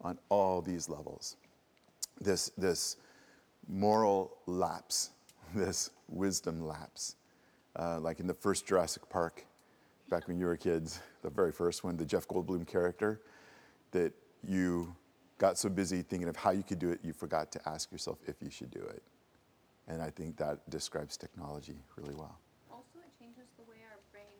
on 0.00 0.18
all 0.28 0.60
these 0.60 0.88
levels. 0.88 1.36
This, 2.20 2.50
this 2.56 2.96
moral 3.68 4.36
lapse, 4.46 5.10
this 5.54 5.90
wisdom 6.08 6.66
lapse. 6.66 7.16
Uh, 7.78 8.00
like 8.00 8.20
in 8.20 8.26
the 8.26 8.34
first 8.34 8.66
Jurassic 8.66 9.08
Park, 9.10 9.44
back 10.08 10.28
when 10.28 10.38
you 10.38 10.46
were 10.46 10.56
kids, 10.56 11.00
the 11.22 11.30
very 11.30 11.52
first 11.52 11.84
one, 11.84 11.96
the 11.96 12.04
Jeff 12.04 12.26
Goldblum 12.28 12.66
character, 12.66 13.20
that 13.92 14.12
you 14.42 14.94
got 15.38 15.58
so 15.58 15.68
busy 15.68 16.02
thinking 16.02 16.28
of 16.28 16.36
how 16.36 16.50
you 16.50 16.62
could 16.62 16.78
do 16.78 16.90
it, 16.90 17.00
you 17.02 17.12
forgot 17.12 17.52
to 17.52 17.60
ask 17.68 17.92
yourself 17.92 18.18
if 18.26 18.36
you 18.40 18.50
should 18.50 18.70
do 18.70 18.80
it. 18.80 19.02
And 19.88 20.02
I 20.02 20.10
think 20.10 20.36
that 20.38 20.68
describes 20.70 21.16
technology 21.16 21.78
really 21.96 22.14
well. 22.14 22.40
Also, 22.72 22.98
it 23.04 23.12
changes 23.20 23.46
the 23.54 23.64
way 23.70 23.84
our 23.86 24.00
brain 24.10 24.34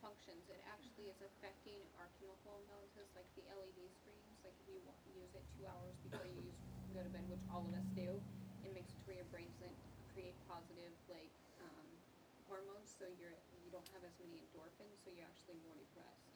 functions. 0.00 0.40
It 0.48 0.62
actually 0.70 1.12
is 1.12 1.18
affecting 1.20 1.82
our 2.00 2.08
chemical 2.22 2.56
imbalances, 2.62 3.10
like 3.18 3.28
the 3.36 3.44
LED 3.52 3.90
screens. 4.00 4.05
Like 4.46 4.54
if 4.62 4.66
you 4.70 4.78
wa- 4.86 5.02
use 5.10 5.34
it 5.34 5.42
two 5.58 5.66
hours 5.66 5.98
before 6.06 6.22
you 6.22 6.38
use, 6.38 6.54
go 6.94 7.02
to 7.02 7.10
bed, 7.10 7.26
which 7.26 7.42
all 7.50 7.66
of 7.66 7.74
us 7.74 7.90
do, 7.98 8.22
it 8.62 8.70
makes 8.70 8.94
it 8.94 9.02
to 9.02 9.04
where 9.10 9.18
your 9.18 9.26
brain 9.26 9.50
doesn't 9.58 9.74
create 10.06 10.38
positive 10.46 10.94
like 11.10 11.34
um, 11.58 11.98
hormones. 12.46 12.94
So 12.94 13.10
you're 13.10 13.34
you 13.58 13.74
don't 13.74 13.90
have 13.90 14.06
as 14.06 14.14
many 14.22 14.38
endorphins. 14.38 15.02
So 15.02 15.10
you're 15.10 15.26
actually 15.26 15.58
more 15.66 15.74
depressed. 15.74 16.30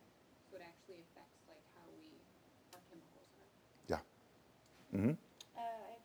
So 0.50 0.58
it 0.58 0.62
actually 0.66 0.98
affects 1.06 1.46
like 1.46 1.62
how 1.70 1.86
we 1.94 2.18
our 2.74 2.82
chemicals 2.90 3.30
are. 3.38 3.50
Yeah. 3.86 4.02
hmm 4.90 5.14
Uh, 5.54 5.60
I 5.60 5.90
have 5.94 6.02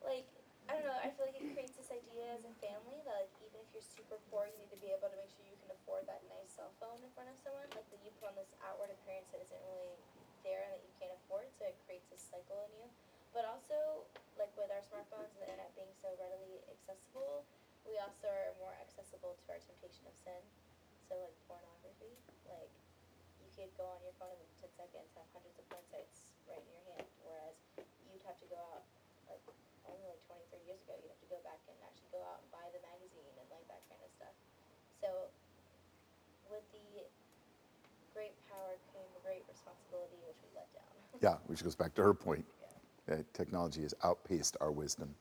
like 0.03 0.27
I 0.67 0.75
don't 0.75 0.91
know. 0.91 0.99
I 0.99 1.15
feel 1.15 1.31
like 1.31 1.39
it 1.39 1.47
creates 1.55 1.79
this 1.79 1.95
idea 1.95 2.35
as 2.35 2.43
a 2.43 2.51
family 2.59 2.99
that 3.07 3.15
like 3.15 3.33
even 3.47 3.63
if 3.63 3.71
you're 3.71 3.87
super 3.87 4.19
poor, 4.35 4.51
you 4.51 4.59
need 4.59 4.75
to 4.75 4.81
be 4.83 4.91
able 4.91 5.07
to 5.15 5.19
make 5.21 5.31
sure 5.31 5.47
you 5.47 5.59
can 5.63 5.71
afford 5.79 6.11
that 6.11 6.27
nice 6.27 6.59
cell 6.59 6.75
phone 6.83 6.99
in 7.07 7.11
front 7.15 7.31
of 7.31 7.39
someone. 7.39 7.71
Like 7.71 7.87
that 7.87 8.03
you 8.03 8.11
put 8.19 8.35
on 8.35 8.37
this 8.37 8.51
outward 8.67 8.91
appearance 8.91 9.31
that 9.31 9.47
isn't 9.47 9.63
really 9.71 9.95
there 10.43 10.67
and 10.67 10.75
that 10.75 10.83
you 10.83 10.91
can't 10.99 11.15
afford. 11.23 11.47
So 11.55 11.71
it 11.71 11.79
creates 11.87 12.11
this 12.11 12.27
cycle 12.27 12.67
in 12.67 12.83
you. 12.83 12.89
But 13.31 13.47
also, 13.47 14.07
like 14.39 14.53
with 14.59 14.71
our 14.71 14.83
smartphones 14.83 15.31
and 15.35 15.41
the 15.43 15.49
internet 15.49 15.71
being 15.79 15.91
so 15.99 16.11
readily 16.19 16.63
accessible, 16.71 17.47
we 17.87 18.01
also 18.01 18.27
are 18.27 18.55
more 18.59 18.75
accessible 18.81 19.37
to 19.39 19.47
our 19.55 19.61
temptation 19.63 20.05
of 20.09 20.17
sin. 20.17 20.41
So 21.07 21.21
like 21.21 21.37
pornography, 21.47 22.17
like 22.49 22.73
you 23.45 23.51
could 23.53 23.71
go 23.77 23.87
on 23.87 24.01
your 24.03 24.17
phone 24.17 24.35
in 24.35 24.49
10 24.59 24.73
seconds, 24.75 25.13
have 25.15 25.29
hundreds 25.37 25.61
of 25.61 25.65
porn 25.69 25.85
sites 25.93 26.33
right 26.49 26.61
in 26.61 26.71
your 26.73 26.85
hand, 26.97 27.07
whereas 27.23 27.57
you'd 28.09 28.25
have 28.25 28.41
to 28.41 28.49
go 28.49 28.59
out 28.73 28.83
like 29.29 29.43
only 29.85 30.05
like 30.09 30.23
20, 30.27 30.41
30 30.49 30.65
years 30.65 30.81
ago, 30.89 30.97
you'd 30.97 31.13
have 31.13 31.21
to 31.21 31.31
go 31.31 31.41
back 31.45 31.61
and 31.69 31.77
actually 31.85 32.09
go 32.09 32.25
out 32.25 32.41
and 32.41 32.49
buy 32.49 32.65
the 32.73 32.81
magazine 32.81 33.35
and 33.37 33.47
like 33.53 33.69
that 33.69 33.85
kind 33.93 34.01
of 34.01 34.11
stuff. 34.17 34.37
So, 35.05 35.29
with 36.49 36.65
the 36.73 37.05
great 38.17 38.33
power 38.49 38.81
came 38.95 39.11
great 39.21 39.45
responsibility, 39.45 40.17
which 40.25 40.41
we 40.41 40.49
let 40.57 40.69
down. 40.73 40.93
Yeah, 41.21 41.37
which 41.49 41.61
goes 41.61 41.77
back 41.77 41.93
to 42.01 42.03
her 42.03 42.17
point 42.17 42.49
technology 43.33 43.83
has 43.83 43.95
outpaced 44.03 44.57
our 44.61 44.71
wisdom. 44.71 45.15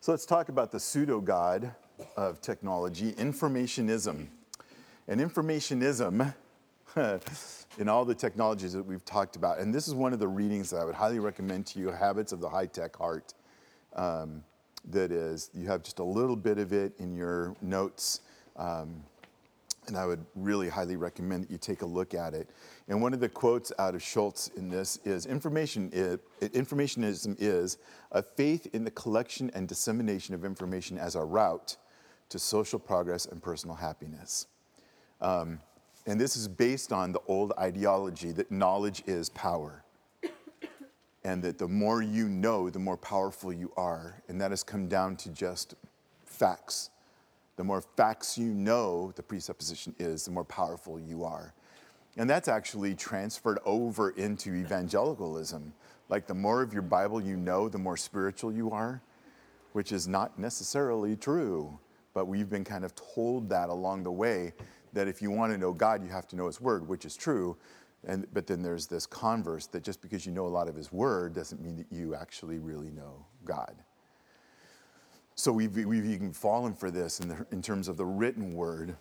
So 0.00 0.12
let's 0.12 0.26
talk 0.26 0.48
about 0.48 0.70
the 0.70 0.80
pseudo 0.80 1.20
god 1.20 1.74
of 2.16 2.40
technology, 2.40 3.12
informationism. 3.12 4.28
And 5.08 5.20
informationism, 5.20 6.34
in 7.78 7.88
all 7.88 8.04
the 8.04 8.14
technologies 8.14 8.72
that 8.72 8.84
we've 8.84 9.04
talked 9.04 9.36
about, 9.36 9.58
and 9.58 9.74
this 9.74 9.88
is 9.88 9.94
one 9.94 10.12
of 10.12 10.18
the 10.18 10.28
readings 10.28 10.70
that 10.70 10.78
I 10.78 10.84
would 10.84 10.94
highly 10.94 11.18
recommend 11.18 11.66
to 11.66 11.78
you 11.78 11.90
Habits 11.90 12.32
of 12.32 12.40
the 12.40 12.48
High 12.48 12.66
Tech 12.66 12.96
Heart. 12.96 13.34
Um, 13.94 14.42
that 14.90 15.10
is, 15.10 15.50
you 15.52 15.66
have 15.66 15.82
just 15.82 15.98
a 15.98 16.04
little 16.04 16.36
bit 16.36 16.58
of 16.58 16.72
it 16.72 16.92
in 16.98 17.14
your 17.14 17.56
notes. 17.60 18.20
Um, 18.56 19.02
and 19.88 19.96
I 19.96 20.06
would 20.06 20.24
really 20.34 20.68
highly 20.68 20.96
recommend 20.96 21.44
that 21.44 21.50
you 21.50 21.58
take 21.58 21.82
a 21.82 21.86
look 21.86 22.14
at 22.14 22.34
it. 22.34 22.50
And 22.88 23.00
one 23.00 23.12
of 23.12 23.20
the 23.20 23.28
quotes 23.28 23.72
out 23.78 23.94
of 23.94 24.02
Schultz 24.02 24.48
in 24.56 24.68
this 24.68 24.98
is 25.04 25.26
information 25.26 25.90
is, 25.92 26.18
informationism 26.40 27.36
is 27.38 27.78
a 28.12 28.22
faith 28.22 28.68
in 28.72 28.84
the 28.84 28.90
collection 28.90 29.50
and 29.54 29.68
dissemination 29.68 30.34
of 30.34 30.44
information 30.44 30.98
as 30.98 31.14
a 31.14 31.24
route 31.24 31.76
to 32.28 32.38
social 32.38 32.78
progress 32.78 33.26
and 33.26 33.42
personal 33.42 33.76
happiness. 33.76 34.46
Um, 35.20 35.60
and 36.06 36.20
this 36.20 36.36
is 36.36 36.46
based 36.46 36.92
on 36.92 37.12
the 37.12 37.20
old 37.26 37.52
ideology 37.58 38.32
that 38.32 38.50
knowledge 38.50 39.02
is 39.06 39.28
power. 39.30 39.82
and 41.24 41.42
that 41.42 41.58
the 41.58 41.68
more 41.68 42.02
you 42.02 42.28
know, 42.28 42.70
the 42.70 42.78
more 42.78 42.96
powerful 42.96 43.52
you 43.52 43.72
are. 43.76 44.22
And 44.28 44.40
that 44.40 44.50
has 44.50 44.62
come 44.62 44.88
down 44.88 45.16
to 45.16 45.30
just 45.30 45.74
facts. 46.24 46.90
The 47.56 47.64
more 47.64 47.82
facts 47.96 48.36
you 48.36 48.52
know, 48.52 49.12
the 49.16 49.22
presupposition 49.22 49.94
is, 49.98 50.24
the 50.24 50.30
more 50.30 50.44
powerful 50.44 51.00
you 51.00 51.24
are. 51.24 51.54
And 52.16 52.28
that's 52.28 52.48
actually 52.48 52.94
transferred 52.94 53.58
over 53.64 54.10
into 54.10 54.54
evangelicalism. 54.54 55.72
Like 56.08 56.26
the 56.26 56.34
more 56.34 56.62
of 56.62 56.72
your 56.72 56.82
Bible 56.82 57.20
you 57.20 57.36
know, 57.36 57.68
the 57.68 57.78
more 57.78 57.96
spiritual 57.96 58.52
you 58.52 58.70
are, 58.70 59.02
which 59.72 59.92
is 59.92 60.06
not 60.06 60.38
necessarily 60.38 61.16
true. 61.16 61.78
But 62.14 62.26
we've 62.26 62.48
been 62.48 62.64
kind 62.64 62.84
of 62.84 62.94
told 62.94 63.50
that 63.50 63.68
along 63.68 64.04
the 64.04 64.12
way 64.12 64.52
that 64.94 65.08
if 65.08 65.20
you 65.20 65.30
want 65.30 65.52
to 65.52 65.58
know 65.58 65.72
God, 65.72 66.02
you 66.02 66.08
have 66.08 66.26
to 66.28 66.36
know 66.36 66.46
His 66.46 66.60
Word, 66.60 66.88
which 66.88 67.04
is 67.04 67.16
true. 67.16 67.56
And, 68.06 68.26
but 68.32 68.46
then 68.46 68.62
there's 68.62 68.86
this 68.86 69.04
converse 69.04 69.66
that 69.68 69.82
just 69.82 70.00
because 70.00 70.24
you 70.24 70.32
know 70.32 70.46
a 70.46 70.48
lot 70.48 70.68
of 70.68 70.74
His 70.74 70.92
Word 70.92 71.34
doesn't 71.34 71.60
mean 71.60 71.76
that 71.76 71.86
you 71.90 72.14
actually 72.14 72.58
really 72.58 72.90
know 72.90 73.26
God. 73.44 73.74
So 75.36 75.52
we've, 75.52 75.76
we've 75.76 76.06
even 76.06 76.32
fallen 76.32 76.74
for 76.74 76.90
this 76.90 77.20
in, 77.20 77.28
the, 77.28 77.46
in 77.52 77.60
terms 77.62 77.88
of 77.88 77.96
the 77.96 78.06
written 78.06 78.54
word. 78.54 78.96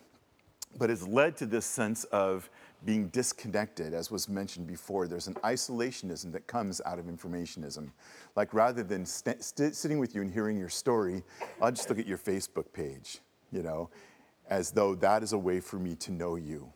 but 0.78 0.90
it's 0.90 1.08
led 1.08 1.38
to 1.38 1.46
this 1.46 1.66
sense 1.66 2.04
of 2.06 2.50
being 2.84 3.08
disconnected, 3.08 3.94
as 3.94 4.12
was 4.12 4.28
mentioned 4.30 4.68
before. 4.68 5.08
There's 5.08 5.28
an 5.28 5.36
isolationism 5.36 6.32
that 6.34 6.46
comes 6.48 6.82
out 6.86 7.00
of 7.00 7.06
informationism. 7.06 7.90
Like 8.36 8.54
rather 8.54 8.84
than 8.84 9.06
st- 9.06 9.44
st- 9.44 9.76
sitting 9.76 10.00
with 10.00 10.14
you 10.14 10.22
and 10.22 10.32
hearing 10.32 10.58
your 10.58 10.70
story, 10.70 11.24
I'll 11.62 11.72
just 11.72 11.90
look 11.90 12.00
at 12.00 12.08
your 12.08 12.18
Facebook 12.18 12.72
page, 12.74 13.20
you 13.52 13.64
know, 13.64 13.90
as 14.50 14.72
though 14.72 14.96
that 14.96 15.24
is 15.24 15.34
a 15.34 15.38
way 15.38 15.60
for 15.60 15.80
me 15.80 15.96
to 15.96 16.12
know 16.12 16.36
you. 16.36 16.72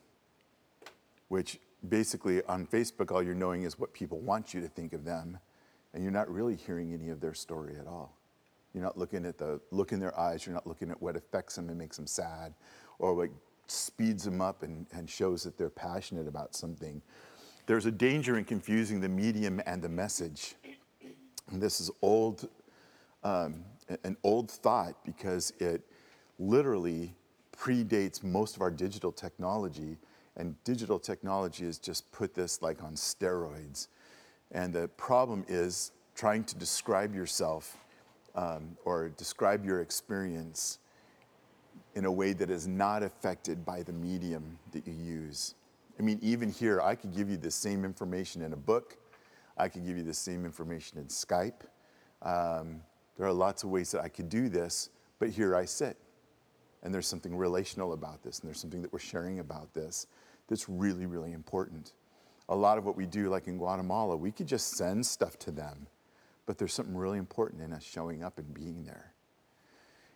Which 1.28 1.60
basically 1.88 2.42
on 2.46 2.66
Facebook, 2.66 3.12
all 3.12 3.22
you're 3.22 3.36
knowing 3.36 3.64
is 3.64 3.78
what 3.78 3.94
people 3.94 4.20
want 4.20 4.54
you 4.54 4.62
to 4.62 4.68
think 4.68 4.94
of 4.94 5.06
them, 5.06 5.38
and 5.94 6.02
you're 6.02 6.12
not 6.12 6.32
really 6.32 6.56
hearing 6.56 6.94
any 6.94 7.10
of 7.10 7.20
their 7.20 7.34
story 7.34 7.76
at 7.80 7.86
all. 7.86 8.19
You're 8.74 8.84
not 8.84 8.98
looking 8.98 9.26
at 9.26 9.38
the 9.38 9.60
look 9.72 9.92
in 9.92 10.00
their 10.00 10.18
eyes, 10.20 10.46
you're 10.46 10.54
not 10.54 10.68
looking 10.68 10.92
at 10.92 11.02
what 11.02 11.16
affects 11.16 11.56
them 11.56 11.70
and 11.70 11.78
makes 11.78 11.98
them 11.98 12.08
sad, 12.08 12.54
or 13.00 13.16
what 13.16 13.30
speeds 13.68 14.24
them 14.24 14.42
up 14.42 14.64
and, 14.64 14.86
and 14.94 15.10
shows 15.10 15.44
that 15.44 15.58
they're 15.58 15.70
passionate 15.70 16.28
about 16.28 16.56
something. 16.56 17.02
There's 17.66 17.86
a 17.86 17.92
danger 17.92 18.38
in 18.38 18.46
confusing 18.46 19.00
the 19.00 19.10
medium 19.10 19.62
and 19.66 19.82
the 19.82 19.90
message. 19.90 20.56
And 21.52 21.62
this 21.62 21.80
is 21.80 21.92
old, 22.02 22.50
um, 23.24 23.64
an 24.04 24.18
old 24.24 24.50
thought 24.50 25.04
because 25.06 25.54
it 25.60 25.84
literally 26.40 27.14
predates 27.56 28.24
most 28.24 28.56
of 28.56 28.62
our 28.62 28.72
digital 28.72 29.12
technology. 29.12 29.98
And 30.36 30.56
digital 30.64 30.98
technology 30.98 31.66
has 31.66 31.78
just 31.78 32.12
put 32.12 32.34
this 32.34 32.62
like 32.62 32.82
on 32.82 32.94
steroids. 32.94 33.88
And 34.52 34.74
the 34.74 34.88
problem 34.88 35.46
is 35.48 35.92
trying 36.16 36.46
to 36.46 36.56
describe 36.56 37.14
yourself 37.14 37.78
um, 38.36 38.78
or 38.86 39.10
describe 39.10 39.66
your 39.66 39.82
experience 39.82 40.80
in 41.96 42.06
a 42.06 42.12
way 42.12 42.34
that 42.34 42.50
is 42.50 42.68
not 42.68 43.04
affected 43.04 43.66
by 43.66 43.84
the 43.84 43.94
medium 43.94 44.58
that 44.72 44.88
you 44.88 44.94
use. 44.94 45.56
I 46.00 46.04
mean, 46.04 46.20
even 46.22 46.50
here, 46.50 46.82
I 46.82 46.96
could 46.96 47.14
give 47.14 47.30
you 47.30 47.38
the 47.38 47.52
same 47.52 47.84
information 47.84 48.42
in 48.42 48.54
a 48.54 48.58
book, 48.58 48.98
I 49.58 49.68
could 49.68 49.86
give 49.86 49.98
you 49.98 50.04
the 50.04 50.14
same 50.14 50.46
information 50.46 50.98
in 50.98 51.06
Skype. 51.06 51.62
Um, 52.22 52.82
there 53.18 53.28
are 53.28 53.34
lots 53.34 53.64
of 53.64 53.70
ways 53.70 53.92
that 53.92 54.02
I 54.02 54.08
could 54.08 54.30
do 54.30 54.48
this, 54.48 54.90
but 55.20 55.30
here 55.30 55.56
I 55.56 55.66
sit. 55.66 55.98
And 56.82 56.94
there's 56.94 57.08
something 57.08 57.36
relational 57.36 57.92
about 57.92 58.24
this, 58.24 58.40
and 58.40 58.48
there's 58.48 58.60
something 58.62 58.82
that 58.82 58.94
we're 58.94 59.00
sharing 59.00 59.40
about 59.40 59.74
this 59.74 60.08
that's 60.48 60.70
really, 60.70 61.06
really 61.06 61.34
important. 61.34 61.92
A 62.48 62.56
lot 62.56 62.78
of 62.78 62.86
what 62.86 62.96
we 62.96 63.06
do, 63.06 63.28
like 63.30 63.48
in 63.48 63.58
Guatemala, 63.58 64.16
we 64.16 64.32
could 64.32 64.48
just 64.48 64.78
send 64.78 65.06
stuff 65.06 65.38
to 65.40 65.52
them, 65.52 65.88
but 66.50 66.58
there's 66.58 66.74
something 66.74 66.98
really 66.98 67.20
important 67.20 67.62
in 67.62 67.72
us 67.72 67.84
showing 67.84 68.24
up 68.24 68.40
and 68.40 68.56
being 68.56 68.84
there. 68.84 69.14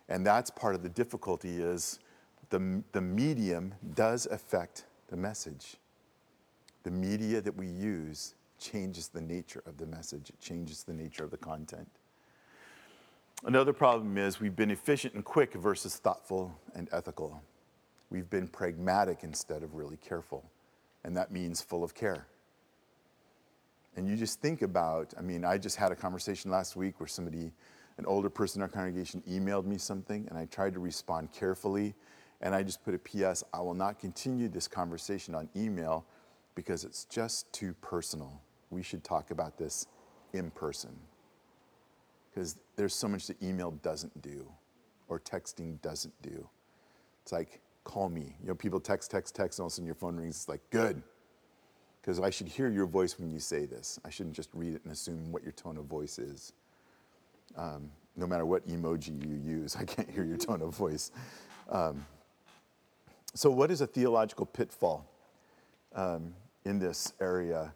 And 0.08 0.26
that's 0.26 0.50
part 0.50 0.74
of 0.74 0.82
the 0.82 0.88
difficulty 0.88 1.62
is 1.62 2.00
the, 2.50 2.82
the 2.90 3.00
medium 3.00 3.72
does 3.94 4.26
affect 4.26 4.86
the 5.06 5.16
message. 5.16 5.76
The 6.82 6.90
media 6.90 7.40
that 7.40 7.56
we 7.56 7.68
use 7.68 8.34
changes 8.58 9.06
the 9.06 9.20
nature 9.20 9.62
of 9.64 9.78
the 9.78 9.86
message, 9.86 10.30
it 10.30 10.40
changes 10.40 10.82
the 10.82 10.92
nature 10.92 11.22
of 11.22 11.30
the 11.30 11.36
content. 11.36 11.88
Another 13.44 13.72
problem 13.72 14.18
is 14.18 14.40
we've 14.40 14.56
been 14.56 14.72
efficient 14.72 15.14
and 15.14 15.24
quick 15.24 15.54
versus 15.54 15.98
thoughtful 15.98 16.52
and 16.74 16.88
ethical. 16.90 17.40
We've 18.10 18.28
been 18.28 18.48
pragmatic 18.48 19.22
instead 19.22 19.62
of 19.62 19.76
really 19.76 19.98
careful, 19.98 20.42
and 21.04 21.16
that 21.16 21.30
means 21.30 21.60
full 21.60 21.84
of 21.84 21.94
care. 21.94 22.26
And 23.96 24.08
you 24.08 24.16
just 24.16 24.40
think 24.40 24.62
about, 24.62 25.14
I 25.16 25.22
mean, 25.22 25.44
I 25.44 25.58
just 25.58 25.76
had 25.76 25.92
a 25.92 25.96
conversation 25.96 26.50
last 26.50 26.76
week 26.76 26.98
where 26.98 27.06
somebody 27.06 27.52
an 27.98 28.06
older 28.06 28.28
person 28.28 28.60
in 28.60 28.62
our 28.62 28.68
congregation 28.68 29.22
emailed 29.28 29.66
me 29.66 29.78
something, 29.78 30.26
and 30.28 30.36
I 30.36 30.46
tried 30.46 30.74
to 30.74 30.80
respond 30.80 31.32
carefully. 31.32 31.94
And 32.40 32.54
I 32.54 32.62
just 32.62 32.84
put 32.84 32.94
a 32.94 32.98
PS 32.98 33.44
I 33.54 33.60
will 33.60 33.74
not 33.74 33.98
continue 33.98 34.48
this 34.48 34.68
conversation 34.68 35.34
on 35.34 35.48
email 35.56 36.04
because 36.54 36.84
it's 36.84 37.04
just 37.04 37.50
too 37.52 37.74
personal. 37.80 38.40
We 38.70 38.82
should 38.82 39.04
talk 39.04 39.30
about 39.30 39.56
this 39.56 39.86
in 40.32 40.50
person. 40.50 40.90
Because 42.30 42.58
there's 42.76 42.94
so 42.94 43.06
much 43.08 43.28
that 43.28 43.40
email 43.42 43.70
doesn't 43.70 44.20
do 44.20 44.50
or 45.08 45.20
texting 45.20 45.80
doesn't 45.80 46.14
do. 46.22 46.48
It's 47.22 47.32
like, 47.32 47.60
call 47.84 48.08
me. 48.08 48.36
You 48.42 48.48
know, 48.48 48.54
people 48.54 48.80
text, 48.80 49.10
text, 49.10 49.34
text, 49.34 49.58
and 49.58 49.64
all 49.64 49.66
of 49.68 49.72
a 49.72 49.74
sudden 49.74 49.86
your 49.86 49.94
phone 49.94 50.16
rings. 50.16 50.36
It's 50.36 50.48
like, 50.48 50.68
good. 50.70 51.02
Because 52.04 52.20
I 52.20 52.28
should 52.28 52.48
hear 52.48 52.68
your 52.68 52.84
voice 52.84 53.18
when 53.18 53.30
you 53.30 53.38
say 53.38 53.64
this. 53.64 53.98
I 54.04 54.10
shouldn't 54.10 54.36
just 54.36 54.50
read 54.52 54.74
it 54.74 54.82
and 54.84 54.92
assume 54.92 55.32
what 55.32 55.42
your 55.42 55.52
tone 55.52 55.78
of 55.78 55.86
voice 55.86 56.18
is 56.18 56.52
um, 57.56 57.90
no 58.14 58.26
matter 58.26 58.44
what 58.44 58.68
emoji 58.68 59.26
you 59.26 59.36
use. 59.36 59.74
I 59.80 59.84
can't 59.84 60.10
hear 60.10 60.24
your 60.24 60.36
tone 60.36 60.62
of 60.62 60.74
voice. 60.74 61.10
Um, 61.70 62.04
so, 63.34 63.50
what 63.50 63.70
is 63.70 63.80
a 63.80 63.86
theological 63.86 64.46
pitfall 64.46 65.06
um, 65.94 66.34
in 66.64 66.78
this 66.78 67.14
area? 67.20 67.74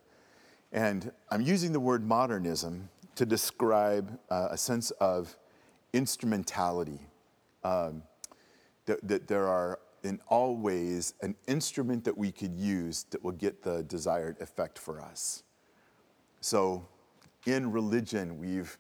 And 0.73 1.11
I'm 1.31 1.41
using 1.41 1.73
the 1.73 1.81
word 1.81 2.05
modernism 2.05 2.91
to 3.15 3.25
describe 3.25 4.19
uh, 4.31 4.49
a 4.51 4.59
sense 4.59 4.91
of 4.93 5.37
instrumentality. 5.93 7.01
Um, 7.65 8.03
that, 8.85 9.07
that 9.07 9.29
there 9.29 9.49
are, 9.49 9.79
in 10.03 10.21
all 10.29 10.57
ways, 10.57 11.15
an 11.23 11.35
instrument 11.47 12.05
that 12.05 12.17
we 12.17 12.31
could 12.31 12.55
use 12.55 13.05
that 13.11 13.23
will 13.23 13.33
get 13.33 13.63
the 13.63 13.83
desired 13.85 14.41
effect 14.41 14.79
for 14.79 15.01
us. 15.01 15.43
So, 16.41 16.87
in 17.47 17.73
religion, 17.73 18.39
we've 18.39 18.77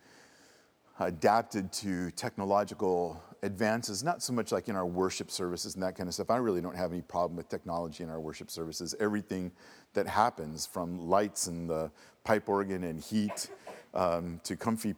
adapted 1.00 1.72
to 1.72 2.10
technological 2.12 3.22
advances, 3.42 4.02
not 4.02 4.22
so 4.22 4.32
much 4.32 4.50
like 4.50 4.68
in 4.68 4.76
our 4.76 4.86
worship 4.86 5.30
services 5.30 5.74
and 5.74 5.82
that 5.82 5.96
kind 5.96 6.08
of 6.08 6.14
stuff. 6.14 6.30
I 6.30 6.36
really 6.36 6.60
don't 6.60 6.76
have 6.76 6.92
any 6.92 7.02
problem 7.02 7.36
with 7.36 7.48
technology 7.48 8.02
in 8.02 8.10
our 8.10 8.20
worship 8.20 8.50
services. 8.50 8.94
Everything 8.98 9.52
that 9.94 10.06
happens 10.06 10.66
from 10.66 11.08
lights 11.08 11.46
and 11.46 11.70
the 11.70 11.90
pipe 12.24 12.48
organ 12.48 12.84
and 12.84 13.00
heat 13.00 13.48
um, 13.94 14.40
to 14.44 14.56
comfy 14.56 14.94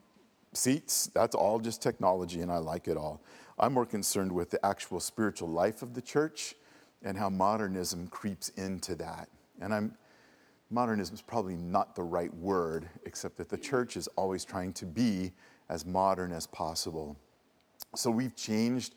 seats, 0.52 1.10
that's 1.14 1.34
all 1.34 1.60
just 1.60 1.82
technology 1.82 2.40
and 2.40 2.50
I 2.50 2.58
like 2.58 2.88
it 2.88 2.96
all. 2.96 3.20
I'm 3.60 3.74
more 3.74 3.86
concerned 3.86 4.32
with 4.32 4.50
the 4.50 4.64
actual 4.64 5.00
spiritual 5.00 5.48
life 5.48 5.82
of 5.82 5.94
the 5.94 6.00
church 6.00 6.54
and 7.02 7.16
how 7.16 7.28
modernism 7.28 8.08
creeps 8.08 8.48
into 8.50 8.94
that. 8.96 9.28
And 9.60 9.74
I'm 9.74 9.94
modernism 10.70 11.14
is 11.14 11.22
probably 11.22 11.56
not 11.56 11.94
the 11.94 12.02
right 12.02 12.32
word, 12.34 12.88
except 13.04 13.36
that 13.36 13.48
the 13.48 13.58
church 13.58 13.96
is 13.96 14.06
always 14.16 14.44
trying 14.44 14.72
to 14.74 14.86
be 14.86 15.32
as 15.68 15.84
modern 15.84 16.32
as 16.32 16.46
possible. 16.46 17.16
So 17.94 18.10
we've 18.10 18.36
changed 18.36 18.94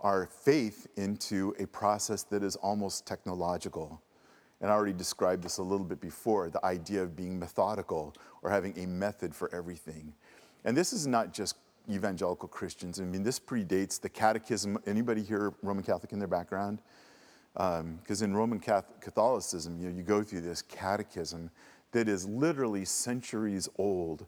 our 0.00 0.26
faith 0.26 0.86
into 0.96 1.54
a 1.58 1.66
process 1.66 2.22
that 2.24 2.42
is 2.42 2.56
almost 2.56 3.06
technological. 3.06 4.00
And 4.60 4.70
I 4.70 4.74
already 4.74 4.92
described 4.92 5.42
this 5.42 5.58
a 5.58 5.62
little 5.62 5.84
bit 5.84 6.00
before 6.00 6.48
the 6.48 6.64
idea 6.64 7.02
of 7.02 7.16
being 7.16 7.38
methodical 7.38 8.14
or 8.42 8.50
having 8.50 8.78
a 8.78 8.86
method 8.86 9.34
for 9.34 9.54
everything. 9.54 10.14
And 10.64 10.76
this 10.76 10.92
is 10.92 11.06
not 11.06 11.32
just 11.32 11.56
evangelical 11.90 12.48
Christians. 12.48 13.00
I 13.00 13.04
mean, 13.04 13.22
this 13.22 13.38
predates 13.38 14.00
the 14.00 14.08
catechism. 14.08 14.78
Anybody 14.86 15.22
here 15.22 15.52
Roman 15.62 15.84
Catholic 15.84 16.12
in 16.12 16.18
their 16.18 16.28
background? 16.28 16.80
Because 17.54 18.22
um, 18.22 18.30
in 18.30 18.36
Roman 18.36 18.60
Catholicism, 18.60 19.80
you, 19.80 19.88
know, 19.88 19.96
you 19.96 20.02
go 20.02 20.22
through 20.22 20.42
this 20.42 20.62
catechism 20.62 21.50
that 21.92 22.08
is 22.08 22.28
literally 22.28 22.84
centuries 22.84 23.68
old 23.78 24.26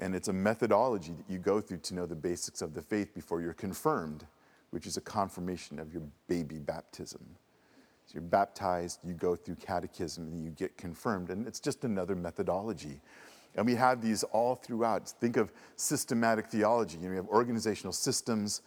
and 0.00 0.14
it's 0.14 0.28
a 0.28 0.32
methodology 0.32 1.12
that 1.12 1.30
you 1.30 1.38
go 1.38 1.60
through 1.60 1.78
to 1.78 1.94
know 1.94 2.06
the 2.06 2.16
basics 2.16 2.62
of 2.62 2.74
the 2.74 2.82
faith 2.82 3.14
before 3.14 3.40
you're 3.40 3.52
confirmed, 3.52 4.26
which 4.70 4.86
is 4.86 4.96
a 4.96 5.00
confirmation 5.00 5.78
of 5.78 5.92
your 5.92 6.02
baby 6.26 6.58
baptism. 6.58 7.24
So 8.06 8.14
you're 8.14 8.22
baptized, 8.22 9.00
you 9.04 9.14
go 9.14 9.36
through 9.36 9.56
catechism, 9.56 10.32
and 10.32 10.44
you 10.44 10.50
get 10.50 10.76
confirmed. 10.76 11.30
And 11.30 11.46
it's 11.46 11.60
just 11.60 11.84
another 11.84 12.16
methodology. 12.16 13.00
And 13.56 13.66
we 13.66 13.74
have 13.76 14.02
these 14.02 14.22
all 14.24 14.56
throughout. 14.56 15.08
Think 15.08 15.36
of 15.36 15.52
systematic 15.76 16.46
theology. 16.46 16.98
You 16.98 17.04
know, 17.04 17.10
we 17.10 17.16
have 17.16 17.28
organizational 17.28 17.92
systems 17.92 18.62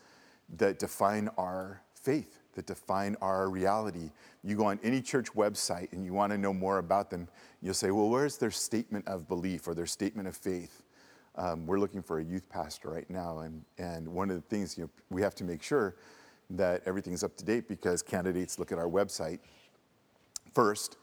that 0.58 0.80
define 0.80 1.30
our 1.38 1.82
faith, 1.94 2.40
that 2.56 2.68
define 2.68 3.18
our 3.22 3.50
reality. 3.50 4.12
You 4.44 4.56
go 4.56 4.66
on 4.66 4.80
any 4.84 5.02
church 5.02 5.34
website 5.34 5.92
and 5.92 6.06
you 6.06 6.14
want 6.14 6.32
to 6.32 6.38
know 6.38 6.54
more 6.54 6.78
about 6.78 7.10
them, 7.10 7.28
you'll 7.62 7.74
say, 7.74 7.92
well, 7.92 8.10
where's 8.10 8.38
their 8.38 8.52
statement 8.52 9.08
of 9.08 9.28
belief 9.28 9.68
or 9.68 9.74
their 9.74 9.86
statement 9.86 10.28
of 10.28 10.38
faith? 10.38 10.84
Um, 11.36 11.68
we're 11.68 11.80
looking 11.80 12.02
for 12.02 12.20
a 12.20 12.24
youth 12.24 12.50
pastor 12.50 12.90
right 12.90 13.08
now, 13.10 13.40
and, 13.40 13.64
and 13.78 14.08
one 14.08 14.32
of 14.32 14.38
the 14.38 14.42
things 14.42 14.76
you 14.76 14.86
know, 14.86 14.90
we 15.12 15.22
have 15.22 15.36
to 15.36 15.44
make 15.44 15.62
sure 15.62 15.96
that 16.50 16.82
everything's 16.86 17.24
up 17.24 17.36
to 17.38 17.46
date 17.46 17.68
because 17.68 18.02
candidates 18.02 18.58
look 18.58 18.72
at 18.72 18.80
our 18.80 18.88
website 18.88 19.40
first. 20.54 20.98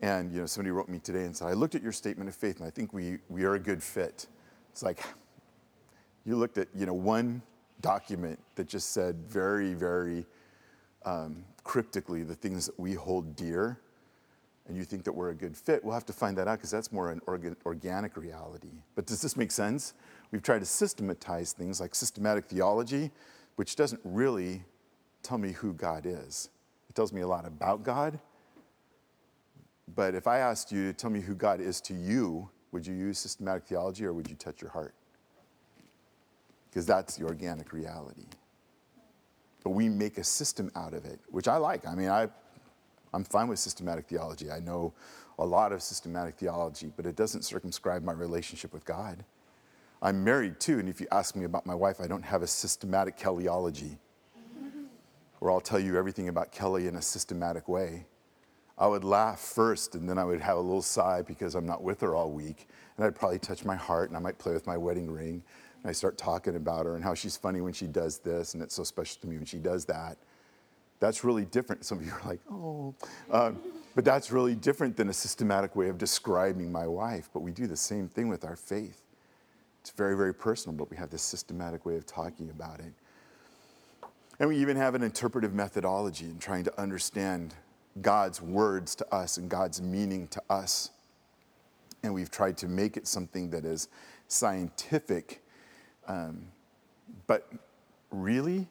And 0.00 0.32
you 0.32 0.40
know, 0.40 0.46
somebody 0.46 0.70
wrote 0.70 0.88
me 0.88 0.98
today 0.98 1.24
and 1.24 1.36
said, 1.36 1.48
I 1.48 1.52
looked 1.52 1.74
at 1.74 1.82
your 1.82 1.92
statement 1.92 2.28
of 2.28 2.34
faith 2.34 2.58
and 2.58 2.66
I 2.66 2.70
think 2.70 2.92
we, 2.92 3.18
we 3.28 3.44
are 3.44 3.54
a 3.54 3.58
good 3.58 3.82
fit. 3.82 4.26
It's 4.72 4.82
like 4.82 5.04
you 6.24 6.36
looked 6.36 6.58
at 6.58 6.68
you 6.74 6.86
know, 6.86 6.94
one 6.94 7.42
document 7.80 8.38
that 8.54 8.68
just 8.68 8.92
said 8.92 9.16
very, 9.28 9.74
very 9.74 10.26
um, 11.04 11.44
cryptically 11.64 12.22
the 12.22 12.34
things 12.34 12.66
that 12.66 12.78
we 12.78 12.94
hold 12.94 13.36
dear 13.36 13.80
and 14.70 14.76
you 14.76 14.84
think 14.84 15.02
that 15.04 15.12
we're 15.12 15.30
a 15.30 15.34
good 15.34 15.56
fit, 15.56 15.84
we'll 15.84 15.94
have 15.94 16.06
to 16.06 16.12
find 16.12 16.38
that 16.38 16.46
out 16.46 16.58
because 16.58 16.70
that's 16.70 16.92
more 16.92 17.10
an 17.10 17.20
organ- 17.26 17.56
organic 17.66 18.16
reality. 18.16 18.84
But 18.94 19.04
does 19.04 19.20
this 19.20 19.36
make 19.36 19.50
sense? 19.50 19.94
We've 20.30 20.44
tried 20.44 20.60
to 20.60 20.64
systematize 20.64 21.52
things 21.52 21.80
like 21.80 21.92
systematic 21.92 22.46
theology, 22.46 23.10
which 23.56 23.74
doesn't 23.74 24.00
really 24.04 24.62
tell 25.24 25.38
me 25.38 25.50
who 25.52 25.72
God 25.72 26.06
is. 26.06 26.50
It 26.88 26.94
tells 26.94 27.12
me 27.12 27.22
a 27.22 27.26
lot 27.26 27.46
about 27.46 27.82
God. 27.82 28.20
But 29.94 30.14
if 30.14 30.26
I 30.26 30.38
asked 30.38 30.70
you 30.72 30.86
to 30.86 30.92
tell 30.92 31.10
me 31.10 31.20
who 31.20 31.34
God 31.34 31.60
is 31.60 31.80
to 31.82 31.94
you, 31.94 32.48
would 32.72 32.86
you 32.86 32.94
use 32.94 33.18
systematic 33.18 33.64
theology 33.64 34.04
or 34.04 34.12
would 34.12 34.28
you 34.28 34.36
touch 34.36 34.60
your 34.60 34.70
heart? 34.70 34.94
Because 36.68 36.86
that's 36.86 37.16
the 37.16 37.24
organic 37.24 37.72
reality. 37.72 38.26
But 39.64 39.70
we 39.70 39.88
make 39.88 40.18
a 40.18 40.24
system 40.24 40.70
out 40.76 40.94
of 40.94 41.04
it, 41.04 41.18
which 41.30 41.48
I 41.48 41.56
like. 41.56 41.86
I 41.86 41.94
mean, 41.94 42.08
I, 42.08 42.28
I'm 43.12 43.24
fine 43.24 43.48
with 43.48 43.58
systematic 43.58 44.06
theology. 44.06 44.50
I 44.50 44.60
know 44.60 44.92
a 45.38 45.44
lot 45.44 45.72
of 45.72 45.82
systematic 45.82 46.36
theology, 46.36 46.92
but 46.96 47.06
it 47.06 47.16
doesn't 47.16 47.42
circumscribe 47.42 48.04
my 48.04 48.12
relationship 48.12 48.72
with 48.72 48.84
God. 48.84 49.24
I'm 50.02 50.22
married 50.22 50.60
too, 50.60 50.78
and 50.78 50.88
if 50.88 51.00
you 51.00 51.06
ask 51.10 51.34
me 51.34 51.44
about 51.44 51.66
my 51.66 51.74
wife, 51.74 52.00
I 52.00 52.06
don't 52.06 52.22
have 52.22 52.42
a 52.42 52.46
systematic 52.46 53.18
Kellyology 53.18 53.98
where 55.40 55.50
I'll 55.50 55.60
tell 55.60 55.80
you 55.80 55.96
everything 55.96 56.28
about 56.28 56.52
Kelly 56.52 56.86
in 56.86 56.96
a 56.96 57.02
systematic 57.02 57.68
way. 57.68 58.06
I 58.80 58.86
would 58.86 59.04
laugh 59.04 59.38
first, 59.38 59.94
and 59.94 60.08
then 60.08 60.16
I 60.16 60.24
would 60.24 60.40
have 60.40 60.56
a 60.56 60.60
little 60.60 60.80
sigh 60.80 61.20
because 61.20 61.54
I'm 61.54 61.66
not 61.66 61.82
with 61.82 62.00
her 62.00 62.14
all 62.14 62.30
week. 62.30 62.66
And 62.96 63.06
I'd 63.06 63.14
probably 63.14 63.38
touch 63.38 63.64
my 63.64 63.76
heart, 63.76 64.08
and 64.08 64.16
I 64.16 64.20
might 64.20 64.38
play 64.38 64.54
with 64.54 64.66
my 64.66 64.78
wedding 64.78 65.10
ring. 65.10 65.42
And 65.82 65.90
I 65.90 65.92
start 65.92 66.16
talking 66.16 66.56
about 66.56 66.86
her 66.86 66.96
and 66.96 67.04
how 67.04 67.14
she's 67.14 67.36
funny 67.36 67.60
when 67.60 67.74
she 67.74 67.86
does 67.86 68.18
this, 68.18 68.54
and 68.54 68.62
it's 68.62 68.74
so 68.74 68.82
special 68.82 69.20
to 69.20 69.26
me 69.26 69.36
when 69.36 69.44
she 69.44 69.58
does 69.58 69.84
that. 69.84 70.16
That's 70.98 71.24
really 71.24 71.44
different. 71.44 71.84
Some 71.84 71.98
of 71.98 72.06
you 72.06 72.12
are 72.12 72.22
like, 72.24 72.40
oh. 72.50 72.94
Um, 73.30 73.58
but 73.94 74.04
that's 74.04 74.32
really 74.32 74.54
different 74.54 74.96
than 74.96 75.10
a 75.10 75.12
systematic 75.12 75.76
way 75.76 75.88
of 75.88 75.98
describing 75.98 76.72
my 76.72 76.86
wife. 76.86 77.28
But 77.34 77.40
we 77.40 77.52
do 77.52 77.66
the 77.66 77.76
same 77.76 78.08
thing 78.08 78.28
with 78.28 78.44
our 78.44 78.56
faith. 78.56 79.02
It's 79.82 79.90
very, 79.90 80.16
very 80.16 80.34
personal, 80.34 80.76
but 80.76 80.90
we 80.90 80.96
have 80.96 81.10
this 81.10 81.22
systematic 81.22 81.84
way 81.84 81.96
of 81.96 82.06
talking 82.06 82.50
about 82.50 82.80
it. 82.80 82.92
And 84.38 84.48
we 84.48 84.56
even 84.56 84.76
have 84.76 84.94
an 84.94 85.02
interpretive 85.02 85.52
methodology 85.52 86.26
in 86.26 86.38
trying 86.38 86.64
to 86.64 86.80
understand 86.80 87.54
God's 88.00 88.40
words 88.40 88.94
to 88.96 89.14
us 89.14 89.36
and 89.36 89.48
God's 89.48 89.82
meaning 89.82 90.28
to 90.28 90.42
us. 90.48 90.90
And 92.02 92.14
we've 92.14 92.30
tried 92.30 92.56
to 92.58 92.68
make 92.68 92.96
it 92.96 93.06
something 93.06 93.50
that 93.50 93.64
is 93.64 93.88
scientific. 94.28 95.42
Um, 96.08 96.46
but 97.26 97.50
really, 98.10 98.68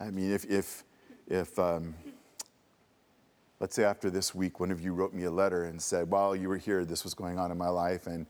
I 0.00 0.10
mean, 0.10 0.32
if, 0.32 0.44
if, 0.46 0.84
if 1.28 1.58
um, 1.58 1.94
let's 3.60 3.76
say 3.76 3.84
after 3.84 4.10
this 4.10 4.34
week, 4.34 4.58
one 4.58 4.72
of 4.72 4.80
you 4.80 4.92
wrote 4.92 5.14
me 5.14 5.24
a 5.24 5.30
letter 5.30 5.64
and 5.64 5.80
said, 5.80 6.10
while 6.10 6.34
you 6.34 6.48
were 6.48 6.56
here, 6.56 6.84
this 6.84 7.04
was 7.04 7.14
going 7.14 7.38
on 7.38 7.52
in 7.52 7.58
my 7.58 7.68
life, 7.68 8.08
and, 8.08 8.26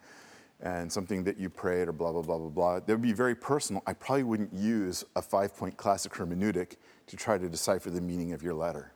and 0.60 0.92
something 0.92 1.24
that 1.24 1.38
you 1.38 1.48
prayed, 1.48 1.88
or 1.88 1.92
blah, 1.92 2.12
blah, 2.12 2.22
blah, 2.22 2.36
blah, 2.36 2.48
blah, 2.48 2.80
that 2.80 2.88
would 2.88 3.00
be 3.00 3.12
very 3.12 3.34
personal. 3.34 3.82
I 3.86 3.94
probably 3.94 4.24
wouldn't 4.24 4.52
use 4.52 5.04
a 5.16 5.22
five 5.22 5.56
point 5.56 5.76
classic 5.76 6.12
hermeneutic 6.12 6.76
to 7.06 7.16
try 7.16 7.38
to 7.38 7.48
decipher 7.48 7.90
the 7.90 8.00
meaning 8.00 8.32
of 8.32 8.42
your 8.42 8.54
letter. 8.54 8.92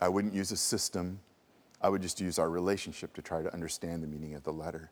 I 0.00 0.08
wouldn't 0.08 0.34
use 0.34 0.52
a 0.52 0.56
system. 0.56 1.20
I 1.80 1.88
would 1.88 2.02
just 2.02 2.20
use 2.20 2.38
our 2.38 2.50
relationship 2.50 3.14
to 3.14 3.22
try 3.22 3.42
to 3.42 3.52
understand 3.52 4.02
the 4.02 4.06
meaning 4.06 4.34
of 4.34 4.42
the 4.42 4.52
letter. 4.52 4.90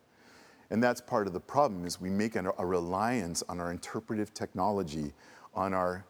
And 0.70 0.82
that's 0.82 1.00
part 1.00 1.26
of 1.26 1.32
the 1.32 1.40
problem 1.40 1.84
is 1.84 2.00
we 2.00 2.10
make 2.10 2.36
a, 2.36 2.42
reliance 2.58 3.42
on 3.48 3.60
our 3.60 3.70
interpretive 3.70 4.32
technology, 4.32 5.12
on 5.54 5.74
our 5.74 6.04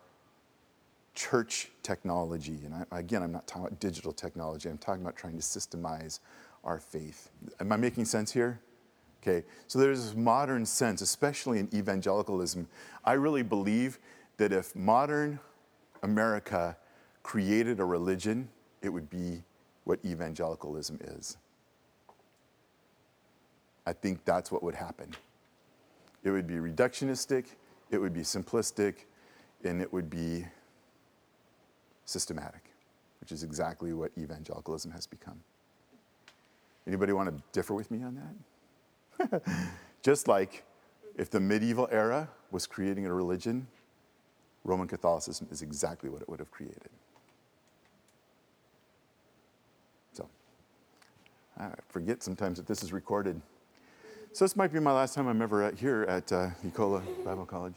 church 1.15 1.71
technology. 1.83 2.59
And 2.65 2.87
I, 2.91 2.99
again, 2.99 3.23
I'm 3.23 3.33
not 3.33 3.47
talking 3.47 3.67
about 3.67 3.81
digital 3.81 4.13
technology. 4.13 4.69
I'm 4.69 4.79
talking 4.79 5.03
about 5.03 5.17
trying 5.17 5.35
to 5.35 5.43
systemize 5.43 6.21
our 6.63 6.79
faith. 6.79 7.31
Am 7.61 7.73
I 7.73 7.77
making 7.77 8.05
sense 8.05 8.33
here? 8.33 8.61
Okay, 9.23 9.47
so 9.69 9.79
there's 9.79 10.05
this 10.05 10.15
modern 10.15 10.67
sense, 10.67 11.01
especially 11.01 11.59
in 11.59 11.69
evangelicalism. 11.75 12.69
I 13.05 13.15
really 13.15 13.43
believe 13.43 13.99
that 14.37 14.53
if 14.53 14.77
modern 14.77 15.41
America 16.03 16.77
created 17.23 17.81
a 17.81 17.85
religion, 17.85 18.51
it 18.85 18.93
would 18.93 19.09
be 19.09 19.43
what 19.85 19.99
evangelicalism 20.05 20.99
is. 21.03 21.39
I 23.87 23.93
think 23.93 24.25
that's 24.25 24.53
what 24.53 24.63
would 24.63 24.75
happen. 24.75 25.11
It 26.23 26.31
would 26.31 26.47
be 26.47 26.55
reductionistic, 26.55 27.47
it 27.91 27.99
would 27.99 28.15
be 28.15 28.21
simplistic, 28.21 28.95
and 29.65 29.81
it 29.81 29.93
would 29.93 30.09
be 30.09 30.47
systematic, 32.05 32.71
which 33.21 33.33
is 33.33 33.43
exactly 33.43 33.93
what 33.93 34.11
evangelicalism 34.19 34.91
has 34.93 35.07
become. 35.07 35.41
Anybody 36.87 37.13
want 37.13 37.31
to 37.31 37.43
differ 37.53 37.75
with 37.75 37.91
me 37.91 38.03
on 38.03 38.21
that? 39.19 39.43
Just 40.03 40.29
like 40.29 40.65
if 41.17 41.31
the 41.31 41.41
medieval 41.41 41.89
era 41.91 42.29
was 42.51 42.67
creating 42.67 43.07
a 43.07 43.13
religion, 43.13 43.67
Roman 44.65 44.89
Catholicism 44.89 45.47
is 45.51 45.63
exactly 45.63 46.11
what 46.11 46.21
it 46.23 46.29
would 46.29 46.41
have 46.41 46.51
created. 46.51 46.91
I 51.59 51.71
forget 51.89 52.23
sometimes 52.23 52.59
that 52.59 52.67
this 52.67 52.83
is 52.83 52.93
recorded. 52.93 53.41
So, 54.33 54.45
this 54.45 54.57
might 54.57 54.73
be 54.73 54.81
my 54.81 54.93
last 54.93 55.15
time 55.15 55.29
I'm 55.29 55.41
ever 55.41 55.63
at, 55.63 55.79
here 55.79 56.03
at 56.09 56.33
uh, 56.33 56.51
Ecola 56.67 57.03
Bible 57.25 57.47
College. 57.47 57.75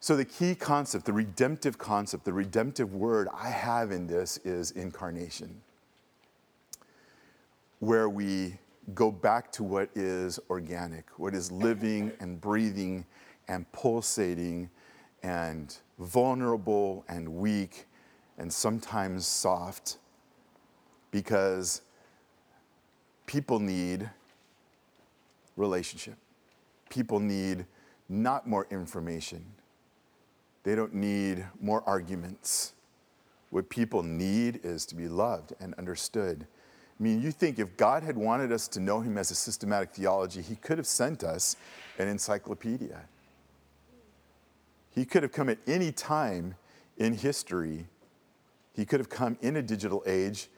So, 0.00 0.16
the 0.16 0.24
key 0.24 0.54
concept, 0.54 1.04
the 1.04 1.12
redemptive 1.12 1.78
concept, 1.78 2.24
the 2.24 2.32
redemptive 2.32 2.92
word 2.94 3.28
I 3.32 3.50
have 3.50 3.92
in 3.92 4.06
this 4.06 4.38
is 4.38 4.72
incarnation, 4.72 5.60
where 7.78 8.08
we 8.08 8.58
go 8.94 9.12
back 9.12 9.52
to 9.52 9.62
what 9.62 9.90
is 9.94 10.40
organic, 10.50 11.06
what 11.18 11.34
is 11.34 11.52
living 11.52 12.10
and 12.20 12.40
breathing 12.40 13.04
and 13.46 13.70
pulsating 13.72 14.70
and 15.22 15.76
vulnerable 15.98 17.04
and 17.08 17.28
weak 17.28 17.86
and 18.38 18.52
sometimes 18.52 19.26
soft 19.26 19.98
because 21.10 21.82
people 23.28 23.60
need 23.60 24.08
relationship. 25.56 26.16
People 26.88 27.20
need 27.20 27.66
not 28.08 28.48
more 28.48 28.66
information. 28.70 29.44
They 30.64 30.74
don't 30.74 30.94
need 30.94 31.44
more 31.60 31.82
arguments. 31.86 32.72
What 33.50 33.68
people 33.68 34.02
need 34.02 34.60
is 34.64 34.86
to 34.86 34.94
be 34.94 35.08
loved 35.08 35.52
and 35.60 35.74
understood. 35.74 36.46
I 36.98 37.02
mean, 37.02 37.20
you 37.20 37.30
think 37.30 37.58
if 37.58 37.76
God 37.76 38.02
had 38.02 38.16
wanted 38.16 38.50
us 38.50 38.66
to 38.68 38.80
know 38.80 39.00
Him 39.00 39.18
as 39.18 39.30
a 39.30 39.34
systematic 39.34 39.90
theology, 39.90 40.40
He 40.40 40.56
could 40.56 40.78
have 40.78 40.86
sent 40.86 41.22
us 41.22 41.56
an 41.98 42.08
encyclopedia. 42.08 43.02
He 44.94 45.04
could 45.04 45.22
have 45.22 45.32
come 45.32 45.50
at 45.50 45.58
any 45.66 45.92
time 45.92 46.54
in 46.96 47.12
history. 47.12 47.86
He 48.72 48.86
could 48.86 49.00
have 49.00 49.10
come 49.10 49.36
in 49.42 49.56
a 49.56 49.62
digital 49.62 50.02
age. 50.06 50.48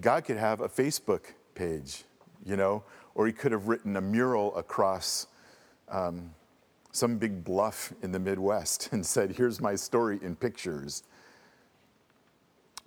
God 0.00 0.24
could 0.24 0.36
have 0.36 0.60
a 0.60 0.68
Facebook 0.68 1.22
page, 1.60 2.04
you 2.46 2.56
know, 2.56 2.82
or 3.14 3.26
He 3.26 3.32
could 3.34 3.52
have 3.52 3.68
written 3.68 3.96
a 3.96 4.00
mural 4.00 4.56
across 4.56 5.26
um, 5.90 6.30
some 6.90 7.18
big 7.18 7.44
bluff 7.44 7.92
in 8.02 8.12
the 8.12 8.18
Midwest 8.18 8.88
and 8.92 9.04
said, 9.04 9.32
Here's 9.32 9.60
my 9.60 9.74
story 9.74 10.18
in 10.22 10.36
pictures. 10.36 11.02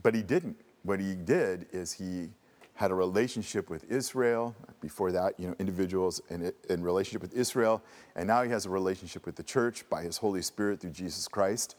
But 0.01 0.15
He 0.15 0.23
didn't. 0.23 0.57
What 0.81 0.99
He 0.99 1.13
did 1.13 1.67
is 1.71 1.93
He 1.93 2.29
had 2.73 2.89
a 2.89 2.95
relationship 2.95 3.69
with 3.69 3.89
Israel. 3.91 4.55
Before 4.81 5.11
that, 5.11 5.39
you 5.39 5.47
know, 5.47 5.55
individuals 5.59 6.19
in, 6.29 6.51
in 6.69 6.83
relationship 6.83 7.21
with 7.21 7.35
Israel. 7.35 7.83
And 8.15 8.25
now 8.27 8.41
he 8.41 8.49
has 8.49 8.65
a 8.65 8.69
relationship 8.69 9.25
with 9.25 9.35
the 9.35 9.43
church 9.43 9.87
by 9.89 10.01
his 10.01 10.17
Holy 10.17 10.41
Spirit 10.41 10.81
through 10.81 10.89
Jesus 10.89 11.27
Christ. 11.27 11.75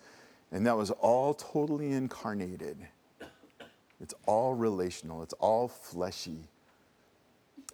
And 0.53 0.65
that 0.67 0.77
was 0.77 0.91
all 0.93 1.35
totally 1.35 1.93
incarnated. 1.93 2.79
It's 4.01 4.15
all 4.27 4.55
relational, 4.55 5.23
it's 5.23 5.35
all 5.35 5.69
fleshy. 5.69 6.49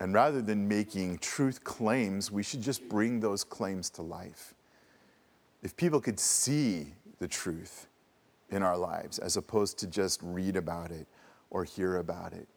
And 0.01 0.15
rather 0.15 0.41
than 0.41 0.67
making 0.67 1.19
truth 1.19 1.63
claims, 1.63 2.33
we 2.33 2.43
should 2.43 2.63
just 2.63 2.89
bring 2.89 3.21
those 3.21 3.45
claims 3.45 3.91
to 3.91 4.03
life. 4.03 4.55
If 5.63 5.77
people 5.77 6.01
could 6.01 6.19
see 6.19 6.95
the 7.19 7.29
truth 7.29 7.87
in 8.49 8.63
our 8.63 8.79
lives 8.79 9.19
as 9.19 9.37
opposed 9.37 9.79
to 9.81 9.87
just 9.87 10.21
read 10.23 10.57
about 10.57 10.91
it 10.91 11.07
or 11.51 11.65
hear 11.65 11.99
about 11.99 12.33
it, 12.33 12.49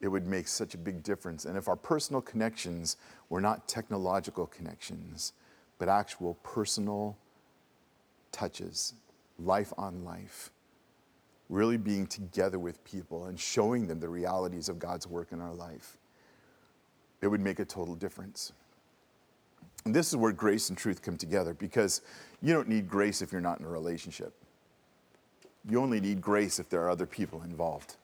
it 0.00 0.08
would 0.08 0.26
make 0.26 0.48
such 0.48 0.74
a 0.74 0.78
big 0.78 1.04
difference. 1.04 1.44
And 1.44 1.56
if 1.56 1.68
our 1.68 1.76
personal 1.76 2.20
connections 2.20 2.96
were 3.28 3.40
not 3.40 3.68
technological 3.68 4.46
connections, 4.46 5.32
but 5.78 5.88
actual 5.88 6.34
personal 6.42 7.16
touches, 8.32 8.94
life 9.38 9.72
on 9.78 10.04
life, 10.04 10.50
really 11.48 11.76
being 11.76 12.06
together 12.06 12.58
with 12.58 12.82
people 12.84 13.26
and 13.26 13.38
showing 13.38 13.86
them 13.86 14.00
the 14.00 14.08
realities 14.08 14.68
of 14.68 14.78
God's 14.78 15.06
work 15.06 15.32
in 15.32 15.40
our 15.40 15.54
life, 15.54 15.98
it 17.22 17.28
would 17.28 17.40
make 17.40 17.58
a 17.58 17.64
total 17.64 17.94
difference. 17.94 18.52
And 19.84 19.94
this 19.94 20.08
is 20.08 20.16
where 20.16 20.32
grace 20.32 20.68
and 20.68 20.76
truth 20.76 21.02
come 21.02 21.16
together 21.16 21.54
because 21.54 22.02
you 22.42 22.52
don't 22.52 22.68
need 22.68 22.88
grace 22.88 23.22
if 23.22 23.32
you're 23.32 23.40
not 23.40 23.60
in 23.60 23.66
a 23.66 23.68
relationship. 23.68 24.34
You 25.68 25.80
only 25.80 26.00
need 26.00 26.20
grace 26.20 26.58
if 26.58 26.68
there 26.68 26.82
are 26.82 26.90
other 26.90 27.06
people 27.06 27.42
involved. 27.42 27.96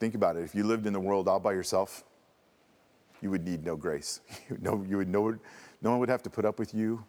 Think 0.00 0.14
about 0.14 0.36
it. 0.36 0.44
If 0.44 0.54
you 0.54 0.64
lived 0.64 0.86
in 0.86 0.92
the 0.92 1.00
world 1.00 1.28
all 1.28 1.40
by 1.40 1.52
yourself, 1.52 2.04
you 3.20 3.30
would 3.30 3.44
need 3.44 3.64
no 3.64 3.76
grace. 3.76 4.20
no, 4.60 4.84
you 4.88 4.98
would 4.98 5.08
no, 5.08 5.36
no 5.82 5.90
one 5.90 5.98
would 5.98 6.08
have 6.08 6.22
to 6.24 6.30
put 6.30 6.44
up 6.44 6.58
with 6.58 6.74
you. 6.74 7.04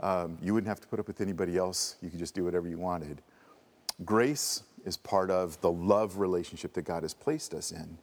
Um, 0.00 0.38
you 0.40 0.54
wouldn't 0.54 0.68
have 0.68 0.80
to 0.80 0.88
put 0.88 0.98
up 0.98 1.06
with 1.06 1.20
anybody 1.20 1.58
else. 1.58 1.96
You 2.00 2.08
could 2.08 2.18
just 2.18 2.34
do 2.34 2.44
whatever 2.44 2.68
you 2.68 2.78
wanted. 2.78 3.20
Grace 4.04 4.62
is 4.86 4.96
part 4.96 5.30
of 5.30 5.60
the 5.60 5.70
love 5.70 6.16
relationship 6.16 6.72
that 6.72 6.82
God 6.82 7.02
has 7.02 7.12
placed 7.12 7.52
us 7.52 7.70
in. 7.70 7.98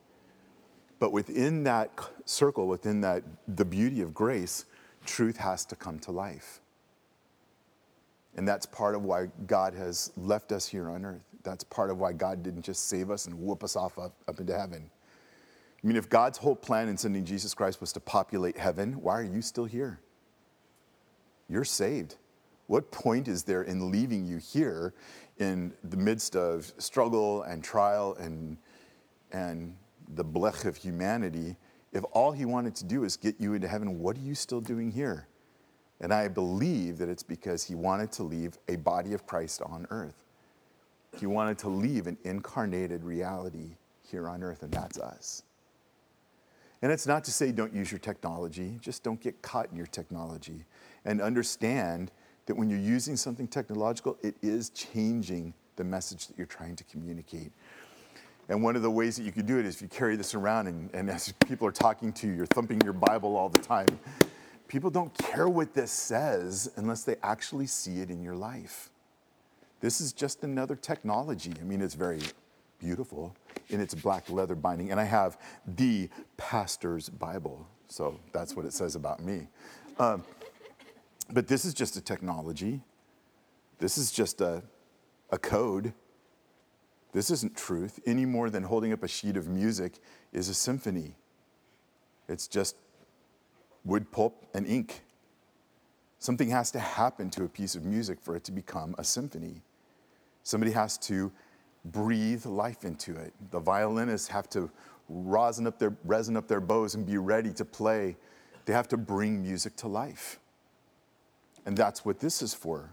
But 1.00 1.12
within 1.12 1.64
that 1.64 1.92
circle, 2.26 2.68
within 2.68 3.02
that 3.02 3.24
the 3.48 3.66
beauty 3.66 4.02
of 4.02 4.14
grace, 4.14 4.66
truth 5.06 5.38
has 5.38 5.66
to 5.66 5.76
come 5.76 6.00
to 6.00 6.12
life. 6.12 6.60
And 8.36 8.48
that's 8.48 8.66
part 8.66 8.96
of 8.96 9.04
why 9.04 9.28
God 9.46 9.74
has 9.74 10.12
left 10.16 10.52
us 10.52 10.68
here 10.68 10.90
on 10.90 11.06
earth. 11.06 11.24
That's 11.44 11.64
part 11.64 11.90
of 11.90 11.98
why 11.98 12.14
God 12.14 12.44
didn't 12.44 12.64
just 12.64 12.88
save 12.88 13.10
us 13.10 13.26
and 13.26 13.40
whoop 13.40 13.64
us 13.64 13.76
off 13.76 13.98
up, 13.98 14.14
up 14.28 14.40
into 14.40 14.58
heaven. 14.58 14.90
I 15.84 15.88
mean, 15.88 15.98
if 15.98 16.10
God's 16.10 16.38
whole 16.38 16.56
plan 16.56 16.90
in 16.90 16.98
sending 16.98 17.26
Jesus 17.26 17.54
Christ 17.54 17.80
was 17.80 17.94
to 17.94 18.00
populate 18.00 18.58
heaven, 18.58 18.94
why 19.02 19.20
are 19.20 19.24
you 19.24 19.42
still 19.42 19.66
here? 19.66 20.00
You're 21.48 21.64
saved. 21.64 22.16
What 22.68 22.92
point 22.92 23.28
is 23.28 23.44
there 23.44 23.64
in 23.64 23.92
leaving 23.92 24.26
you 24.26 24.38
here 24.38 24.94
in 25.38 25.74
the 25.84 25.98
midst 25.98 26.36
of 26.36 26.72
struggle 26.78 27.44
and 27.44 27.64
trial 27.64 28.18
and, 28.20 28.58
and 29.32 29.76
the 30.16 30.26
blech 30.26 30.66
of 30.66 30.78
humanity 30.78 31.56
if 31.94 32.04
all 32.12 32.32
he 32.32 32.46
wanted 32.46 32.76
to 32.76 32.86
do 32.86 33.04
is 33.04 33.18
get 33.18 33.40
you 33.40 33.54
into 33.54 33.68
heaven? 33.68 34.00
What 34.00 34.18
are 34.18 34.22
you 34.22 34.36
still 34.36 34.62
doing 34.62 34.92
here? 34.92 35.28
And 36.00 36.14
I 36.14 36.28
believe 36.28 36.98
that 37.00 37.10
it's 37.10 37.24
because 37.24 37.64
he 37.64 37.76
wanted 37.76 38.12
to 38.14 38.24
leave 38.24 38.58
a 38.68 38.76
body 38.76 39.14
of 39.14 39.26
Christ 39.26 39.62
on 39.62 39.88
earth. 39.90 40.24
He 41.18 41.26
wanted 41.26 41.58
to 41.60 41.70
leave 41.70 42.06
an 42.08 42.18
incarnated 42.24 43.04
reality 43.04 43.78
here 44.04 44.30
on 44.30 44.44
earth, 44.44 44.62
and 44.62 44.72
that's 44.72 45.00
us. 45.00 45.44
And 46.82 46.92
it's 46.92 47.08
not 47.08 47.24
to 47.24 47.32
say 47.32 47.52
don't 47.52 47.74
use 47.74 47.92
your 47.92 48.00
technology, 48.00 48.78
just 48.82 49.04
don't 49.04 49.20
get 49.20 49.42
caught 49.42 49.72
in 49.72 49.78
your 49.78 49.88
technology. 49.88 50.66
And 51.06 51.22
understand 51.22 52.12
that 52.46 52.56
when 52.56 52.70
you're 52.70 52.80
using 52.80 53.16
something 53.16 53.48
technological, 53.48 54.18
it 54.22 54.36
is 54.42 54.70
changing 54.70 55.54
the 55.76 55.84
message 55.84 56.28
that 56.28 56.38
you're 56.38 56.48
trying 56.48 56.76
to 56.76 56.84
communicate. 56.84 57.52
And 58.50 58.64
one 58.64 58.76
of 58.76 58.82
the 58.82 58.92
ways 58.92 59.18
that 59.18 59.24
you 59.24 59.32
can 59.32 59.46
do 59.46 59.60
it 59.60 59.66
is 59.66 59.76
if 59.76 59.82
you 59.82 59.88
carry 59.88 60.16
this 60.16 60.34
around 60.34 60.68
and, 60.68 60.90
and 60.94 61.10
as 61.10 61.34
people 61.48 61.68
are 61.68 61.72
talking 61.72 62.14
to 62.14 62.28
you, 62.28 62.34
you're 62.34 62.46
thumping 62.46 62.80
your 62.82 62.94
Bible 62.94 63.36
all 63.36 63.50
the 63.50 63.60
time. 63.60 64.00
People 64.68 64.90
don't 64.90 65.14
care 65.18 65.50
what 65.50 65.74
this 65.74 65.92
says 65.92 66.72
unless 66.76 67.04
they 67.04 67.16
actually 67.24 67.68
see 67.68 68.00
it 68.00 68.10
in 68.10 68.22
your 68.22 68.36
life. 68.36 68.90
This 69.80 70.02
is 70.02 70.14
just 70.14 70.44
another 70.44 70.76
technology. 70.76 71.54
I 71.60 71.64
mean, 71.64 71.82
it's 71.82 71.94
very 71.94 72.22
beautiful 72.80 73.36
in 73.70 73.80
its 73.82 73.94
black 73.94 74.30
leather 74.30 74.56
binding. 74.56 74.92
And 74.92 75.00
I 75.00 75.04
have 75.04 75.38
the 75.66 76.10
pastor's 76.38 77.10
Bible. 77.10 77.68
So 77.88 78.20
that's 78.34 78.56
what 78.56 78.66
it 78.66 78.74
says 78.74 78.96
about 78.96 79.22
me. 79.24 79.48
Um, 80.00 80.24
but 81.32 81.48
this 81.48 81.66
is 81.66 81.74
just 81.74 81.98
a 81.98 82.02
technology. 82.02 82.82
This 83.80 83.98
is 83.98 84.12
just 84.12 84.42
a, 84.42 84.64
a 85.32 85.38
code. 85.38 85.94
This 87.14 87.32
isn't 87.32 87.56
truth 87.56 88.00
any 88.06 88.26
more 88.26 88.50
than 88.50 88.64
holding 88.64 88.94
up 88.94 89.04
a 89.04 89.08
sheet 89.08 89.38
of 89.38 89.48
music 89.48 90.00
is 90.34 90.50
a 90.50 90.54
symphony. 90.54 91.16
It's 92.28 92.48
just 92.48 92.76
wood 93.86 94.12
pulp 94.12 94.46
and 94.54 94.68
ink. 94.68 95.02
Something 96.20 96.50
has 96.50 96.72
to 96.72 96.80
happen 96.80 97.30
to 97.32 97.44
a 97.44 97.48
piece 97.48 97.76
of 97.76 97.86
music 97.86 98.20
for 98.22 98.36
it 98.36 98.44
to 98.46 98.52
become 98.52 98.96
a 98.98 99.04
symphony. 99.04 99.62
Somebody 100.44 100.72
has 100.72 100.98
to 101.00 101.32
breathe 101.86 102.46
life 102.46 102.84
into 102.84 103.16
it. 103.16 103.34
The 103.52 103.60
violinists 103.60 104.28
have 104.28 104.50
to 104.50 104.70
rosin 105.10 105.68
up 105.68 105.80
their, 105.80 105.96
resin 106.04 106.36
up 106.36 106.48
their 106.48 106.60
bows 106.60 106.96
and 106.96 107.06
be 107.06 107.18
ready 107.18 107.54
to 107.54 107.66
play. 107.66 108.18
They 108.66 108.74
have 108.74 108.88
to 108.90 108.98
bring 108.98 109.42
music 109.42 109.76
to 109.78 109.88
life. 109.88 110.40
And 111.66 111.78
that's 111.78 112.04
what 112.04 112.20
this 112.20 112.42
is 112.42 112.54
for. 112.54 112.90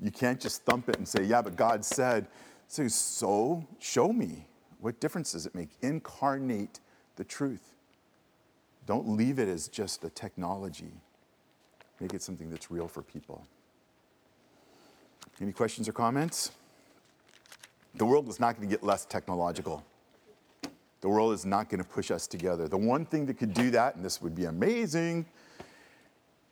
You 0.00 0.10
can't 0.10 0.40
just 0.40 0.64
thump 0.64 0.88
it 0.88 0.96
and 0.96 1.08
say, 1.08 1.24
yeah, 1.24 1.42
but 1.42 1.56
God 1.56 1.84
said, 1.84 2.28
so, 2.68 2.86
so 2.88 3.66
show 3.80 4.12
me. 4.12 4.46
What 4.80 5.00
difference 5.00 5.32
does 5.32 5.46
it 5.46 5.54
make? 5.54 5.70
Incarnate 5.82 6.80
the 7.16 7.24
truth. 7.24 7.74
Don't 8.86 9.08
leave 9.08 9.38
it 9.38 9.48
as 9.48 9.68
just 9.68 10.04
a 10.04 10.10
technology. 10.10 10.92
Make 12.00 12.14
it 12.14 12.22
something 12.22 12.48
that's 12.50 12.70
real 12.70 12.86
for 12.86 13.02
people. 13.02 13.46
Any 15.40 15.52
questions 15.52 15.88
or 15.88 15.92
comments? 15.92 16.52
The 17.94 18.04
world 18.04 18.28
is 18.28 18.38
not 18.38 18.56
going 18.56 18.68
to 18.68 18.74
get 18.74 18.84
less 18.84 19.04
technological. 19.04 19.84
The 21.00 21.08
world 21.08 21.32
is 21.32 21.46
not 21.46 21.68
going 21.68 21.82
to 21.82 21.88
push 21.88 22.10
us 22.10 22.26
together. 22.26 22.68
The 22.68 22.76
one 22.76 23.04
thing 23.04 23.26
that 23.26 23.34
could 23.34 23.54
do 23.54 23.70
that, 23.70 23.96
and 23.96 24.04
this 24.04 24.20
would 24.20 24.34
be 24.34 24.44
amazing, 24.44 25.26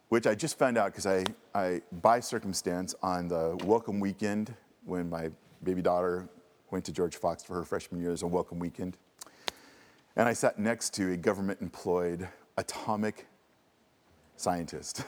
which 0.08 0.26
I 0.26 0.34
just 0.34 0.58
found 0.58 0.78
out 0.78 0.92
because 0.92 1.06
I, 1.06 1.24
I, 1.54 1.82
by 2.00 2.20
circumstance, 2.20 2.94
on 3.02 3.28
the 3.28 3.58
welcome 3.64 3.98
weekend 3.98 4.54
when 4.84 5.10
my 5.10 5.30
baby 5.66 5.82
daughter 5.82 6.28
went 6.70 6.84
to 6.84 6.92
George 6.92 7.16
Fox 7.16 7.42
for 7.42 7.54
her 7.54 7.64
freshman 7.64 8.00
year 8.00 8.12
as 8.12 8.22
a 8.22 8.26
welcome 8.26 8.60
weekend, 8.60 8.96
and 10.14 10.28
I 10.28 10.32
sat 10.32 10.58
next 10.58 10.94
to 10.94 11.12
a 11.12 11.16
government 11.16 11.60
employed 11.60 12.28
atomic 12.56 13.26
scientist. 14.36 15.04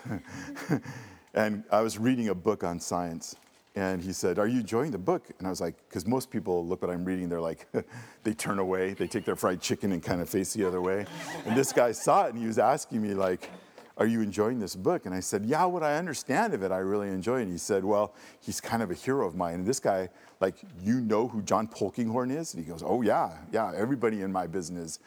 and 1.35 1.63
I 1.71 1.81
was 1.81 1.97
reading 1.97 2.29
a 2.29 2.35
book 2.35 2.65
on 2.65 2.81
science. 2.81 3.37
And 3.77 4.03
he 4.03 4.13
said, 4.13 4.41
Are 4.41 4.49
you 4.49 4.61
enjoying 4.61 4.91
the 4.91 4.99
book? 4.99 5.23
And 5.39 5.47
I 5.47 5.51
was 5.51 5.61
like, 5.61 5.77
Because 5.89 6.07
most 6.07 6.31
people 6.31 6.67
look 6.67 6.83
what 6.83 6.91
I'm 6.91 7.05
reading, 7.05 7.29
they're 7.29 7.41
like, 7.41 7.69
they 8.25 8.35
turn 8.35 8.59
away, 8.59 8.95
they 8.95 9.07
take 9.07 9.25
their 9.25 9.37
fried 9.37 9.61
chicken 9.61 9.93
and 9.93 10.03
kind 10.03 10.21
of 10.21 10.29
face 10.29 10.53
the 10.55 10.65
other 10.65 10.83
way. 10.83 11.07
And 11.47 11.57
this 11.57 11.73
guy 11.73 11.93
saw 11.93 12.25
it 12.25 12.31
and 12.31 12.39
he 12.41 12.49
was 12.49 12.59
asking 12.59 13.01
me, 13.01 13.15
like, 13.15 13.49
Are 13.97 14.07
you 14.07 14.21
enjoying 14.21 14.59
this 14.59 14.75
book? 14.75 15.07
And 15.07 15.15
I 15.15 15.21
said, 15.21 15.45
Yeah, 15.45 15.65
what 15.67 15.85
I 15.85 15.97
understand 15.97 16.55
of 16.55 16.65
it, 16.65 16.73
I 16.73 16.79
really 16.79 17.09
enjoy 17.09 17.39
it. 17.39 17.43
And 17.43 17.53
he 17.53 17.59
said, 17.59 17.85
Well, 17.85 18.15
he's 18.41 18.61
kind 18.61 18.83
of 18.83 18.91
a 18.91 18.95
hero 18.95 19.27
of 19.27 19.37
mine. 19.37 19.55
And 19.55 19.67
this 19.67 19.79
guy, 19.79 20.09
like, 20.41 20.57
you 20.83 21.01
know 21.01 21.29
who 21.29 21.43
John 21.43 21.67
Polkinghorne 21.67 22.31
is? 22.37 22.55
And 22.55 22.65
he 22.65 22.71
goes, 22.71 22.83
Oh, 22.85 23.03
yeah, 23.03 23.33
yeah, 23.53 23.73
everybody 23.75 24.23
in 24.23 24.33
my 24.33 24.47
business, 24.47 25.01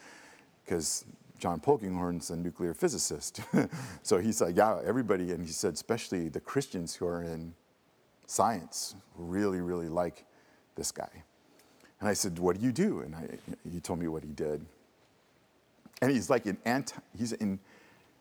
because 0.64 1.04
John 1.38 1.58
Polkinghorne's 1.58 2.30
a 2.30 2.36
nuclear 2.36 2.74
physicist. 2.74 3.40
so 4.02 4.18
he's 4.18 4.40
like, 4.40 4.56
Yeah, 4.56 4.80
everybody. 4.84 5.32
And 5.32 5.44
he 5.44 5.52
said, 5.52 5.74
Especially 5.74 6.28
the 6.28 6.40
Christians 6.40 6.94
who 6.94 7.06
are 7.06 7.22
in 7.22 7.54
science 8.26 8.94
really, 9.16 9.60
really 9.60 9.88
like 9.88 10.24
this 10.76 10.92
guy. 10.92 11.24
And 12.00 12.08
I 12.08 12.12
said, 12.12 12.38
What 12.38 12.58
do 12.58 12.64
you 12.64 12.72
do? 12.72 13.00
And 13.00 13.14
I, 13.14 13.28
he 13.70 13.80
told 13.80 13.98
me 14.00 14.08
what 14.08 14.22
he 14.22 14.32
did. 14.32 14.64
And 16.00 16.10
he's 16.10 16.28
like 16.28 16.46
in 16.46 16.58
anti, 16.64 17.00
he's 17.16 17.32
in 17.32 17.58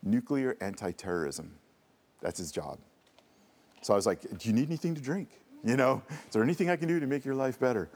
nuclear 0.03 0.55
anti-terrorism. 0.61 1.51
That's 2.21 2.37
his 2.37 2.51
job. 2.51 2.79
So 3.81 3.93
I 3.93 3.95
was 3.95 4.05
like, 4.05 4.21
Do 4.21 4.47
you 4.49 4.53
need 4.53 4.67
anything 4.67 4.95
to 4.95 5.01
drink? 5.01 5.29
You 5.63 5.77
know, 5.77 6.01
is 6.09 6.33
there 6.33 6.43
anything 6.43 6.69
I 6.69 6.75
can 6.75 6.87
do 6.87 6.99
to 6.99 7.07
make 7.07 7.23
your 7.23 7.35
life 7.35 7.59
better? 7.59 7.89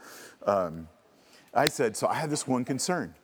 Um, 0.46 0.88
I 1.52 1.68
said, 1.68 1.96
So 1.96 2.06
I 2.06 2.14
had 2.14 2.30
this 2.30 2.46
one 2.46 2.64
concern. 2.64 3.14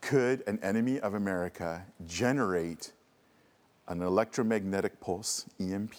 Could 0.00 0.42
an 0.46 0.58
enemy 0.62 0.98
of 1.00 1.14
America 1.14 1.84
generate 2.06 2.92
an 3.90 4.02
electromagnetic 4.02 5.00
pulse, 5.00 5.46
EMP, 5.60 5.94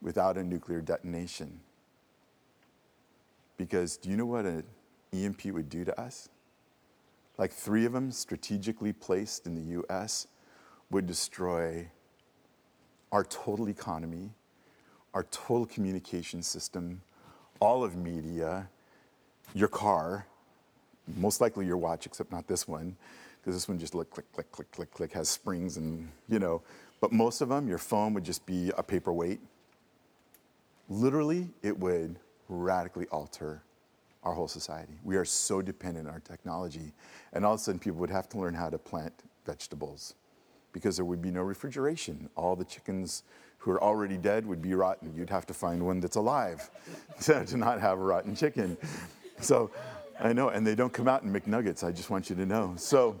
without 0.00 0.38
a 0.38 0.42
nuclear 0.42 0.80
detonation. 0.80 1.60
Because 3.58 3.98
do 3.98 4.08
you 4.08 4.16
know 4.16 4.24
what 4.24 4.46
an 4.46 4.64
EMP 5.12 5.44
would 5.46 5.68
do 5.68 5.84
to 5.84 6.00
us? 6.00 6.30
Like 7.36 7.52
three 7.52 7.84
of 7.84 7.92
them 7.92 8.10
strategically 8.10 8.94
placed 8.94 9.46
in 9.46 9.54
the 9.54 9.82
US 9.82 10.28
would 10.90 11.06
destroy 11.06 11.90
our 13.12 13.24
total 13.24 13.68
economy, 13.68 14.30
our 15.18 15.24
total 15.32 15.66
communication 15.66 16.44
system, 16.44 17.02
all 17.58 17.82
of 17.82 17.96
media, 17.96 18.68
your 19.52 19.66
car, 19.66 20.24
most 21.16 21.40
likely 21.40 21.66
your 21.66 21.76
watch, 21.76 22.06
except 22.06 22.30
not 22.30 22.46
this 22.46 22.68
one, 22.68 22.96
because 23.40 23.56
this 23.56 23.68
one 23.68 23.80
just 23.80 23.96
look 23.96 24.08
click, 24.10 24.30
click, 24.32 24.52
click, 24.52 24.70
click, 24.70 24.90
click, 24.92 25.12
has 25.12 25.28
springs 25.28 25.76
and, 25.76 26.08
you 26.28 26.38
know, 26.38 26.62
but 27.00 27.10
most 27.10 27.40
of 27.40 27.48
them, 27.48 27.66
your 27.66 27.78
phone 27.78 28.14
would 28.14 28.22
just 28.22 28.46
be 28.46 28.70
a 28.78 28.82
paperweight 28.82 29.40
literally, 30.88 31.48
it 31.62 31.76
would 31.76 32.16
radically 32.48 33.06
alter 33.10 33.62
our 34.22 34.32
whole 34.32 34.48
society. 34.48 34.94
We 35.02 35.16
are 35.16 35.24
so 35.24 35.62
dependent 35.62 36.06
on 36.06 36.14
our 36.14 36.20
technology. 36.20 36.92
And 37.32 37.44
all 37.44 37.54
of 37.54 37.60
a 37.60 37.62
sudden, 37.62 37.80
people 37.80 37.98
would 37.98 38.10
have 38.10 38.28
to 38.30 38.38
learn 38.38 38.54
how 38.54 38.70
to 38.70 38.78
plant 38.78 39.12
vegetables 39.44 40.14
because 40.72 40.96
there 40.96 41.04
would 41.04 41.22
be 41.22 41.30
no 41.32 41.42
refrigeration. 41.42 42.30
All 42.36 42.56
the 42.56 42.64
chickens 42.64 43.22
who 43.58 43.70
are 43.72 43.82
already 43.82 44.16
dead 44.16 44.46
would 44.46 44.62
be 44.62 44.74
rotten. 44.74 45.12
You'd 45.14 45.30
have 45.30 45.46
to 45.46 45.54
find 45.54 45.84
one 45.84 46.00
that's 46.00 46.16
alive 46.16 46.70
to, 47.22 47.56
not 47.56 47.80
have 47.80 47.98
a 47.98 48.02
rotten 48.02 48.34
chicken. 48.34 48.76
So 49.40 49.70
I 50.20 50.32
know, 50.32 50.48
and 50.48 50.66
they 50.66 50.74
don't 50.74 50.92
come 50.92 51.08
out 51.08 51.22
in 51.22 51.32
McNuggets, 51.32 51.84
I 51.84 51.92
just 51.92 52.10
want 52.10 52.30
you 52.30 52.36
to 52.36 52.46
know. 52.46 52.74
So, 52.76 53.20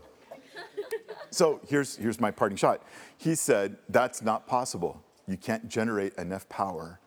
so 1.30 1.60
here's, 1.68 1.96
here's 1.96 2.20
my 2.20 2.30
parting 2.30 2.56
shot. 2.56 2.82
He 3.18 3.34
said, 3.34 3.76
That's 3.88 4.22
not 4.22 4.46
possible. 4.46 5.02
You 5.26 5.36
can't 5.36 5.68
generate 5.68 6.14
enough 6.14 6.48
power 6.48 6.98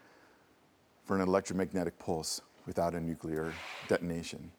for 1.05 1.15
an 1.15 1.21
electromagnetic 1.21 1.97
pulse 1.97 2.41
without 2.67 2.93
a 2.93 2.99
nuclear 2.99 3.53
detonation. 3.87 4.51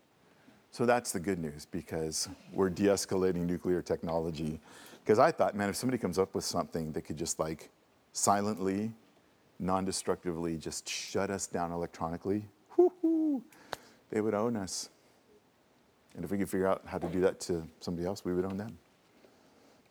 So 0.73 0.87
that's 0.87 1.13
the 1.13 1.21
good 1.21 1.39
news 1.39 1.67
because 1.67 2.29
we're 2.53 2.71
de 2.71 2.85
escalating 2.85 3.47
nuclear 3.47 3.83
technology. 3.83 4.59
Because 5.05 5.19
I 5.19 5.31
thought, 5.31 5.55
man, 5.55 5.69
if 5.69 5.77
somebody 5.77 5.99
comes 5.99 6.19
up 6.19 6.35
with 6.35 6.45
something 6.45 6.93
that 6.93 7.03
could 7.03 7.17
just 7.17 7.39
like 7.39 7.71
silently, 8.13 8.93
non 9.59 9.85
destructively 9.85 10.57
just 10.57 10.89
shut 10.89 11.31
us 11.31 11.47
down 11.47 11.73
electronically, 11.73 12.45
whoo-hoo, 12.77 13.43
they 14.11 14.21
would 14.21 14.35
own 14.35 14.57
us. 14.57 14.91
And 16.15 16.25
if 16.25 16.31
we 16.31 16.39
could 16.39 16.49
figure 16.51 16.67
out 16.67 16.83
how 16.85 16.99
to 16.99 17.09
do 17.09 17.21
that 17.21 17.41
to 17.41 17.67
somebody 17.81 18.07
else, 18.07 18.25
we 18.25 18.35
would 18.35 18.45
own 18.45 18.59
them. 18.59 18.79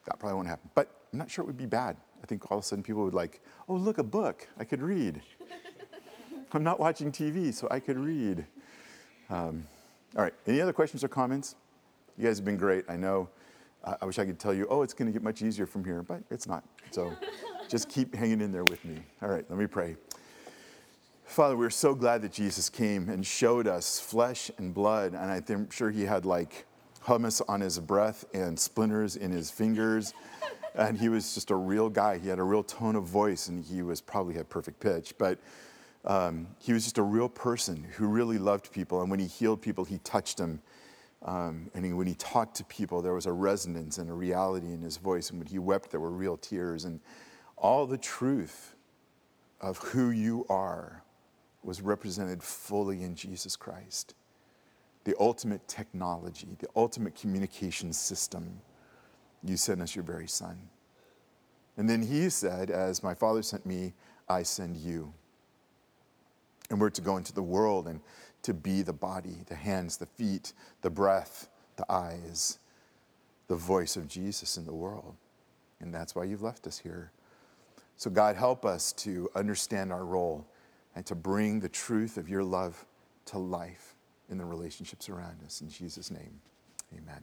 That 0.05 0.19
probably 0.19 0.35
won't 0.35 0.47
happen. 0.47 0.69
But 0.75 0.89
I'm 1.11 1.19
not 1.19 1.31
sure 1.31 1.43
it 1.43 1.47
would 1.47 1.57
be 1.57 1.65
bad. 1.65 1.97
I 2.23 2.27
think 2.27 2.51
all 2.51 2.59
of 2.59 2.63
a 2.63 2.67
sudden 2.67 2.83
people 2.83 3.03
would 3.03 3.15
like, 3.15 3.41
oh, 3.67 3.75
look, 3.75 3.97
a 3.97 4.03
book. 4.03 4.47
I 4.59 4.63
could 4.63 4.81
read. 4.81 5.21
I'm 6.53 6.63
not 6.63 6.79
watching 6.79 7.11
TV, 7.11 7.53
so 7.53 7.67
I 7.71 7.79
could 7.79 7.97
read. 7.97 8.45
Um, 9.29 9.65
all 10.15 10.23
right. 10.23 10.33
Any 10.45 10.61
other 10.61 10.73
questions 10.73 11.03
or 11.03 11.07
comments? 11.07 11.55
You 12.17 12.25
guys 12.25 12.37
have 12.37 12.45
been 12.45 12.57
great. 12.57 12.85
I 12.87 12.97
know. 12.97 13.29
I 13.83 13.95
I 14.01 14.05
wish 14.05 14.19
I 14.19 14.25
could 14.25 14.37
tell 14.37 14.53
you, 14.53 14.67
oh, 14.69 14.83
it's 14.83 14.93
going 14.93 15.07
to 15.07 15.13
get 15.13 15.23
much 15.23 15.41
easier 15.41 15.65
from 15.65 15.83
here, 15.83 16.03
but 16.03 16.21
it's 16.29 16.47
not. 16.47 16.63
So 16.91 17.11
just 17.71 17.87
keep 17.87 18.13
hanging 18.13 18.41
in 18.41 18.51
there 18.51 18.65
with 18.65 18.83
me. 18.83 18.97
All 19.21 19.29
right, 19.29 19.45
let 19.49 19.57
me 19.57 19.65
pray. 19.65 19.95
Father, 21.23 21.55
we're 21.55 21.69
so 21.69 21.95
glad 21.95 22.21
that 22.23 22.33
Jesus 22.33 22.69
came 22.69 23.07
and 23.07 23.25
showed 23.25 23.65
us 23.65 23.97
flesh 23.97 24.51
and 24.57 24.73
blood. 24.73 25.13
And 25.13 25.31
I'm 25.49 25.69
sure 25.69 25.89
he 25.89 26.03
had 26.03 26.25
like 26.25 26.65
hummus 27.05 27.41
on 27.47 27.61
his 27.61 27.79
breath 27.79 28.25
and 28.33 28.59
splinters 28.59 29.15
in 29.15 29.31
his 29.31 29.49
fingers. 29.49 30.13
And 30.73 30.97
he 30.97 31.09
was 31.09 31.33
just 31.33 31.51
a 31.51 31.55
real 31.55 31.89
guy. 31.89 32.17
He 32.17 32.29
had 32.29 32.39
a 32.39 32.43
real 32.43 32.63
tone 32.63 32.95
of 32.95 33.03
voice 33.03 33.49
and 33.49 33.61
he 33.61 33.81
was 33.81 33.99
probably 33.99 34.35
had 34.35 34.47
perfect 34.47 34.79
pitch. 34.79 35.13
But 35.17 35.37
um, 36.05 36.47
he 36.59 36.71
was 36.71 36.85
just 36.85 36.97
a 36.97 37.03
real 37.03 37.27
person 37.27 37.85
who 37.97 38.07
really 38.07 38.37
loved 38.37 38.71
people. 38.71 39.01
And 39.01 39.11
when 39.11 39.19
he 39.19 39.27
healed 39.27 39.61
people, 39.61 39.83
he 39.83 39.97
touched 39.97 40.37
them. 40.37 40.61
Um, 41.23 41.69
and 41.73 41.83
he, 41.83 41.91
when 41.91 42.07
he 42.07 42.13
talked 42.13 42.55
to 42.55 42.63
people, 42.63 43.01
there 43.01 43.13
was 43.13 43.25
a 43.25 43.33
resonance 43.33 43.97
and 43.97 44.09
a 44.09 44.13
reality 44.13 44.67
in 44.67 44.81
his 44.81 44.95
voice. 44.95 45.29
And 45.29 45.39
when 45.39 45.47
he 45.47 45.59
wept, 45.59 45.91
there 45.91 45.99
were 45.99 46.09
real 46.09 46.37
tears. 46.37 46.85
And 46.85 47.01
all 47.61 47.85
the 47.85 47.97
truth 47.97 48.75
of 49.61 49.77
who 49.77 50.09
you 50.09 50.45
are 50.49 51.03
was 51.63 51.81
represented 51.81 52.41
fully 52.41 53.03
in 53.03 53.15
Jesus 53.15 53.55
Christ. 53.55 54.15
The 55.03 55.15
ultimate 55.19 55.67
technology, 55.67 56.47
the 56.59 56.67
ultimate 56.75 57.15
communication 57.15 57.93
system. 57.93 58.59
You 59.43 59.57
sent 59.57 59.81
us 59.81 59.95
your 59.95 60.03
very 60.03 60.27
son. 60.27 60.57
And 61.77 61.89
then 61.89 62.01
he 62.01 62.29
said, 62.29 62.69
As 62.69 63.03
my 63.03 63.13
father 63.13 63.41
sent 63.41 63.65
me, 63.65 63.93
I 64.27 64.43
send 64.43 64.77
you. 64.77 65.13
And 66.69 66.79
we're 66.79 66.89
to 66.91 67.01
go 67.01 67.17
into 67.17 67.33
the 67.33 67.43
world 67.43 67.87
and 67.87 68.01
to 68.43 68.53
be 68.53 68.81
the 68.81 68.93
body, 68.93 69.37
the 69.47 69.55
hands, 69.55 69.97
the 69.97 70.05
feet, 70.05 70.53
the 70.81 70.89
breath, 70.89 71.49
the 71.75 71.91
eyes, 71.91 72.59
the 73.47 73.55
voice 73.55 73.95
of 73.97 74.07
Jesus 74.07 74.57
in 74.57 74.65
the 74.65 74.73
world. 74.73 75.15
And 75.79 75.93
that's 75.93 76.15
why 76.15 76.23
you've 76.23 76.41
left 76.41 76.65
us 76.67 76.79
here. 76.79 77.11
So, 78.01 78.09
God, 78.09 78.35
help 78.35 78.65
us 78.65 78.93
to 78.93 79.29
understand 79.35 79.93
our 79.93 80.03
role 80.03 80.47
and 80.95 81.05
to 81.05 81.13
bring 81.13 81.59
the 81.59 81.69
truth 81.69 82.17
of 82.17 82.27
your 82.27 82.43
love 82.43 82.83
to 83.25 83.37
life 83.37 83.93
in 84.27 84.39
the 84.39 84.43
relationships 84.43 85.07
around 85.07 85.37
us. 85.45 85.61
In 85.61 85.69
Jesus' 85.69 86.09
name, 86.09 86.41
amen. 86.91 87.21